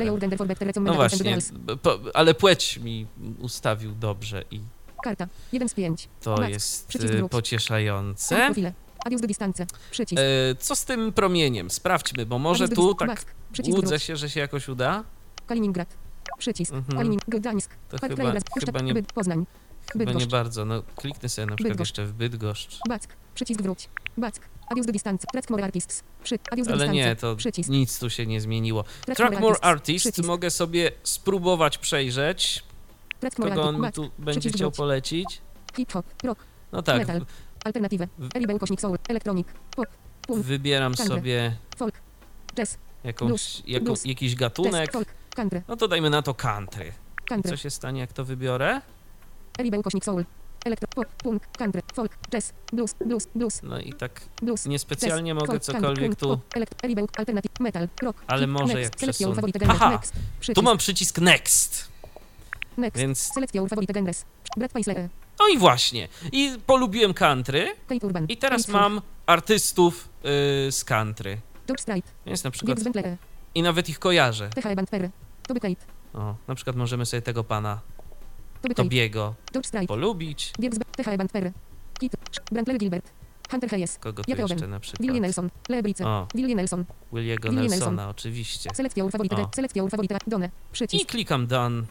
[0.76, 1.38] No właśnie,
[1.82, 3.08] po, ale płeć mi
[3.40, 4.60] ustawił dobrze i
[5.04, 5.28] Karta.
[5.52, 6.10] 1 z 5.
[6.22, 7.32] to jest Przycisk e, wróć.
[7.32, 8.36] pocieszające.
[8.46, 8.74] Profile.
[9.06, 9.66] Adios do dystance.
[9.92, 10.22] Przycisk.
[10.22, 11.72] E, co z tym promieniem?
[11.72, 13.26] Sprawdźmy, bo może tu tak.
[13.54, 15.04] Przycisk łudzę się, że się jakoś uda.
[15.48, 15.98] Kaliningrad.
[16.38, 16.74] Przycisk.
[16.74, 16.98] Mhm.
[16.98, 17.30] Kaliningrad.
[17.30, 17.72] Gdańsk.
[17.90, 18.44] To Park chyba, Krajobraz.
[18.66, 19.46] chyba, nie, Poznań.
[19.92, 20.30] chyba nie Bydgoszcz.
[20.32, 20.66] bardzo.
[20.66, 21.98] No kliknę sobie na przykład Bydgoszcz.
[21.98, 22.80] jeszcze w Bydgoszcz.
[22.90, 23.08] Back.
[23.36, 23.90] Przycisk wróć.
[24.18, 24.40] Back.
[24.68, 25.28] Adios do dystance.
[25.32, 26.04] Track more artists.
[26.24, 26.40] Przy.
[26.52, 27.70] Adios do Ale nie, to Przycisk.
[27.70, 28.84] nic tu się nie zmieniło.
[29.06, 29.64] Track More artists.
[29.66, 30.28] Artist Przycisk.
[30.28, 32.64] mogę sobie spróbować przejrzeć.
[33.36, 35.42] Kogo on tu będzie chciał polecić?
[35.76, 36.06] Hip hop.
[36.24, 36.40] Rock.
[36.72, 37.26] No tak, Metal.
[37.66, 38.08] Alternatywę.
[38.56, 38.98] Ukośnik soul.
[39.10, 39.48] Electronic.
[39.76, 39.88] Pop.
[40.28, 40.46] Punk.
[40.46, 41.96] wybieram sobie Folk.
[42.56, 42.78] Jazz.
[43.04, 44.06] jakąś, Blues.
[44.06, 44.92] jakiś gatunek.
[45.68, 46.94] No to dajmy na to country.
[47.26, 47.52] Country.
[47.52, 48.82] Co się stanie, jak to wybiorę?
[49.60, 50.26] Eribe ukośnik soul.
[50.66, 50.88] Elektro.
[50.96, 51.08] Pop.
[51.08, 51.48] Punk.
[51.58, 51.82] Country.
[51.94, 52.18] Folk.
[52.32, 52.54] Jazz.
[52.74, 52.96] Blues.
[53.06, 53.28] Blues.
[53.36, 53.64] Blues.
[53.64, 54.66] No i tak Blues.
[54.66, 56.40] niespecjalnie Jazz, mogę folk, cokolwiek tu...
[56.56, 57.60] elekt- Alternative.
[57.60, 57.88] Metal.
[58.02, 58.24] Rock.
[58.28, 59.42] Ale może jak przesunę.
[59.68, 60.02] Aha!
[60.56, 61.89] Tu mam przycisk Next,
[62.80, 62.98] Next.
[62.98, 63.20] więc...
[63.20, 64.26] Selekcja favorite genres.
[64.58, 65.10] Brad Paisler.
[65.40, 66.08] No i właśnie.
[66.32, 68.26] I polubiłem country Kate Urban.
[68.30, 70.10] i teraz Kate mam artystów
[70.68, 71.38] y, z country.
[71.68, 72.06] George Strait.
[72.26, 72.80] Więc na przykład...
[73.56, 74.50] I nawet ich kojarzę.
[74.50, 75.10] TH Band Perry.
[75.48, 75.76] Toby Tate.
[76.14, 77.80] O, na przykład możemy sobie tego pana
[78.62, 78.76] Toby.
[78.76, 80.54] Tobiego George polubić.
[80.98, 81.54] TH Band Perry.
[82.00, 82.14] Kit.
[82.52, 83.12] Brantley Gilbert.
[83.52, 83.98] Hunter Hayes.
[83.98, 84.50] Kogo tu Jakoben.
[84.50, 85.02] jeszcze na przykład?
[85.02, 85.50] Willie Nelson.
[85.70, 86.04] Lebrice.
[86.36, 86.86] Willie Nelson.
[87.14, 88.10] Williego Willie Nelsona, Nelson.
[88.10, 88.70] oczywiście.
[88.74, 89.36] Selekcja ur favorite.
[89.36, 89.50] O.
[89.56, 90.18] Selekcja ur favorite.
[90.28, 90.46] Done.
[90.46, 91.10] I Przycisk.
[91.10, 91.88] klikam done, Done.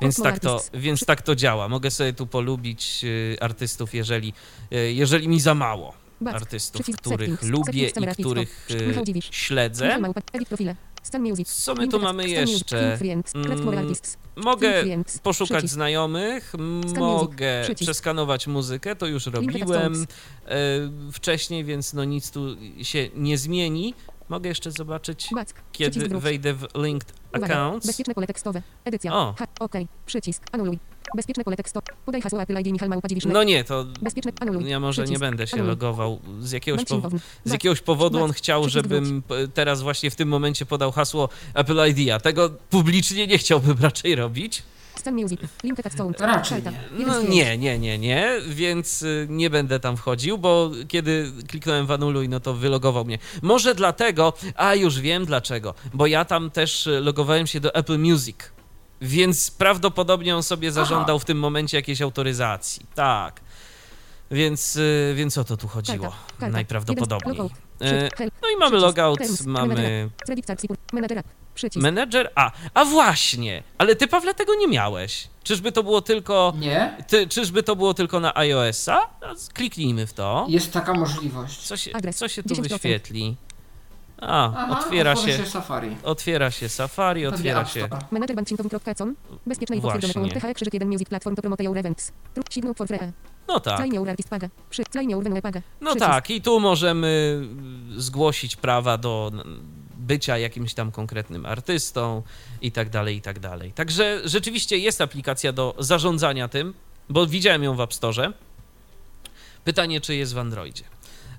[0.00, 1.68] Więc tak, to, więc tak to działa.
[1.68, 4.32] Mogę sobie tu polubić y, artystów, jeżeli,
[4.72, 5.94] y, jeżeli mi za mało
[6.26, 9.98] artystów, których lubię i których y, śledzę.
[11.44, 12.98] Co my tu mamy jeszcze?
[13.34, 13.94] Mm.
[14.36, 14.84] Mogę
[15.22, 16.52] poszukać znajomych,
[16.98, 20.06] mogę przeskanować muzykę, to już robiłem
[21.12, 23.94] wcześniej, więc no nic tu się nie zmieni.
[24.28, 25.54] Mogę jeszcze zobaczyć, Back.
[25.72, 26.22] kiedy wróć.
[26.22, 27.54] wejdę w linked Uwaga.
[27.54, 27.86] accounts.
[27.86, 28.62] Bezpieczne pole tekstowe.
[28.84, 29.14] Edycja.
[29.14, 29.34] O.
[29.38, 29.46] Ha.
[29.60, 29.72] OK.
[30.06, 30.42] Przycisk.
[30.52, 30.78] Anuluj.
[31.16, 31.80] Bezpieczne pole tekstu.
[32.06, 33.24] Podaj hasło Apple ID Michal Małpa Dziwisz.
[33.24, 34.68] No nie, to Bezpieczne anuluj.
[34.68, 35.20] ja może nie Przycisk.
[35.20, 35.70] będę się Anuluj.
[35.70, 36.20] logował.
[36.40, 37.20] Z jakiegoś, inwowny.
[37.44, 38.38] z jakiegoś powodu on Back.
[38.38, 42.50] chciał, Przycisk żebym p- teraz właśnie w tym momencie podał hasło Apple ID, a tego
[42.70, 44.62] publicznie nie chciałbym raczej robić.
[45.02, 45.40] Scan music.
[45.62, 46.20] Link text sound.
[46.20, 47.06] Raczej nie.
[47.06, 51.90] No nie, nie, nie, nie, więc y, nie będę tam wchodził, bo kiedy kliknąłem w
[51.90, 53.18] anuluj, no to wylogował mnie.
[53.42, 57.98] Może dlatego, a już wiem dlaczego, bo ja tam też y, logowałem się do Apple
[57.98, 58.36] Music,
[59.00, 62.86] więc prawdopodobnie on sobie zażądał w tym momencie jakiejś autoryzacji.
[62.94, 63.40] Tak.
[64.30, 66.16] Więc, y, więc o to tu chodziło Karta.
[66.38, 66.52] Karta.
[66.52, 67.40] najprawdopodobniej.
[67.80, 68.08] E.
[68.42, 70.08] No i mamy logout, mamy
[71.54, 71.82] Przycisk.
[71.82, 72.30] manager.
[72.34, 75.28] A, a właśnie, ale ty Pawle tego nie miałeś.
[75.44, 76.52] Czyżby to było tylko.
[76.58, 76.96] Nie?
[77.08, 79.00] Ty, czyżby to było tylko na iOS-a?
[79.20, 80.46] No, Kliknijmy w to.
[80.48, 81.58] Jest taka możliwość.
[81.66, 82.16] Co się, Adres.
[82.16, 82.62] co się tu 10%.
[82.62, 83.36] wyświetli?
[84.20, 85.96] A, Aha, otwiera otworzy się, Safari.
[86.04, 87.88] otwiera się Safari, Pewnie otwiera się.
[88.10, 89.16] Manager banksinkowym.com.
[89.46, 92.12] Bezpieczne i potwierdzone połączenie THE krzyżyk 1 Music Platform to promote your events.
[92.36, 92.98] Tru- Signal for free.
[93.48, 93.92] No tak.
[93.92, 94.06] Your
[95.24, 95.60] venue paga.
[95.80, 97.40] No tak, i tu możemy
[97.96, 99.32] zgłosić prawa do
[100.12, 102.22] bycia jakimś tam konkretnym artystą
[102.60, 103.72] i tak dalej, i tak dalej.
[103.72, 106.74] Także rzeczywiście jest aplikacja do zarządzania tym,
[107.08, 108.32] bo widziałem ją w App Store.
[109.64, 110.84] Pytanie, czy jest w Androidzie.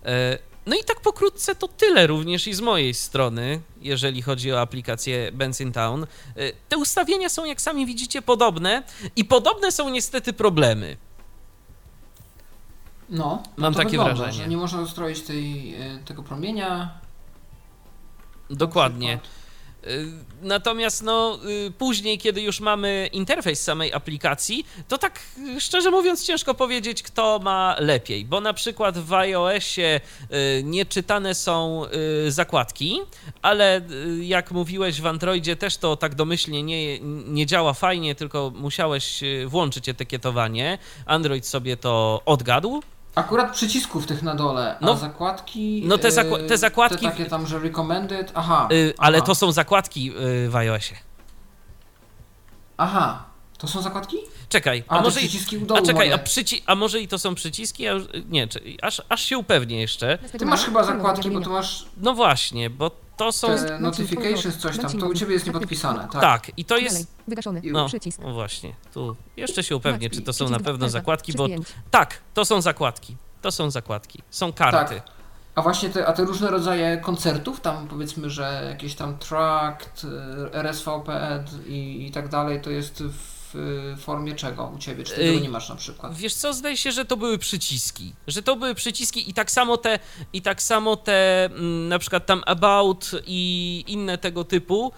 [0.06, 4.62] E, No i tak pokrótce to tyle również i z mojej strony, jeżeli chodzi o
[4.62, 6.04] aplikację Benson Town.
[6.04, 6.08] E,
[6.70, 8.84] Te ustawienia są, jak sami widzicie, podobne
[9.16, 10.98] i podobne są niestety problemy.
[13.10, 14.44] No, no Mam to takie wygląda, wrażenie.
[14.44, 17.03] Że nie można ustroić tej, e, tego promienia.
[18.50, 19.20] Dokładnie.
[19.88, 20.08] Y,
[20.42, 25.20] Natomiast no, y, później, kiedy już mamy interfejs samej aplikacji, to tak
[25.58, 30.02] y, szczerze mówiąc ciężko powiedzieć, kto ma lepiej, bo na przykład w iOSie
[30.64, 31.86] nieczytane są
[32.28, 33.00] zakładki,
[33.42, 33.82] ale
[34.22, 39.90] jak mówiłeś w Androidzie też to tak domyślnie nie, nie działa fajnie, tylko musiałeś włączyć
[39.90, 40.78] etykietowanie.
[41.06, 42.84] Android sobie to odgadł,
[43.16, 44.96] Akurat przycisków tych na dole, a No.
[44.98, 45.84] zakładki.
[45.86, 48.32] No te e, zakła- te zakładki- Te takie tam, że recommended.
[48.36, 48.68] Aha.
[48.72, 50.12] y, ale aha, to są zakładki
[50.46, 50.96] y, w iOSie.
[52.78, 53.24] Aha.
[53.58, 54.18] To są zakładki?
[54.50, 57.08] Czekaj, A, a może i, przyciski u dołu a czekaj, a, przyci- a może i
[57.08, 57.84] to są przyciski?
[57.84, 60.18] Ja już, nie, czy, aż, aż się upewnię jeszcze.
[60.40, 63.48] Ty masz chyba zakładki, bo tu masz No właśnie, bo to są.
[63.48, 65.00] te notifications, coś tam.
[65.00, 66.22] To u ciebie jest niepodpisane, tak?
[66.22, 67.08] Tak, i to jest.
[67.28, 67.62] Wygaszony.
[67.64, 68.20] No, Przycisk.
[68.20, 71.48] no właśnie, tu jeszcze się upewnię, czy to są na pewno zakładki, bo.
[71.92, 73.18] Tak, to są zakładki.
[73.42, 74.24] To są zakładki.
[74.30, 74.96] Są karty.
[74.96, 75.14] Tak.
[75.56, 80.54] A właśnie te, a te różne rodzaje koncertów, tam powiedzmy, że jakieś tam tract, y,
[80.54, 85.04] RSVP i, i tak dalej, to jest w y, formie czego u Ciebie?
[85.04, 86.16] Czy Ty tego nie masz na przykład?
[86.16, 88.14] Wiesz co, zdaje się, że to były przyciski.
[88.28, 90.00] Że to były przyciski i tak samo te,
[90.34, 94.92] i tak samo te mm, na przykład tam about i inne tego typu.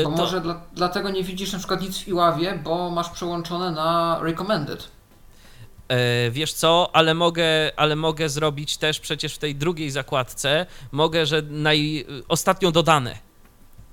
[0.00, 3.08] y, Bo to, może dla, dlatego nie widzisz na przykład nic w Iławie, bo masz
[3.10, 4.88] przełączone na recommended.
[5.88, 7.44] E, Wiesz co, ale mogę,
[7.76, 13.18] ale mogę zrobić też przecież w tej drugiej zakładce, mogę, że naj, ostatnio dodane.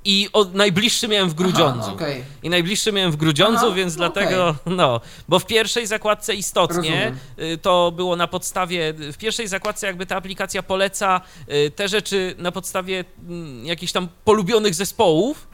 [0.09, 1.81] I o, najbliższy miałem w Grudziądzu.
[1.83, 2.23] Aha, okej.
[2.43, 6.75] I najbliższy miałem w Grudziądzu, Aha, więc no dlatego, no, bo w pierwszej zakładce istotnie
[6.77, 7.53] Rozumiem.
[7.53, 11.21] y, to było na podstawie, w pierwszej zakładce jakby ta aplikacja poleca
[11.51, 15.47] y, te rzeczy na podstawie mm, jakichś tam polubionych zespołów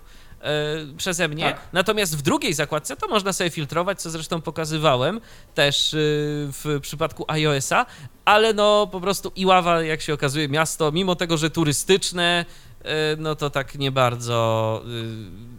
[0.94, 1.60] y, przeze mnie, Tak.
[1.74, 5.22] natomiast w drugiej zakładce to można sobie filtrować, co zresztą pokazywałem
[5.54, 7.86] też w przypadku iOS-a,
[8.26, 12.46] ale no po prostu Iława, jak się okazuje, miasto, mimo tego, że turystyczne,
[13.18, 14.82] no to tak nie bardzo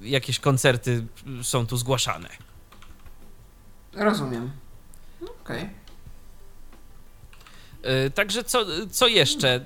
[0.02, 1.06] y, jakieś koncerty
[1.42, 2.28] są tu zgłaszane.
[3.92, 4.50] Rozumiem.
[5.42, 5.70] Okej.
[8.06, 9.64] Y, Także co, co jeszcze?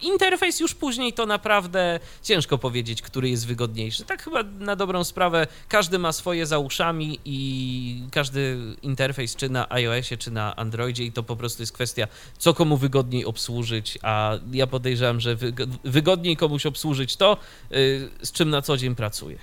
[0.00, 4.04] Interfejs już później to naprawdę ciężko powiedzieć, który jest wygodniejszy.
[4.04, 9.70] Tak chyba na dobrą sprawę każdy ma swoje za uszami i każdy interfejs czy na
[9.70, 12.06] iOSie, czy na Androidzie i to po prostu jest kwestia,
[12.38, 17.36] co komu wygodniej obsłużyć, a ja podejrzewam, że wygo- wygodniej komuś obsłużyć to,
[17.72, 19.38] y, z czym na co dzień pracuje.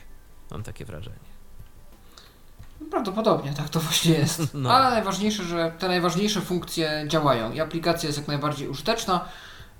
[0.52, 1.16] Mam takie wrażenie.
[2.92, 4.42] Prawdopodobnie tak to właśnie jest.
[4.54, 4.72] No.
[4.72, 9.26] Ale najważniejsze, że te najważniejsze funkcje działają i aplikacja jest jak najbardziej użyteczna.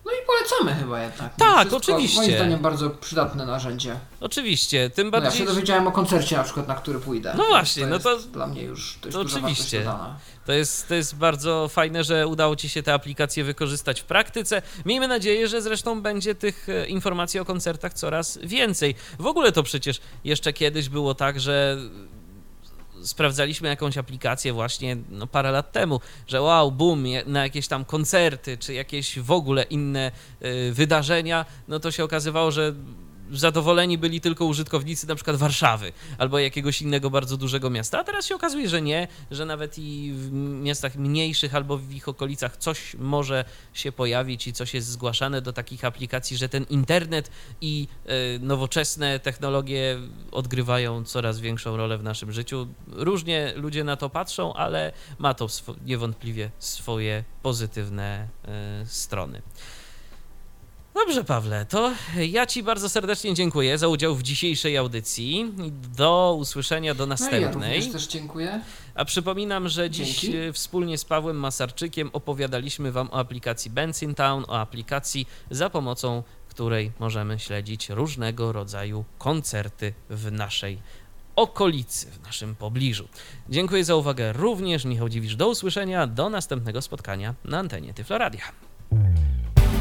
[0.06, 1.36] No i polecamy chyba jednak.
[1.36, 2.22] Tak, Wszystko, oczywiście.
[2.22, 3.96] Moim zdaniem bardzo przydatne narzędzie.
[4.20, 5.40] Oczywiście, tym No ja bardziej...
[5.40, 7.34] się dowiedziałem o koncercie na przykład, na który pójdę.
[7.38, 9.86] No właśnie, to no jest to- dla mnie już to duża oczywiście.
[10.46, 14.62] To jest, to jest bardzo fajne, że udało Ci się tę aplikację wykorzystać w praktyce.
[14.86, 18.96] Miejmy nadzieję, że zresztą będzie tych e, informacji o koncertach coraz więcej.
[19.20, 21.78] W ogóle to przecież jeszcze kiedyś było tak, że
[23.04, 28.58] sprawdzaliśmy jakąś aplikację właśnie no, parę lat temu, że wow, boom, na jakieś tam koncerty,
[28.58, 30.12] czy jakieś w ogóle inne
[30.42, 32.74] y, wydarzenia, no to się okazywało, że
[33.32, 38.26] zadowoleni byli tylko użytkownicy na przykład Warszawy albo jakiegoś innego bardzo dużego miasta, a teraz
[38.26, 40.32] się okazuje, że nie, że nawet i w
[40.62, 45.54] miastach mniejszych albo w ich okolicach coś może się pojawić i coś jest zgłaszane do
[45.54, 47.32] takich aplikacji, że ten internet
[47.62, 47.88] i
[48.36, 49.98] y, nowoczesne technologie
[50.32, 52.68] odgrywają coraz większą rolę w naszym życiu.
[52.88, 55.48] Różnie ludzie na to patrzą, ale ma to
[55.86, 58.28] niewątpliwie swoje pozytywne
[58.84, 59.42] y, strony.
[60.94, 61.92] Dobrze, Pawle, to
[62.30, 65.54] ja Ci bardzo serdecznie dziękuję za udział w dzisiejszej audycji.
[65.98, 67.74] Do usłyszenia do No ja następnej.
[67.74, 68.62] również też dziękuję.
[68.96, 70.38] A przypominam, że dziś Dzięki.
[70.38, 76.24] e, wspólnie z Pawłem Masarczykiem opowiadaliśmy Wam o aplikacji Benzin Town, o aplikacji za pomocą
[76.50, 80.78] której możemy śledzić różnego rodzaju koncerty w naszej
[81.36, 83.08] okolicy, w naszym pobliżu.
[83.50, 84.86] Dziękuję za uwagę również.
[84.86, 88.44] Michał Dziwisz, do usłyszenia, do następnego spotkania na antenie Tyfloradia.